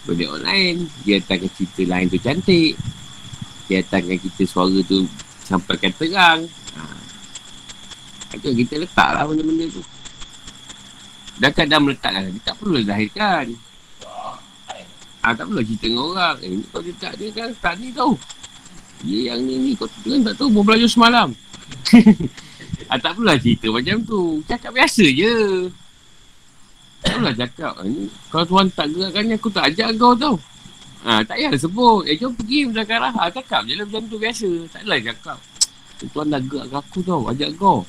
Benda 0.10 0.26
online 0.34 0.78
Dia 1.06 1.22
letakkan 1.22 1.50
cerita 1.54 1.82
lain 1.86 2.06
tu 2.10 2.18
cantik 2.18 2.74
Dia 3.70 3.78
letakkan 3.86 4.18
kita 4.18 4.42
suara 4.50 4.80
tu 4.82 5.06
Sampaikan 5.48 5.92
terang. 5.96 6.40
Ha. 6.76 6.82
Itu 8.36 8.52
kita 8.52 8.84
letak 8.84 9.16
lah 9.16 9.24
benda-benda 9.24 9.64
tu. 9.72 9.80
Dan 11.40 11.52
kadang 11.56 11.82
meletakkan 11.86 12.34
Dia 12.34 12.42
tak 12.42 12.56
perlu 12.58 12.82
lahirkan 12.82 13.46
Ah 15.22 15.32
ha, 15.32 15.36
tak 15.38 15.46
perlu 15.46 15.62
cerita 15.62 15.86
dengan 15.88 16.04
orang. 16.10 16.38
Eh 16.42 16.52
kau 16.74 16.82
letak 16.82 17.14
dia 17.22 17.30
kan 17.36 17.50
Tak 17.62 17.74
ni 17.78 17.94
tau. 17.94 18.18
Dia 19.06 19.34
yang 19.34 19.46
ni 19.46 19.62
ni 19.62 19.72
Kau 19.78 19.86
tu 19.86 20.10
kan 20.10 20.26
tak 20.26 20.36
tahu 20.42 20.50
belajar 20.66 20.90
semalam 20.90 21.38
Ah, 22.88 22.98
tak 23.00 23.20
perlulah 23.20 23.36
cerita 23.36 23.68
macam 23.68 23.98
tu. 24.08 24.40
Cakap 24.48 24.72
biasa 24.72 25.04
je. 25.12 25.36
Tak 27.04 27.12
perlulah 27.20 27.36
cakap. 27.36 27.74
Ni, 27.84 28.08
kalau 28.32 28.46
Tuhan 28.48 28.68
tak 28.72 28.88
gerakkan 28.96 29.24
ni, 29.28 29.34
aku 29.36 29.50
tak 29.52 29.64
ajak 29.72 29.90
kau 30.00 30.16
tau. 30.16 30.36
Ha, 31.04 31.24
tak 31.24 31.36
payah 31.40 31.54
sebut. 31.56 32.08
Eh, 32.08 32.16
jom 32.16 32.34
pergi 32.36 32.68
belakang 32.68 33.00
Ha, 33.04 33.32
cakap 33.32 33.68
je 33.68 33.74
lah 33.76 33.86
macam 33.88 34.08
tu 34.08 34.18
biasa. 34.20 34.50
Tak 34.72 34.82
adalah 34.88 35.00
cakap. 35.04 35.38
Tuhan 36.08 36.28
dah 36.32 36.42
gerakkan 36.42 36.80
aku 36.80 37.00
tau. 37.04 37.22
Ajak 37.28 37.50
kau. 37.60 37.84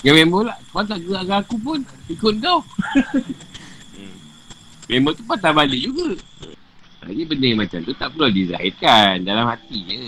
Yang 0.00 0.16
member 0.24 0.42
lah. 0.48 0.58
Tuhan 0.72 0.84
tak 0.88 1.00
gerakkan 1.04 1.38
aku 1.44 1.56
pun. 1.60 1.78
Ikut 2.08 2.34
kau. 2.40 2.60
member 4.90 5.12
tu 5.14 5.22
patah 5.28 5.52
balik 5.54 5.80
juga. 5.80 6.08
Jadi 7.00 7.22
benda 7.24 7.48
macam 7.64 7.78
tu 7.80 7.92
tak 7.96 8.08
perlu 8.12 8.28
dizahirkan 8.28 9.24
dalam 9.24 9.48
hati 9.48 9.78
je. 9.88 10.04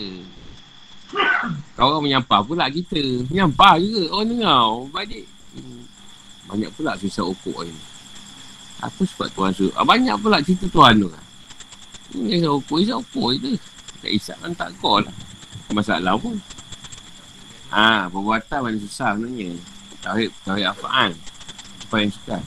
Kau 1.76 1.88
orang 1.88 2.04
menyampah 2.04 2.40
pula 2.44 2.68
kita. 2.68 3.00
Menyampah 3.28 3.74
juga 3.80 4.02
orang 4.14 4.28
dengar. 4.28 4.64
Balik. 4.92 5.24
Hmm. 5.56 5.82
Banyak 6.48 6.70
pula 6.76 6.96
susah 7.00 7.24
ukur 7.26 7.64
ni. 7.64 7.74
Apa 8.82 9.00
sebab 9.06 9.28
Tuhan 9.30 9.52
suruh? 9.54 9.74
Ah, 9.78 9.86
banyak 9.86 10.16
pula 10.18 10.42
cerita 10.42 10.66
Tuhan 10.66 11.06
tu. 11.06 11.08
Ini 12.12 12.42
kisah 12.42 12.52
ukur, 12.52 12.76
kisah 12.82 12.98
ukur 12.98 13.28
je. 13.38 13.54
Tak 14.02 14.10
isap 14.10 14.36
kan 14.42 14.52
tak 14.58 14.68
kau 14.82 14.98
lah. 14.98 15.14
Masalah 15.72 16.18
pun. 16.18 16.36
Ha, 17.72 18.10
perbuatan 18.12 18.58
mana 18.60 18.76
susah 18.82 19.16
sebenarnya. 19.16 19.56
Tauhid, 20.04 20.30
tauhid 20.44 20.66
afa'an. 20.68 21.10
Apa 21.88 21.94
yang 22.02 22.12
suka. 22.12 22.38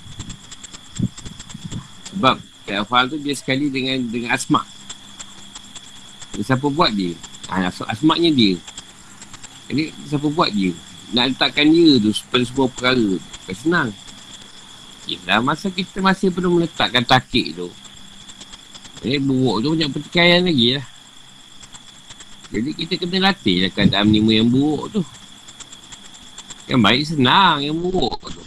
Sebab 2.13 2.35
tauhid 2.67 2.79
afa'an 2.83 3.05
tu 3.09 3.17
dia 3.23 3.33
sekali 3.33 3.71
dengan 3.73 4.05
dengan 4.11 4.35
asma. 4.35 4.61
Siapa 6.35 6.67
buat 6.67 6.91
dia? 6.93 7.15
Ha, 7.49 7.69
asmaknya 7.69 8.29
dia. 8.33 8.55
Jadi 9.69 9.93
siapa 10.09 10.27
buat 10.29 10.49
dia? 10.53 10.73
nak 11.13 11.35
letakkan 11.35 11.69
dia 11.69 12.01
tu 12.01 12.09
pada 12.31 12.43
semua 12.47 12.67
perkara. 12.71 13.09
Bukan 13.19 13.55
senang. 13.55 13.89
Yelah, 15.05 15.39
masa 15.43 15.69
kita 15.69 16.01
masih 16.01 16.33
perlu 16.33 16.57
meletakkan 16.57 17.05
takik 17.05 17.53
tu. 17.53 17.69
Eh, 19.05 19.21
buruk 19.21 19.61
tu 19.61 19.67
banyak 19.77 19.89
pertikaian 19.93 20.41
lagi 20.41 20.81
lah. 20.81 20.85
Jadi 22.49 22.69
kita 22.73 22.93
kena 22.97 23.29
latih 23.29 23.67
lah 23.67 23.69
keadaan 23.69 24.09
menima 24.09 24.41
yang 24.41 24.49
buruk 24.49 24.97
tu. 24.97 25.01
Yang 26.65 26.81
baik 26.81 27.03
senang, 27.05 27.61
yang 27.61 27.77
buruk 27.77 28.17
tu. 28.33 28.41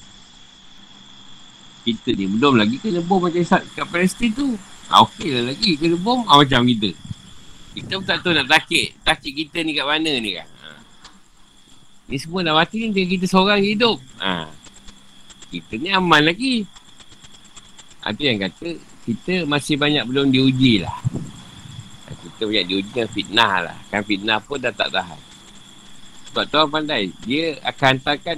Kita 1.87 2.11
ni 2.19 2.27
belum 2.27 2.59
lagi 2.59 2.83
kena 2.83 2.99
bom 3.07 3.23
macam 3.23 3.39
kat 3.47 3.87
Palestin 3.87 4.35
tu. 4.35 4.59
Ha, 4.91 5.07
okey 5.07 5.31
lah 5.31 5.55
lagi 5.55 5.79
kena 5.79 5.95
bom 5.95 6.27
ha, 6.27 6.43
macam 6.43 6.67
kita. 6.67 6.91
Kita 7.77 8.01
pun 8.01 8.07
tak 8.07 8.25
tahu 8.25 8.33
nak 8.33 8.49
takik. 8.49 8.97
Takik 9.05 9.33
kita 9.45 9.65
ni 9.65 9.77
kat 9.77 9.87
mana 9.87 10.13
ni 10.19 10.31
kan. 10.37 10.49
Ha. 10.65 10.69
Ni 12.09 12.17
semua 12.17 12.41
dah 12.41 12.55
mati 12.57 12.89
ni 12.89 13.05
kita 13.05 13.29
seorang 13.29 13.61
hidup. 13.61 14.01
Ha. 14.21 14.49
Kita 15.53 15.77
ni 15.77 15.89
aman 15.93 16.23
lagi. 16.25 16.65
Tu 18.09 18.25
yang 18.25 18.41
kata 18.41 18.73
kita 19.05 19.45
masih 19.45 19.77
banyak 19.77 20.05
belum 20.09 20.33
diuji 20.33 20.81
lah. 20.81 20.97
Kita 22.09 22.49
banyak 22.49 22.65
diuji 22.65 22.89
dengan 22.89 23.11
fitnah 23.13 23.55
lah. 23.69 23.77
Kan 23.93 24.01
fitnah 24.01 24.41
pun 24.41 24.57
dah 24.57 24.73
tak 24.73 24.89
tahan. 24.89 25.21
Sebab 26.33 26.45
tu 26.49 26.57
orang 26.57 26.73
pandai. 26.73 27.13
Dia 27.29 27.61
akan 27.69 28.01
hantarkan 28.01 28.37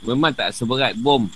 memang 0.00 0.32
tak 0.32 0.56
seberat 0.56 0.96
bom 0.96 1.28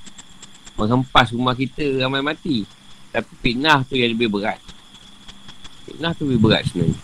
menghempas 0.80 1.30
rumah 1.36 1.52
kita 1.52 1.84
ramai 2.00 2.24
mati. 2.24 2.64
Tapi 3.12 3.32
fitnah 3.44 3.84
tu 3.84 3.94
yang 3.94 4.16
lebih 4.16 4.32
berat. 4.32 4.58
Fitnah 5.84 6.12
tu 6.16 6.24
lebih 6.24 6.40
berat 6.48 6.64
sebenarnya. 6.68 6.98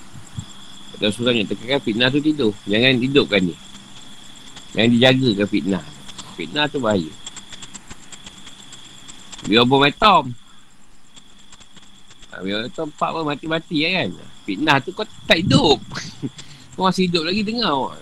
Dalam 1.01 1.13
surah 1.17 1.33
yang 1.33 1.49
tekankan 1.49 1.81
fitnah 1.81 2.09
tu 2.13 2.21
tidur. 2.21 2.53
Jangan 2.69 3.01
hidupkan 3.01 3.41
dia. 3.49 3.59
Jangan 4.77 4.89
dijagakan 4.93 5.49
fitnah. 5.49 5.85
Fitnah 6.37 6.65
tu 6.69 6.79
bahaya. 6.81 7.13
Biar 9.49 9.65
bom 9.65 9.81
atom. 9.81 10.33
Ha, 12.31 12.45
biar 12.45 12.69
atom 12.69 12.93
empat 12.93 13.09
pun 13.17 13.25
mati-mati 13.25 13.77
ya 13.85 14.05
kan. 14.05 14.09
Fitnah 14.45 14.77
tu 14.85 14.93
kau 14.93 15.09
tak 15.25 15.41
hidup. 15.41 15.81
kau 16.77 16.85
masih 16.85 17.09
hidup 17.09 17.25
lagi 17.25 17.41
dengar. 17.45 17.97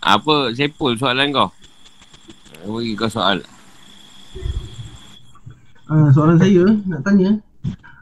Apa 0.00 0.56
sepul 0.56 0.96
soalan 0.96 1.28
kau? 1.28 1.52
Bagi 2.64 2.96
kau 2.96 3.08
soal. 3.12 3.44
Uh, 5.92 6.08
soalan 6.16 6.40
saya 6.40 6.64
nak 6.88 7.04
tanya 7.04 7.36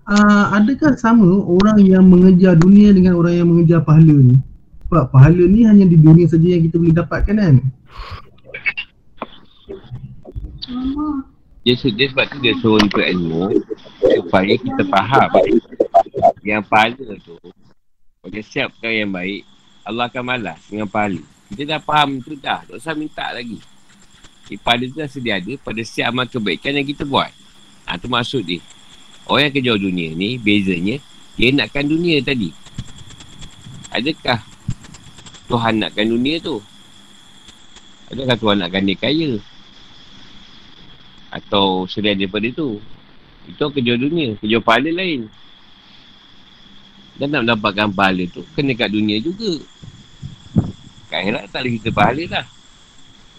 uh, 0.08 0.44
adakah 0.56 0.96
sama 0.96 1.28
orang 1.44 1.78
yang 1.84 2.04
mengejar 2.08 2.56
dunia 2.56 2.90
dengan 2.96 3.20
orang 3.20 3.34
yang 3.36 3.48
mengejar 3.48 3.80
pahala 3.84 4.16
ni? 4.16 4.36
Sebab 4.88 5.12
pahala 5.12 5.44
ni 5.44 5.68
hanya 5.68 5.84
di 5.84 6.00
dunia 6.00 6.24
saja 6.24 6.48
yang 6.48 6.64
kita 6.64 6.80
boleh 6.80 6.96
dapatkan 6.96 7.36
kan? 7.36 7.56
Dia, 11.62 11.74
dia 11.76 12.06
sebab 12.08 12.24
tu 12.32 12.36
dia 12.40 12.54
suruh 12.64 12.80
ikut 12.80 13.06
ilmu 13.12 13.52
supaya 14.00 14.56
kita 14.56 14.82
faham 14.88 15.30
yang 16.40 16.64
pahala 16.64 17.04
tu 17.20 17.36
macam 18.24 18.42
siap 18.44 18.72
perkara 18.76 19.04
yang 19.04 19.12
baik 19.12 19.44
Allah 19.88 20.04
akan 20.12 20.20
malas 20.20 20.60
dengan 20.68 20.84
pahala. 20.84 21.24
Kita 21.48 21.64
dah 21.64 21.80
faham 21.80 22.20
tu 22.20 22.36
dah. 22.36 22.60
Tak 22.68 22.76
usah 22.76 22.92
minta 22.92 23.24
lagi. 23.32 23.56
Pahala 24.60 24.84
tu 24.84 25.00
dah 25.00 25.08
sedia 25.08 25.40
ada 25.40 25.52
pada 25.56 25.80
siap 25.80 26.12
amal 26.12 26.28
kebaikan 26.28 26.76
yang 26.76 26.84
kita 26.84 27.08
buat. 27.08 27.32
Ha, 27.88 27.96
tu 27.96 28.04
maksud 28.04 28.44
dia. 28.44 28.60
Orang 29.28 29.52
yang 29.52 29.54
kejar 29.54 29.76
dunia 29.76 30.08
ni, 30.16 30.40
bezanya, 30.40 30.96
dia 31.36 31.52
nakkan 31.52 31.84
dunia 31.84 32.24
tadi. 32.24 32.48
Adakah 33.92 34.40
Tuhan 35.52 35.84
nakkan 35.84 36.08
dunia 36.08 36.40
tu? 36.40 36.64
Adakah 38.08 38.36
Tuhan 38.40 38.56
nakkan 38.64 38.88
dia 38.88 38.96
kaya? 38.96 39.36
Atau 41.28 41.84
selain 41.84 42.16
daripada 42.16 42.48
tu? 42.56 42.80
Itu 43.44 43.68
kejar 43.68 44.00
dunia, 44.00 44.32
kejar 44.40 44.64
pahala 44.64 44.88
lain. 44.96 45.28
Dan 47.20 47.28
nak 47.28 47.44
mendapatkan 47.44 47.92
pahala 47.92 48.24
tu, 48.32 48.48
kena 48.56 48.72
kat 48.72 48.88
dunia 48.88 49.20
juga. 49.20 49.60
Kat 51.12 51.20
akhirat 51.20 51.52
tak 51.52 51.68
boleh 51.68 51.72
kita 51.76 51.90
pahala 51.92 52.24
lah. 52.32 52.46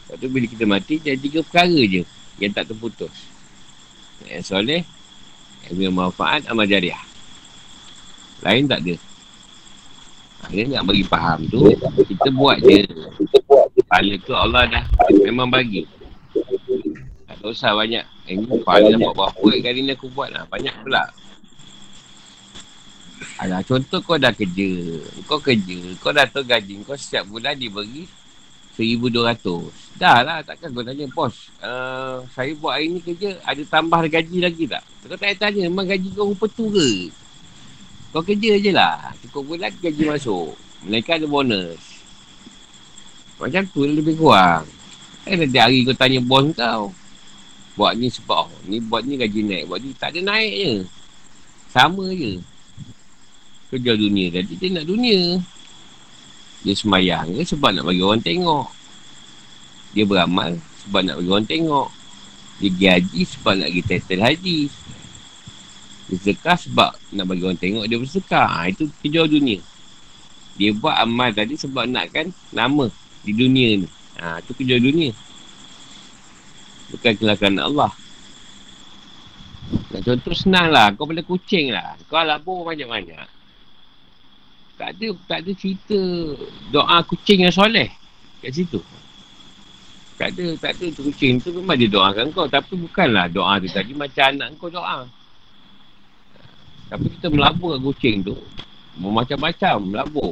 Lepas 0.06 0.16
tu 0.22 0.28
bila 0.30 0.46
kita 0.46 0.66
mati, 0.70 0.96
jadi 1.02 1.18
tiga 1.18 1.42
perkara 1.42 1.82
je 1.86 2.06
yang 2.38 2.54
tak 2.54 2.70
terputus. 2.70 3.14
Yang 4.26 4.54
soleh, 4.54 4.82
Ilmu 5.70 5.94
manfaat 5.94 6.46
amal 6.50 6.66
jariah. 6.66 7.00
Lain 8.42 8.66
tak 8.66 8.82
ada. 8.82 8.96
Dia 10.50 10.66
nak 10.66 10.90
bagi 10.90 11.06
faham 11.06 11.46
tu, 11.52 11.62
kita 12.10 12.32
buat 12.34 12.58
je. 12.64 12.82
Pahala 13.86 14.16
tu 14.26 14.34
Allah 14.34 14.64
dah 14.66 14.86
memang 15.22 15.52
bagi. 15.52 15.86
Tak 17.40 17.46
usah 17.46 17.78
banyak. 17.78 18.04
Eh, 18.28 18.36
ni 18.36 18.46
pahala 18.66 18.98
nak 18.98 19.14
buat 19.14 19.32
berapa 19.36 19.50
kali 19.64 19.80
ni 19.86 19.92
aku 19.94 20.10
buat 20.12 20.34
lah. 20.34 20.44
Banyak 20.50 20.76
pula. 20.82 21.06
Alah, 23.40 23.64
contoh 23.64 24.00
kau 24.04 24.20
dah 24.20 24.36
kerja. 24.36 25.00
Kau 25.24 25.40
kerja. 25.40 25.80
Kau 26.04 26.12
dah 26.12 26.28
tahu 26.28 26.44
gaji. 26.44 26.84
Kau 26.84 27.00
setiap 27.00 27.28
bulan 27.28 27.56
diberi 27.56 28.08
RM1,200. 28.84 30.00
Dah 30.00 30.24
lah, 30.24 30.40
takkan 30.40 30.72
kau 30.72 30.80
tanya, 30.80 31.04
bos, 31.12 31.52
uh, 31.60 32.24
saya 32.32 32.56
buat 32.56 32.80
hari 32.80 32.88
ni 32.88 33.04
kerja, 33.04 33.36
ada 33.44 33.60
tambah 33.68 34.00
gaji 34.08 34.40
lagi 34.40 34.64
tak? 34.64 34.80
Kau 35.04 35.20
tak 35.20 35.36
tanya, 35.36 35.68
memang 35.68 35.92
gaji 35.92 36.08
kau 36.16 36.32
rupa 36.32 36.48
tu 36.48 36.72
ke? 36.72 37.12
Kau 38.16 38.24
kerja 38.24 38.58
je 38.58 38.72
lah. 38.72 39.12
Cukup 39.22 39.54
bulan 39.54 39.70
gaji 39.78 40.04
masuk. 40.08 40.56
Mereka 40.88 41.20
ada 41.20 41.28
bonus. 41.28 41.78
Macam 43.38 43.64
tu 43.70 43.84
lebih 43.84 44.16
kurang. 44.16 44.66
Eh, 45.28 45.36
nanti 45.36 45.60
hari 45.60 45.84
kau 45.84 45.94
tanya 45.94 46.24
bos 46.24 46.48
kau. 46.56 46.96
Buat 47.76 47.96
ni 48.00 48.08
sebab, 48.08 48.48
oh, 48.48 48.60
ni 48.68 48.80
buat 48.80 49.04
ni 49.04 49.20
gaji 49.20 49.40
naik. 49.46 49.64
Buat 49.68 49.80
ni 49.84 49.92
tak 49.96 50.16
ada 50.16 50.20
naik 50.26 50.54
je. 50.56 50.74
Sama 51.70 52.08
je. 52.12 52.40
Kerja 53.70 53.94
dunia 53.94 54.34
tadi, 54.34 54.54
dia 54.58 54.68
nak 54.74 54.88
dunia. 54.90 55.38
Dia 56.60 56.76
semayang 56.76 57.40
ke 57.40 57.44
sebab 57.48 57.72
nak 57.72 57.88
bagi 57.88 58.04
orang 58.04 58.20
tengok. 58.20 58.68
Dia 59.96 60.04
beramal 60.04 60.60
sebab 60.84 61.02
nak 61.08 61.16
bagi 61.24 61.30
orang 61.32 61.48
tengok. 61.48 61.88
Dia 62.60 62.70
pergi 62.76 62.88
haji 62.92 63.22
sebab 63.24 63.54
nak 63.56 63.68
pergi 63.72 63.84
title 63.88 64.24
haji. 64.28 64.60
Dia 66.10 66.16
sedekah 66.20 66.58
sebab 66.60 66.92
nak 67.16 67.26
bagi 67.32 67.44
orang 67.48 67.60
tengok 67.60 67.84
dia 67.88 67.96
bersedekah. 67.96 68.48
Ha, 68.52 68.68
itu 68.68 68.92
kerja 69.00 69.24
dunia. 69.24 69.60
Dia 70.60 70.76
buat 70.76 71.00
amal 71.00 71.32
tadi 71.32 71.56
sebab 71.56 71.88
nakkan 71.88 72.36
nama 72.52 72.92
di 73.24 73.32
dunia 73.32 73.80
ni. 73.80 73.88
Ha, 74.20 74.44
itu 74.44 74.52
kerja 74.52 74.76
dunia. 74.76 75.16
Bukan 76.92 77.14
kelakan 77.16 77.56
Allah. 77.64 77.92
Contoh 80.04 80.36
senang 80.36 80.74
lah. 80.76 80.92
Kau 80.92 81.08
boleh 81.08 81.24
kucing 81.24 81.72
lah. 81.72 81.96
Kau 82.12 82.20
labur 82.20 82.68
banyak-banyak 82.68 83.39
tak 84.80 84.96
ada 84.96 85.12
tak 85.28 85.44
ada 85.44 85.52
cerita 85.52 86.00
doa 86.72 87.04
kucing 87.04 87.44
yang 87.44 87.52
soleh 87.52 87.92
kat 88.40 88.56
situ. 88.56 88.80
Tak 90.16 90.36
ada, 90.36 90.56
tak 90.60 90.72
ada 90.80 90.86
tu 90.96 91.04
kucing 91.12 91.44
tu 91.44 91.52
memang 91.52 91.76
dia 91.76 91.92
doakan 91.92 92.32
kau 92.32 92.48
tapi 92.48 92.80
bukanlah 92.80 93.28
doa 93.28 93.60
tu 93.60 93.68
tadi 93.68 93.92
macam 93.92 94.24
anak 94.32 94.56
kau 94.56 94.72
doa. 94.72 95.04
Tapi 96.88 97.06
kita 97.12 97.28
melabur 97.28 97.76
kucing 97.84 98.24
tu 98.24 98.40
macam-macam 98.96 99.76
melabur. 99.84 100.32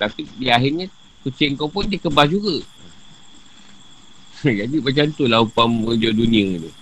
Tapi 0.00 0.24
di 0.40 0.48
akhirnya 0.48 0.88
kucing 1.24 1.60
kau 1.60 1.68
pun 1.68 1.84
dia 1.84 2.00
kebas 2.00 2.28
juga. 2.28 2.56
Jadi 4.44 4.76
macam 4.80 5.04
tu 5.12 5.24
lah 5.24 5.40
upam 5.44 5.88
kerja 5.88 6.08
dunia 6.12 6.60
tu. 6.60 6.72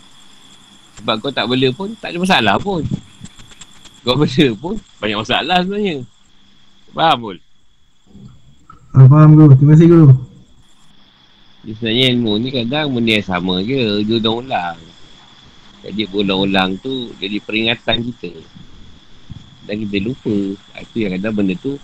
Sebab 1.03 1.15
kau 1.19 1.35
tak 1.35 1.47
boleh 1.47 1.71
pun 1.75 1.95
tak 1.99 2.15
ada 2.15 2.19
masalah 2.23 2.55
pun. 2.59 2.83
Kau 4.03 4.19
benda 4.19 4.47
pun 4.59 4.75
banyak 4.99 5.19
masalah 5.23 5.63
sebenarnya. 5.63 6.03
Faham 6.93 7.17
pun? 7.25 7.37
Ah, 8.93 9.09
faham 9.09 9.31
guru. 9.33 9.57
Terima 9.57 9.73
kasih 9.73 9.89
guru. 9.89 10.09
Jadi 11.63 11.73
sebenarnya 11.79 12.05
ilmu 12.13 12.33
ni 12.37 12.49
kadang 12.53 12.87
benda 12.93 13.13
yang 13.17 13.27
sama 13.27 13.55
je. 13.65 14.05
Dia 14.05 14.17
ulang-ulang. 14.21 14.79
Jadi 15.83 16.01
ulang-ulang 16.13 16.71
tu 16.85 17.09
jadi 17.17 17.41
peringatan 17.41 17.97
kita. 18.13 18.33
Dan 19.65 19.75
kita 19.89 19.97
lupa. 20.05 20.37
Itu 20.85 20.97
yang 21.01 21.17
kadang 21.17 21.33
benda 21.33 21.55
tu 21.57 21.81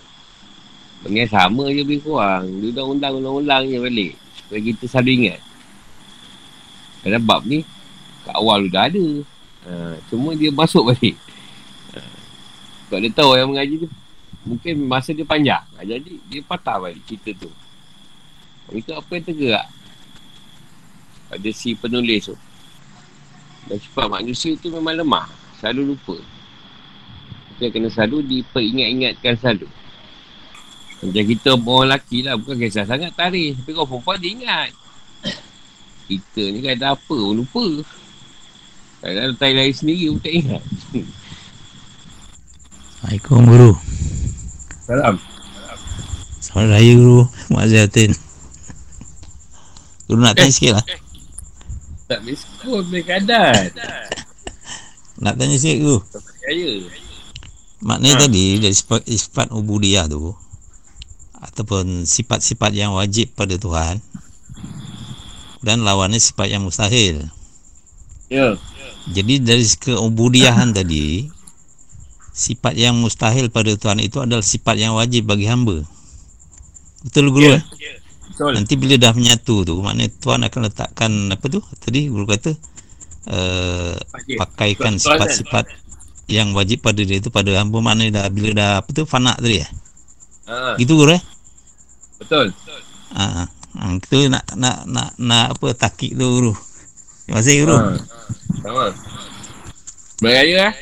benda 1.01 1.25
yang 1.25 1.33
sama 1.33 1.73
je 1.73 1.81
lebih 1.81 2.05
kurang. 2.05 2.45
Dia 2.61 2.69
ulang-ulang, 2.69 3.13
ulang-ulang 3.17 3.63
je 3.65 3.77
balik. 3.81 4.13
Supaya 4.45 4.61
kita 4.61 4.83
selalu 4.85 5.09
ingat. 5.17 5.39
Kadang 7.01 7.23
bab 7.25 7.41
ni 7.49 7.65
kat 8.29 8.35
awal 8.37 8.69
dah 8.69 8.85
ada. 8.85 9.05
Ha, 9.65 9.97
cuma 10.13 10.37
dia 10.37 10.53
masuk 10.53 10.93
balik. 10.93 11.17
Ha, 11.97 11.99
sebab 12.85 12.99
dia 13.01 13.11
tahu 13.15 13.33
yang 13.33 13.49
mengaji 13.49 13.87
tu 13.87 13.89
mungkin 14.49 14.89
masa 14.89 15.13
dia 15.13 15.21
panjang. 15.21 15.61
Jadi 15.77 16.17
dia 16.25 16.41
patah 16.41 16.81
balik 16.81 17.05
cerita 17.05 17.45
tu. 17.45 17.51
Itu 18.73 18.97
apa 18.97 19.09
yang 19.13 19.25
tergerak 19.25 19.67
pada 21.29 21.49
si 21.53 21.77
penulis 21.77 22.33
tu. 22.33 22.35
Dan 23.69 23.77
sifat 23.77 24.09
manusia 24.09 24.57
tu 24.57 24.73
memang 24.73 24.97
lemah. 24.97 25.29
Selalu 25.61 25.93
lupa. 25.93 26.17
Kita 27.53 27.69
kena 27.69 27.93
selalu 27.93 28.25
diperingat-ingatkan 28.25 29.33
selalu. 29.37 29.69
Macam 30.99 31.23
kita 31.29 31.49
orang 31.53 31.85
lelaki 31.85 32.17
lah. 32.25 32.33
Bukan 32.37 32.57
kisah 32.57 32.89
sangat 32.89 33.13
tarikh. 33.13 33.53
Tapi 33.61 33.71
kalau 33.77 33.85
perempuan 33.85 34.17
dia 34.17 34.31
ingat. 34.33 34.69
Kita 36.09 36.41
ni 36.49 36.65
ada 36.65 36.97
apa 36.97 37.13
pun 37.13 37.37
lupa. 37.37 37.85
Kadang-kadang 38.99 39.37
tarik 39.37 39.55
lari 39.55 39.73
sendiri 39.77 40.05
pun 40.09 40.19
tak 40.19 40.33
ingat. 40.33 40.63
Assalamualaikum 42.99 43.39
Guru. 43.47 43.71
Salam. 44.89 45.21
Selamat 46.41 46.81
Raya 46.81 46.93
Guru. 46.97 47.21
Maziatin. 47.53 48.09
Guru 50.09 50.17
nak 50.17 50.33
tanya 50.33 50.49
sikit 50.49 50.81
lah. 50.81 50.85
Tak 52.09 52.25
miskul 52.25 52.81
boleh 52.81 53.05
kadang. 53.05 53.69
Nak 55.21 55.37
tanya 55.37 55.61
sikit 55.61 55.77
Guru. 55.85 56.01
Tak 56.09 56.25
percaya. 56.25 56.71
Maknanya 57.85 58.15
Ha. 58.17 58.21
tadi 58.25 58.45
dari 58.57 58.73
sifat, 58.73 59.05
sifat 59.05 59.47
ubudiyah 59.53 60.09
tu 60.09 60.33
ataupun 61.37 62.09
sifat-sifat 62.09 62.73
yang 62.73 62.97
wajib 62.97 63.29
pada 63.37 63.61
Tuhan 63.61 64.01
dan 65.61 65.85
lawannya 65.85 66.17
sifat 66.17 66.49
yang 66.49 66.65
mustahil. 66.65 67.29
Ya. 68.25 68.57
Jadi 69.13 69.37
dari 69.37 69.69
keubudiyahan 69.69 70.73
tadi 70.73 71.29
sifat 72.31 72.73
yang 72.73 72.95
mustahil 72.95 73.47
pada 73.47 73.71
Tuhan 73.71 73.99
itu 73.99 74.19
adalah 74.19 74.41
sifat 74.41 74.75
yang 74.75 74.93
wajib 74.93 75.25
bagi 75.25 75.45
hamba. 75.45 75.83
Betul 77.01 77.29
guru 77.29 77.49
Ya. 77.49 77.57
eh? 77.57 77.63
Betul. 78.29 78.51
Nanti 78.55 78.73
bila 78.73 78.95
dah 78.95 79.11
menyatu 79.11 79.63
tu 79.63 79.75
maknanya 79.77 80.11
Tuhan 80.15 80.39
akan 80.41 80.59
letakkan 80.65 81.11
apa 81.27 81.45
tu? 81.45 81.59
Tadi 81.77 82.07
guru 82.07 82.23
kata 82.23 82.51
uh, 83.27 83.95
Wajib. 83.95 84.35
pakaikan 84.37 84.95
Tuan- 84.95 85.19
tuan- 85.19 85.27
sifat-sifat 85.27 85.65
yang 86.29 86.53
wajib 86.53 86.79
pada 86.79 87.01
dia 87.01 87.17
tu 87.17 87.29
pada 87.29 87.51
hamba 87.57 87.77
maknanya 87.79 88.21
dah 88.21 88.25
bila 88.29 88.49
dah 88.53 88.71
apa 88.79 88.89
tu 88.89 89.03
fana 89.03 89.33
tadi 89.35 89.59
eh? 89.59 89.69
Ha, 90.45 90.77
Gitu 90.77 90.93
guru 90.93 91.13
eh? 91.13 91.23
betul. 92.17 92.51
Ha. 93.11 93.47
Ha, 93.69 93.83
kita 94.01 94.17
nak 94.29 94.45
nak 94.55 94.77
nak 94.85 95.09
nak 95.17 95.45
apa 95.53 95.67
takik 95.73 96.13
tu 96.13 96.25
guru. 96.25 96.53
Terima 97.23 97.39
kasih 97.39 97.55
guru. 97.63 97.75
Ha. 97.75 97.85
Sama. 98.59 98.85
Beraya 100.19 100.55
lah. 100.59 100.73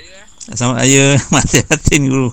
Selamat 0.48 0.80
raya 0.80 1.20
mati 1.36 1.60
batin 1.68 2.08
guru. 2.08 2.32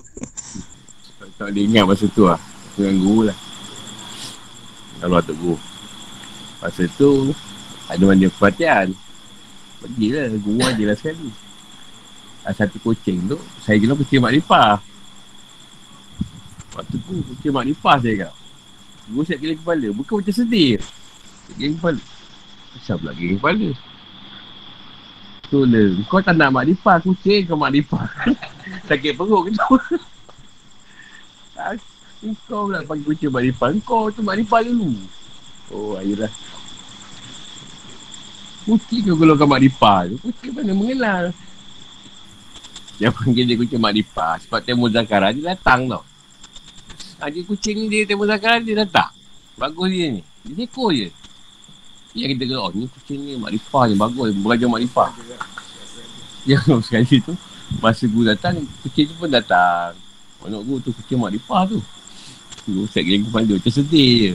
Tak 1.35 1.51
boleh 1.51 1.67
ingat 1.67 1.83
masa 1.83 2.07
tu 2.15 2.23
lah. 2.23 2.39
Dengan 2.79 2.95
guru 3.03 3.27
lah. 3.27 3.37
Kalau 5.03 5.15
atuk 5.19 5.35
guru. 5.35 5.57
Masa 6.63 6.87
tu, 6.95 7.35
ada 7.91 8.03
mana 8.07 8.31
perhatian. 8.31 8.95
Pergilah, 9.83 10.31
guru 10.39 10.63
aja 10.63 10.83
lah 10.87 10.95
sekali. 10.95 11.27
Ada 12.47 12.63
satu 12.63 12.79
kucing 12.79 13.27
tu, 13.27 13.35
saya 13.59 13.75
kira 13.75 13.91
kucing 13.99 14.23
mak 14.23 14.31
lipah. 14.31 14.79
Waktu 16.71 16.95
tu, 17.03 17.19
kucing 17.19 17.51
mak 17.51 17.67
lipah 17.67 17.99
saya 17.99 18.15
kata. 18.31 18.35
Guru 19.11 19.27
siap 19.27 19.39
gila 19.43 19.53
kepala. 19.59 19.87
Bukan 19.91 20.13
macam 20.23 20.33
sedih. 20.39 20.79
Gila 21.59 21.73
kepala. 21.83 22.01
Kenapa 22.79 22.95
pula 22.95 23.11
gila 23.11 23.33
kepala? 23.43 23.69
Tu 25.45 25.61
lah. 25.61 25.87
Kau 26.09 26.19
tak 26.21 26.33
nak 26.33 26.49
mak 26.49 26.65
lipah, 26.65 26.97
kucing 27.05 27.45
kau 27.45 27.57
mak 27.57 27.69
lipah. 27.69 28.05
Sakit 28.89 29.13
perut 29.13 29.45
ke 29.45 29.49
tu? 29.53 29.73
Ah, 31.55 31.77
Kau 32.49 32.65
pula 32.65 32.81
panggil 32.81 33.05
kucing 33.13 33.29
mak 33.29 33.45
lipah. 33.45 33.69
Kau 33.85 34.09
tu 34.09 34.25
mak 34.25 34.41
lipah 34.41 34.65
dulu. 34.65 34.97
Oh, 35.69 35.97
ayolah. 36.01 36.31
Kucing 38.65 39.01
kau 39.05 39.17
golongkan 39.21 39.45
mak 39.45 39.61
lipah 39.61 40.09
tu. 40.09 40.15
Kucing 40.25 40.51
mana 40.57 40.73
mengenal. 40.73 41.23
Dia 42.97 43.13
panggil 43.13 43.45
dia 43.45 43.59
kucing 43.59 43.77
mak 43.77 43.93
lipah. 43.93 44.41
Sebab 44.41 44.59
temu 44.65 44.89
Zakara 44.89 45.29
dia 45.29 45.53
datang 45.53 45.85
tau. 45.85 46.03
Ha, 47.21 47.29
dia 47.29 47.45
kucing 47.45 47.85
dia 47.85 48.09
temu 48.09 48.25
Zakara 48.25 48.57
dia 48.57 48.81
datang. 48.81 49.13
Bagus 49.53 49.87
dia 49.93 50.09
ni. 50.09 50.21
Dia 50.41 50.65
ekor 50.65 50.89
je. 50.89 51.13
Yang 52.15 52.39
kita 52.39 52.43
kata, 52.47 52.63
oh 52.63 52.71
ni 52.71 52.87
kucing 52.87 53.19
ni 53.27 53.35
mak 53.35 53.51
lipah 53.51 53.83
ni 53.91 53.95
bagus. 53.99 54.31
Beraja 54.39 54.65
mak 54.71 54.81
lipah. 54.87 55.11
Ya, 56.47 56.63
sekali 56.87 57.19
tu. 57.19 57.35
Masa 57.83 58.07
guru 58.07 58.31
datang, 58.31 58.63
kucing 58.87 59.11
tu 59.11 59.15
pun 59.19 59.27
datang. 59.27 59.91
Anak 60.47 60.63
guru 60.63 60.79
tu 60.79 60.95
kucing 60.95 61.19
mak 61.19 61.35
lipah 61.35 61.67
tu. 61.67 61.83
Guru 62.63 62.87
set 62.87 63.03
geng 63.03 63.27
kepala 63.27 63.43
dia. 63.43 63.59
Macam 63.59 63.73
sedih 63.75 64.11
je. 64.15 64.33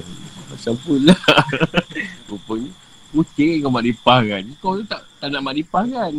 Macam 0.53 0.75
pula. 0.85 1.17
Rupanya, 2.29 2.71
kucing 3.17 3.65
kau 3.65 3.73
mak 3.73 3.85
lipah 3.89 4.21
kan. 4.29 4.45
Kau 4.61 4.77
tu 4.77 4.85
tak, 4.85 5.01
tak 5.17 5.29
nak 5.33 5.41
mak 5.41 5.57
lipah 5.57 5.85
kan. 5.89 6.15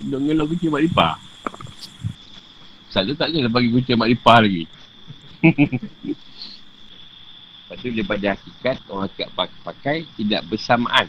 Ngelau 0.06 0.46
kucing 0.46 0.70
mak 0.70 0.86
lipah. 0.86 1.18
Selalu 2.94 3.18
tak 3.18 3.34
kena 3.34 3.50
bagi 3.50 3.74
kucing 3.74 3.98
mak 3.98 4.06
lipah 4.06 4.38
lagi. 4.38 4.70
Lepas 7.70 7.86
tu 7.86 7.94
daripada 7.94 8.26
hakikat, 8.34 8.76
orang 8.90 9.06
hakikat 9.06 9.28
pak- 9.38 9.60
pakai 9.62 10.02
tidak 10.18 10.42
bersamaan. 10.50 11.06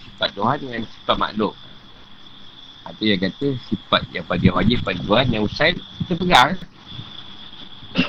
Sifat 0.00 0.32
Tuhan 0.32 0.56
dengan 0.64 0.80
sifat 0.88 1.16
makhluk. 1.20 1.52
Itu 2.88 3.04
yang 3.04 3.20
kata 3.20 3.52
sifat 3.68 4.02
yang 4.16 4.24
pada 4.24 4.48
wajib 4.48 4.80
pada 4.80 4.96
Tuhan 4.96 5.26
yang 5.28 5.44
usai 5.44 5.76
kita 5.76 6.12
pegang. 6.16 6.56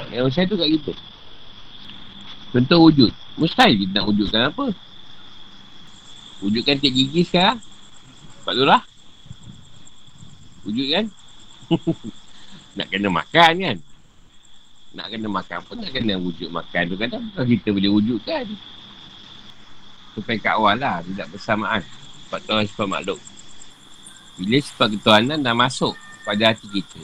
Yang 0.08 0.24
usai 0.32 0.48
tu 0.48 0.56
kat 0.56 0.72
kita. 0.72 0.94
Contoh 2.56 2.80
wujud. 2.88 3.12
Mustahil 3.36 3.76
kita 3.76 3.92
nak 4.00 4.08
wujudkan 4.08 4.42
apa. 4.56 4.66
Wujudkan 6.40 6.80
tiap 6.80 6.96
gigi 6.96 7.28
sekarang. 7.28 7.60
Sebab 8.40 8.54
tu 8.56 8.64
lah. 8.64 8.84
Wujud 10.64 10.88
kan? 10.96 11.06
nak 12.80 12.88
kena 12.88 13.12
makan 13.12 13.52
kan? 13.60 13.78
Nak 14.90 15.06
kena 15.14 15.28
makan 15.30 15.60
pun 15.70 15.76
nak 15.78 15.94
kena 15.94 16.18
wujud 16.18 16.50
makan 16.50 16.84
tu 16.90 16.96
kan. 16.98 17.10
Bukan 17.14 17.46
kita 17.46 17.70
boleh 17.70 17.92
wujudkan. 17.94 18.46
Sampai 20.18 20.42
kat 20.42 20.58
awal 20.58 20.82
lah. 20.82 21.06
Tidak 21.06 21.28
bersamaan. 21.30 21.82
Sebab 22.26 22.40
Tuhan 22.46 22.66
sifat 22.66 22.88
makhluk. 22.90 23.20
Bila 24.42 24.58
sifat 24.58 24.88
ketuhanan 24.98 25.40
dah 25.46 25.54
masuk 25.54 25.94
pada 26.26 26.50
hati 26.50 26.66
kita. 26.74 27.02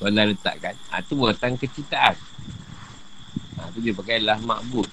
Tuhan 0.00 0.16
dah 0.16 0.24
letakkan. 0.28 0.74
Ha, 0.92 1.04
tu 1.04 1.16
buatan 1.16 1.56
keciptaan. 1.60 2.16
Ha, 3.56 3.68
tu 3.72 3.84
dia 3.84 3.92
pakai 3.92 4.24
lah 4.24 4.40
makbud. 4.40 4.88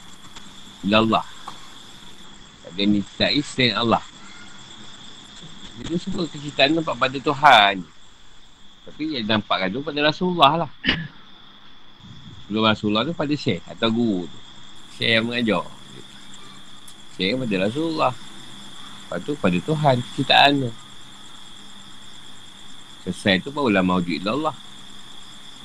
Bila 0.84 1.00
Allah. 1.00 1.26
Tak 2.64 2.72
ada 2.76 2.84
nitai 2.84 3.40
selain 3.40 3.76
Allah. 3.76 4.04
Jadi 5.80 5.96
semua 5.96 6.28
keciptaan 6.28 6.76
nampak 6.76 6.96
pada 7.00 7.18
Tuhan. 7.20 7.76
Tapi 8.84 9.04
yang 9.16 9.26
nampakkan 9.26 9.72
tu 9.72 9.80
pada 9.80 10.00
Rasulullah 10.04 10.68
lah. 10.68 10.72
Sebelum 12.44 12.64
Rasulullah 12.68 13.08
tu 13.08 13.16
pada 13.16 13.34
Syekh 13.34 13.64
atau 13.64 13.88
guru 13.88 14.28
tu. 14.28 14.40
Syekh 15.00 15.12
yang 15.20 15.26
mengajar. 15.32 15.64
Syekh 17.16 17.40
pada 17.40 17.56
Rasulullah. 17.70 18.14
Lepas 18.14 19.18
tu 19.24 19.32
pada 19.40 19.58
Tuhan 19.62 19.96
ciptaan 20.18 20.52
tu. 20.68 20.72
Selesai 23.04 23.44
tu 23.44 23.50
barulah 23.52 23.84
mawujud 23.84 24.24
Allah. 24.28 24.56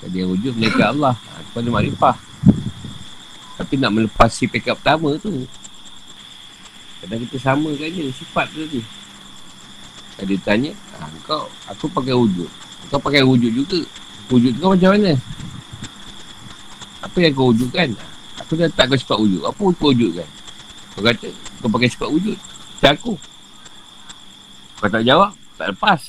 Jadi 0.03 0.22
yang 0.22 0.31
wujud 0.31 0.55
mereka 0.55 0.95
Allah. 0.95 1.14
Ha, 1.14 1.43
tu 1.43 1.51
pada 1.55 1.68
makrifah. 1.70 2.16
Tapi 3.59 3.74
nak 3.79 3.91
melepasi 3.95 4.47
pekat 4.47 4.79
pertama 4.79 5.18
tu. 5.18 5.47
Kadang 7.03 7.22
kita 7.26 7.37
samakan 7.39 7.91
je 7.91 8.11
sifat 8.14 8.47
tu 8.55 8.62
tadi. 8.66 8.83
Kalau 10.18 10.26
dia 10.35 10.39
tanya, 10.43 10.70
ha, 10.99 11.07
kau, 11.26 11.47
aku 11.70 11.87
pakai 11.91 12.14
wujud. 12.14 12.51
Kau 12.91 12.99
pakai 12.99 13.22
wujud 13.22 13.55
juga. 13.55 13.83
Wujud 14.31 14.59
kau 14.59 14.74
macam 14.74 14.99
mana? 14.99 15.14
Apa 17.09 17.18
yang 17.24 17.32
kau 17.32 17.48
wujudkan? 17.48 17.88
Aku 18.44 18.52
dah 18.61 18.68
tak 18.68 18.92
kau 18.92 19.00
sifat 19.00 19.16
wujud. 19.16 19.42
Apa 19.48 19.61
kau 19.80 19.90
wujudkan? 19.96 20.28
Kau 20.92 21.00
kata, 21.00 21.28
kau 21.64 21.72
pakai 21.72 21.88
sifat 21.88 22.09
wujud. 22.12 22.36
Macam 22.36 22.92
aku. 22.92 23.12
Kau 24.78 24.88
tak 24.92 25.02
jawab, 25.09 25.32
tak 25.56 25.72
lepas. 25.72 26.00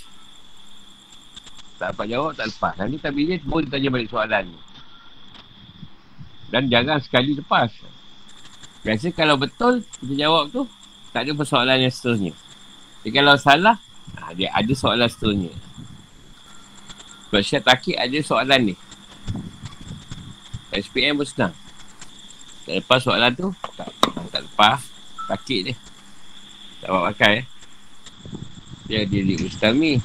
Tak 1.79 1.95
dapat 1.95 2.05
jawab, 2.11 2.31
tak 2.35 2.51
lepas. 2.51 2.73
Nanti 2.75 2.99
tak 2.99 3.15
bila 3.15 3.33
semua 3.39 3.63
dia 3.63 3.71
tanya 3.71 3.89
balik 3.95 4.09
soalan 4.11 4.43
ni. 4.51 4.59
Dan 6.51 6.67
jarang 6.67 6.99
sekali 6.99 7.31
lepas. 7.39 7.71
Biasa 8.83 9.15
kalau 9.15 9.39
betul, 9.39 9.79
kita 10.03 10.13
jawab 10.27 10.51
tu, 10.51 10.67
tak 11.15 11.23
ada 11.23 11.31
persoalan 11.31 11.79
yang 11.79 11.93
seterusnya. 11.93 12.33
Tapi 12.99 13.09
kalau 13.15 13.35
salah, 13.39 13.75
ha, 14.19 14.35
dia 14.35 14.51
ada 14.51 14.73
soalan 14.75 15.07
seterusnya. 15.07 15.53
Sebab 17.29 17.41
Syed 17.45 17.63
Takik 17.63 17.95
ada 17.95 18.17
soalan 18.25 18.73
ni. 18.73 18.75
SPM 20.69 21.17
pun 21.17 21.25
senang. 21.25 21.53
Tak 22.69 22.73
lepas 22.85 22.99
soalan 23.01 23.33
tu, 23.33 23.49
tak, 23.73 23.89
tak 24.29 24.41
lepas. 24.45 24.81
Takik 25.29 25.59
dia. 25.69 25.75
Tak 26.81 26.89
buat 26.89 27.03
pakai 27.13 27.33
eh. 27.41 27.45
Dia 28.89 29.05
dia 29.05 29.21
di 29.21 29.35
Ustami. 29.41 30.01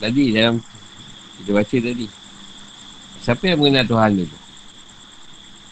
Tadi 0.00 0.24
dalam 0.32 0.60
kita 1.40 1.50
baca 1.52 1.76
tadi. 1.76 2.06
Siapa 3.22 3.44
yang 3.48 3.58
mengenal 3.60 3.86
Tuhan 3.86 4.10
dulu? 4.18 4.36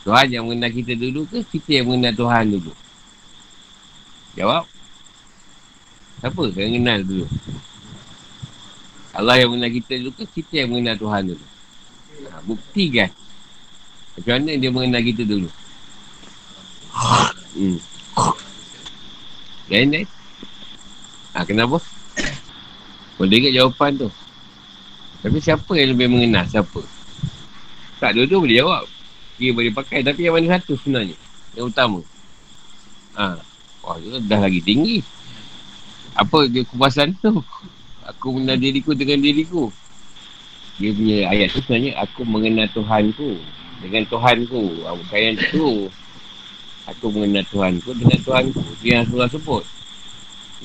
Tuhan 0.01 0.27
yang 0.33 0.45
mengenal 0.49 0.71
kita 0.73 0.93
dulu 0.97 1.21
ke 1.29 1.39
kita 1.45 1.71
yang 1.83 1.87
mengenal 1.93 2.15
Tuhan 2.15 2.45
dulu? 2.57 2.73
Jawab. 4.39 4.65
Siapa 6.21 6.39
yang 6.57 6.73
mengenal 6.77 7.01
dulu? 7.05 7.27
Allah 9.11 9.37
yang 9.41 9.49
mengenal 9.53 9.73
kita 9.75 9.93
dulu 9.99 10.13
ke 10.15 10.25
kita 10.41 10.55
yang 10.65 10.69
mengenal 10.73 10.97
Tuhan 10.97 11.23
dulu? 11.35 11.47
Ha, 12.31 12.41
bukti 12.45 12.85
Macam 14.19 14.33
mana 14.41 14.51
dia 14.59 14.71
mengenal 14.73 15.03
kita 15.07 15.23
dulu? 15.23 15.49
Hmm. 17.55 17.79
Lain, 19.71 19.89
lain. 19.95 20.09
Ha, 21.35 21.47
kenapa? 21.47 21.79
Boleh 23.15 23.37
ingat 23.39 23.53
jawapan 23.55 23.91
tu. 24.01 24.09
Tapi 25.21 25.39
siapa 25.39 25.73
yang 25.77 25.95
lebih 25.95 26.09
mengenal? 26.11 26.49
Siapa? 26.49 26.81
Tak, 28.01 28.17
dua-dua 28.17 28.41
boleh 28.43 28.57
jawab. 28.59 28.85
Dia 29.37 29.51
boleh 29.55 29.73
pakai. 29.73 30.03
Tapi 30.03 30.27
yang 30.27 30.35
mana 30.35 30.59
satu 30.59 30.75
sebenarnya? 30.81 31.17
Yang 31.55 31.65
utama. 31.71 32.01
Ha. 33.15 33.39
Wah, 33.85 33.97
tu 33.97 34.19
dah 34.27 34.41
lagi 34.41 34.61
tinggi. 34.65 35.05
Apa 36.19 36.51
dia 36.51 36.67
kepuasan 36.67 37.15
tu? 37.23 37.39
Aku 38.11 38.35
mengenal 38.35 38.59
diriku 38.59 38.97
dengan 38.97 39.23
diriku. 39.23 39.71
Dia 40.81 40.91
punya 40.97 41.17
ayat 41.29 41.53
tu 41.53 41.61
sebenarnya 41.61 41.93
aku 42.01 42.25
mengenal 42.25 42.67
Tuhan 42.73 43.13
ku 43.13 43.37
dengan 43.81 44.03
Tuhan 44.07 44.47
ku. 44.47 44.81
Bukan 44.85 45.21
yang 45.21 45.37
tu. 45.51 45.89
Aku 46.89 47.13
mengenal 47.13 47.45
Tuhan 47.49 47.81
ku 47.85 47.91
dengan 47.97 48.19
Tuhan 48.21 48.45
ku. 48.53 48.63
Yang 48.85 49.09
Rasulullah 49.09 49.31
sebut. 49.33 49.65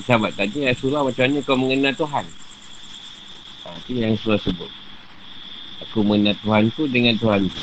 Sahabat 0.04 0.36
tanya 0.36 0.76
Rasulullah 0.76 1.08
macam 1.08 1.24
mana 1.24 1.38
kau 1.40 1.56
mengenal 1.56 1.94
Tuhan? 1.96 2.26
Ha, 3.64 3.68
itu 3.80 3.90
yang 3.96 4.12
Rasulullah 4.14 4.44
sebut. 4.44 4.70
Aku 5.88 6.04
mengenal 6.04 6.36
Tuhan 6.44 6.64
ku 6.76 6.84
dengan 6.84 7.16
Tuhan 7.16 7.48
ku. 7.48 7.62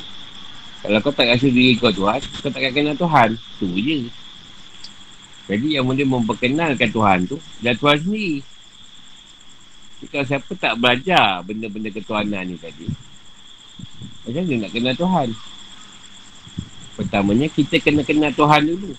Kalau 0.84 0.99
kau 0.99 1.16
tak 1.16 1.32
rasa 1.32 1.47
diri 1.47 1.80
kau 1.80 1.93
Tuhan, 1.95 2.20
kau 2.43 2.51
tak 2.51 2.60
akan 2.60 2.74
kenal 2.76 2.95
Tuhan. 2.99 3.30
Tu 3.56 3.68
je. 3.80 3.97
Jadi 5.47 5.76
yang 5.76 5.88
boleh 5.88 6.08
memperkenalkan 6.08 6.91
Tuhan 6.91 7.28
tu, 7.28 7.39
dan 7.60 7.76
Tuhan 7.76 7.99
sendiri. 7.99 8.39
Jadi 9.99 10.06
kalau 10.12 10.26
siapa 10.28 10.51
tak 10.60 10.74
belajar 10.80 11.43
benda-benda 11.43 11.88
ketuhanan 11.91 12.43
ni 12.47 12.56
tadi, 12.60 12.88
macam 14.24 14.44
mana 14.48 14.56
nak 14.64 14.72
kenal 14.72 14.96
Tuhan? 14.96 15.30
Pertamanya, 16.94 17.48
kita 17.52 17.76
kena 17.84 18.02
kenal 18.08 18.32
Tuhan 18.32 18.62
dulu. 18.70 18.92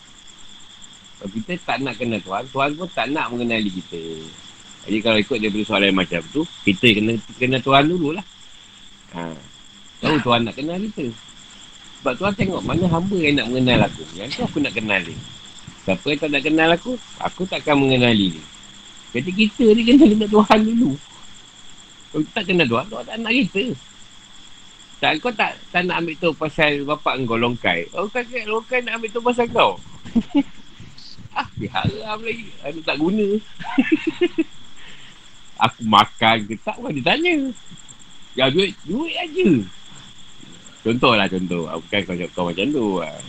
Kalau 1.17 1.31
kita 1.41 1.53
tak 1.65 1.79
nak 1.81 1.95
kenal 1.97 2.21
Tuhan, 2.21 2.45
Tuhan 2.53 2.71
pun 2.77 2.89
tak 2.93 3.07
nak 3.09 3.33
mengenali 3.33 3.71
kita. 3.73 4.03
Jadi 4.85 4.99
kalau 5.01 5.17
ikut 5.17 5.39
daripada 5.41 5.65
soalan 5.65 5.97
macam 5.97 6.21
tu, 6.29 6.45
kita 6.69 6.87
kena 6.93 7.17
kenal 7.41 7.61
Tuhan 7.65 7.85
dululah. 7.89 8.27
Ha. 9.17 9.33
Tahu 10.05 10.17
Tuhan 10.21 10.41
nak 10.45 10.55
kenal 10.59 10.77
kita. 10.77 11.09
Sebab 12.05 12.13
Tuhan 12.21 12.35
tengok 12.37 12.61
mana 12.61 12.85
hamba 12.93 13.17
yang 13.17 13.35
nak 13.41 13.47
mengenal 13.49 13.89
aku. 13.89 14.05
Yang 14.13 14.29
tu 14.37 14.41
aku 14.45 14.59
nak 14.61 14.77
kenal 14.77 15.01
dia. 15.01 15.17
Siapa 15.89 16.05
yang 16.05 16.21
tak 16.21 16.31
nak 16.33 16.43
kenal 16.45 16.69
aku, 16.77 16.93
aku 17.17 17.43
takkan 17.49 17.77
mengenali 17.81 18.37
dia. 18.37 18.45
Jadi 19.17 19.31
kita 19.33 19.65
ni 19.73 19.83
kena 19.89 20.05
kenal 20.13 20.29
Tuhan 20.29 20.59
dulu. 20.69 20.91
Kalau 22.13 22.25
tak 22.37 22.45
kenal 22.45 22.67
Tuhan, 22.69 22.87
Tuhan 22.93 23.05
tak 23.09 23.17
nak 23.25 23.33
kita. 23.33 23.65
Tak, 25.05 25.21
kau 25.21 25.29
tak, 25.37 25.53
tak 25.69 25.85
nak 25.85 26.01
ambil 26.01 26.17
tu 26.17 26.33
pasal 26.33 26.81
bapak 26.81 27.21
kau 27.29 27.37
longkai. 27.37 27.93
Oh, 27.93 28.09
kan 28.09 28.25
longkai 28.25 28.81
nak 28.89 28.97
ambil 28.97 29.13
tu 29.13 29.21
pasal 29.21 29.45
kau. 29.53 29.77
ah, 31.37 31.45
dia 31.61 31.69
haram 31.77 32.25
lagi. 32.25 32.49
Aku 32.65 32.81
tak 32.81 32.97
guna. 32.97 33.29
aku 35.69 35.81
makan 35.85 36.37
ke 36.49 36.57
tak, 36.65 36.81
bukan 36.81 36.97
dia 36.97 37.05
tanya. 37.05 37.35
Ya, 38.33 38.49
duit, 38.49 38.73
duit 38.89 39.13
aja. 39.13 39.49
Contoh 40.89 41.13
lah 41.13 41.29
contoh. 41.29 41.69
Bukan 41.69 42.01
kau 42.09 42.17
cakap 42.17 42.31
kau 42.33 42.49
macam 42.49 42.67
tu. 42.73 42.87
Lah. 43.05 43.21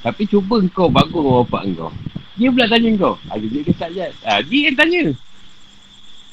Tapi 0.00 0.22
cuba 0.24 0.64
kau 0.72 0.88
bagus 0.88 1.44
bapak 1.44 1.76
kau. 1.76 1.92
Dia 2.40 2.48
pula 2.48 2.72
tanya 2.72 2.88
kau. 2.96 3.20
Ada 3.28 3.44
duit 3.44 3.68
ke 3.68 3.72
tak 3.76 3.92
je? 3.92 4.08
Ah, 4.24 4.40
dia 4.40 4.72
yang 4.72 4.80
tanya. 4.80 5.12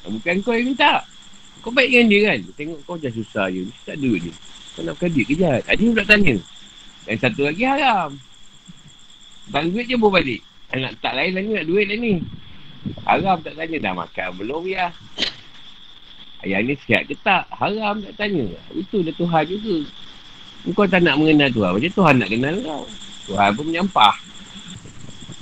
Bukan 0.07 0.36
kau 0.39 0.55
yang 0.55 0.71
minta. 0.71 1.03
Kau 1.62 1.70
baik 1.70 1.93
dengan 1.93 2.05
dia 2.09 2.20
kan? 2.26 2.39
Tengok 2.57 2.80
kau 2.89 2.97
macam 2.97 3.14
susah 3.14 3.45
je. 3.53 3.70
Mesti 3.70 3.84
tak 3.86 3.97
duit 4.01 4.20
dia. 4.26 4.34
Kau 4.74 4.82
nak 4.82 4.93
bukan 4.97 5.09
duit 5.14 5.26
kejap. 5.30 5.62
Ah, 5.70 5.76
dia 5.78 5.88
pula 5.93 6.03
tanya. 6.09 6.36
Dan 7.05 7.16
satu 7.22 7.41
lagi 7.45 7.64
haram. 7.66 8.09
Bang 9.53 9.70
duit 9.70 9.86
je 9.86 9.95
bawa 9.97 10.18
balik. 10.18 10.41
Nak 10.74 10.93
tak 11.05 11.14
lain 11.14 11.38
lagi 11.38 11.49
nak 11.53 11.66
duit 11.70 11.86
lah 11.86 11.97
ni. 12.01 12.14
Haram 13.05 13.38
tak 13.45 13.53
tanya. 13.53 13.78
Dah 13.78 13.93
makan 13.93 14.28
belum 14.41 14.64
ya? 14.66 14.89
Ayah 16.41 16.66
ni 16.66 16.74
sihat 16.82 17.05
ke 17.05 17.14
tak? 17.22 17.45
Haram 17.53 18.01
tak 18.01 18.14
tanya. 18.18 18.49
Itu 18.74 19.05
dah 19.05 19.14
Tuhan 19.14 19.43
juga. 19.45 19.78
Kau 20.74 20.89
tak 20.89 21.05
nak 21.05 21.22
mengenal 21.22 21.53
Tuhan. 21.53 21.72
Macam 21.78 21.93
Tuhan 21.93 22.16
nak 22.18 22.30
kenal 22.34 22.55
kau. 22.66 22.84
Tuhan 23.30 23.49
pun 23.53 23.66
menyampah. 23.70 24.16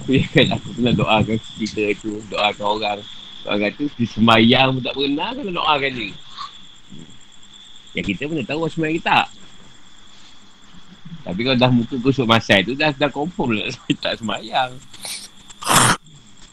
Ya 0.09 0.25
kan 0.33 0.57
aku 0.57 0.73
pernah 0.73 0.93
doakan 0.97 1.37
kita 1.61 1.93
tu. 2.01 2.17
Doakan 2.33 2.65
orang. 2.65 2.99
Orang 3.49 3.65
kata 3.65 3.89
di 3.97 4.05
semayang 4.05 4.77
pun 4.77 4.81
tak 4.85 4.93
pernah 4.93 5.33
kena 5.33 5.49
doakan 5.57 5.91
dia. 5.97 6.13
Yang 7.97 8.05
kita 8.13 8.29
pun 8.29 8.45
tahu 8.45 8.69
semayang 8.69 9.01
kita. 9.01 9.25
Tapi 11.25 11.39
kalau 11.41 11.57
dah 11.57 11.71
muka 11.73 11.97
kusuk 11.97 12.29
masai 12.29 12.61
tu 12.61 12.77
dah 12.77 12.93
dah 12.93 13.09
confirm 13.09 13.57
lah 13.57 13.65
tak 14.05 14.21
semayang. 14.21 14.77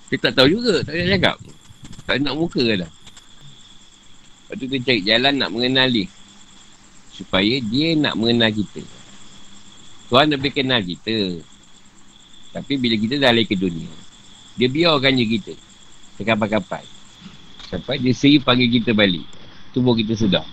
Kita 0.08 0.32
tak 0.32 0.40
tahu 0.40 0.56
juga. 0.56 0.80
Tak 0.88 0.96
payah 0.96 1.08
cakap. 1.20 1.36
Tak 2.08 2.16
nak 2.24 2.34
muka 2.40 2.64
dah. 2.64 2.90
Lepas 4.48 4.54
tu 4.56 4.64
kita 4.64 4.76
cari 4.88 5.00
jalan 5.04 5.34
nak 5.36 5.50
mengenali. 5.52 6.04
Supaya 7.12 7.60
dia 7.60 7.92
nak 7.92 8.16
mengenal 8.16 8.48
kita. 8.56 8.80
Tuhan 10.08 10.32
lebih 10.32 10.48
kenal 10.56 10.80
kita. 10.80 11.44
Tapi 12.56 12.72
bila 12.80 12.96
kita 12.96 13.20
dah 13.20 13.36
ke 13.36 13.52
dunia, 13.52 13.90
dia 14.56 14.72
biarkan 14.72 15.12
je 15.12 15.26
kita. 15.28 15.52
Sekapai-kapai. 16.16 16.84
Sampai 17.68 18.00
dia 18.00 18.12
sendiri 18.16 18.44
panggil 18.44 18.68
kita 18.80 18.96
balik. 18.96 19.26
Tubuh 19.76 19.92
kita 19.92 20.16
sedar. 20.16 20.46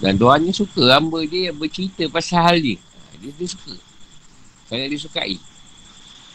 Dan 0.00 0.20
Tuhan 0.20 0.44
ni 0.44 0.52
suka 0.52 0.96
hamba 0.96 1.24
dia 1.24 1.50
yang 1.50 1.56
bercerita 1.56 2.04
pasal 2.12 2.40
hal 2.44 2.56
dia. 2.60 2.76
Dia, 3.20 3.32
dia 3.32 3.46
suka. 3.48 3.74
Sangat 4.68 4.86
dia 4.92 5.00
sukai. 5.00 5.36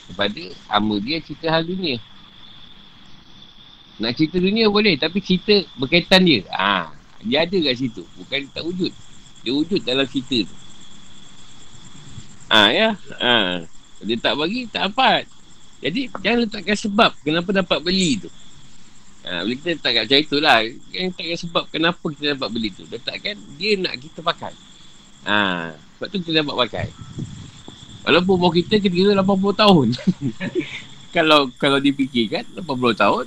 Kepada 0.09 0.41
hamba 0.69 0.95
dia 0.97 1.21
cerita 1.21 1.47
hal 1.49 1.63
dunia. 1.65 2.01
Nak 4.01 4.17
cerita 4.17 4.41
dunia 4.41 4.65
boleh. 4.65 4.97
Tapi 4.97 5.21
cerita 5.21 5.61
berkaitan 5.77 6.25
dia. 6.25 6.41
Ha, 6.49 6.89
dia 7.21 7.45
ada 7.45 7.57
kat 7.57 7.75
situ. 7.77 8.01
Bukan 8.17 8.49
tak 8.49 8.65
wujud. 8.65 8.93
Dia 9.45 9.51
wujud 9.53 9.81
dalam 9.85 10.05
cerita 10.09 10.49
tu. 10.49 10.55
Ha, 12.49 12.69
ya. 12.73 12.89
Ha. 13.21 13.65
Dia 14.01 14.17
tak 14.17 14.33
bagi, 14.35 14.65
tak 14.67 14.89
dapat. 14.89 15.29
Jadi, 15.81 16.01
jangan 16.21 16.39
letakkan 16.45 16.77
sebab 16.77 17.11
kenapa 17.25 17.49
dapat 17.49 17.79
beli 17.81 18.21
tu. 18.21 18.29
Ha, 19.21 19.45
bila 19.45 19.53
kita 19.53 19.69
letakkan 19.77 20.01
macam 20.05 20.19
itulah. 20.21 20.57
Jangan 20.93 21.09
letakkan 21.13 21.37
sebab 21.37 21.63
kenapa 21.69 22.05
kita 22.13 22.25
dapat 22.37 22.49
beli 22.49 22.69
tu. 22.73 22.83
Letakkan 22.89 23.35
dia 23.57 23.71
nak 23.77 23.93
kita 23.97 24.19
pakai. 24.21 24.53
Ha, 25.25 25.73
sebab 25.97 26.07
tu 26.09 26.17
kita 26.21 26.41
dapat 26.41 26.55
pakai. 26.69 26.87
Walaupun 28.01 28.33
umur 28.33 28.51
kita 28.53 28.81
kira 28.81 29.13
80 29.13 29.61
tahun. 29.61 29.87
kalau 31.15 31.53
kalau 31.61 31.77
dipikirkan 31.77 32.45
80 32.57 32.97
tahun, 32.97 33.25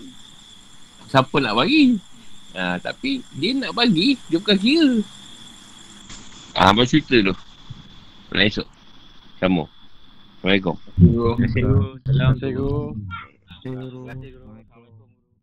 siapa 1.06 1.36
nak 1.38 1.54
bagi? 1.62 1.98
Ha, 2.54 2.78
tapi 2.82 3.22
dia 3.34 3.54
nak 3.54 3.74
bagi, 3.74 4.18
dia 4.30 4.38
bukan 4.42 4.58
kira. 4.58 4.94
Ah, 6.54 6.70
ha, 6.70 6.74
apa 6.74 6.86
cerita 6.86 7.18
tu? 7.18 7.34
Mulai 8.30 8.46
esok. 8.50 8.66
Sama. 9.42 9.66
Assalamualaikum. 10.44 10.76
Terima 11.00 11.40
kasih. 11.40 11.62
Terima 12.04 12.28
kasih. 12.36 12.52
Terima 13.64 13.80
kasih. 14.12 14.63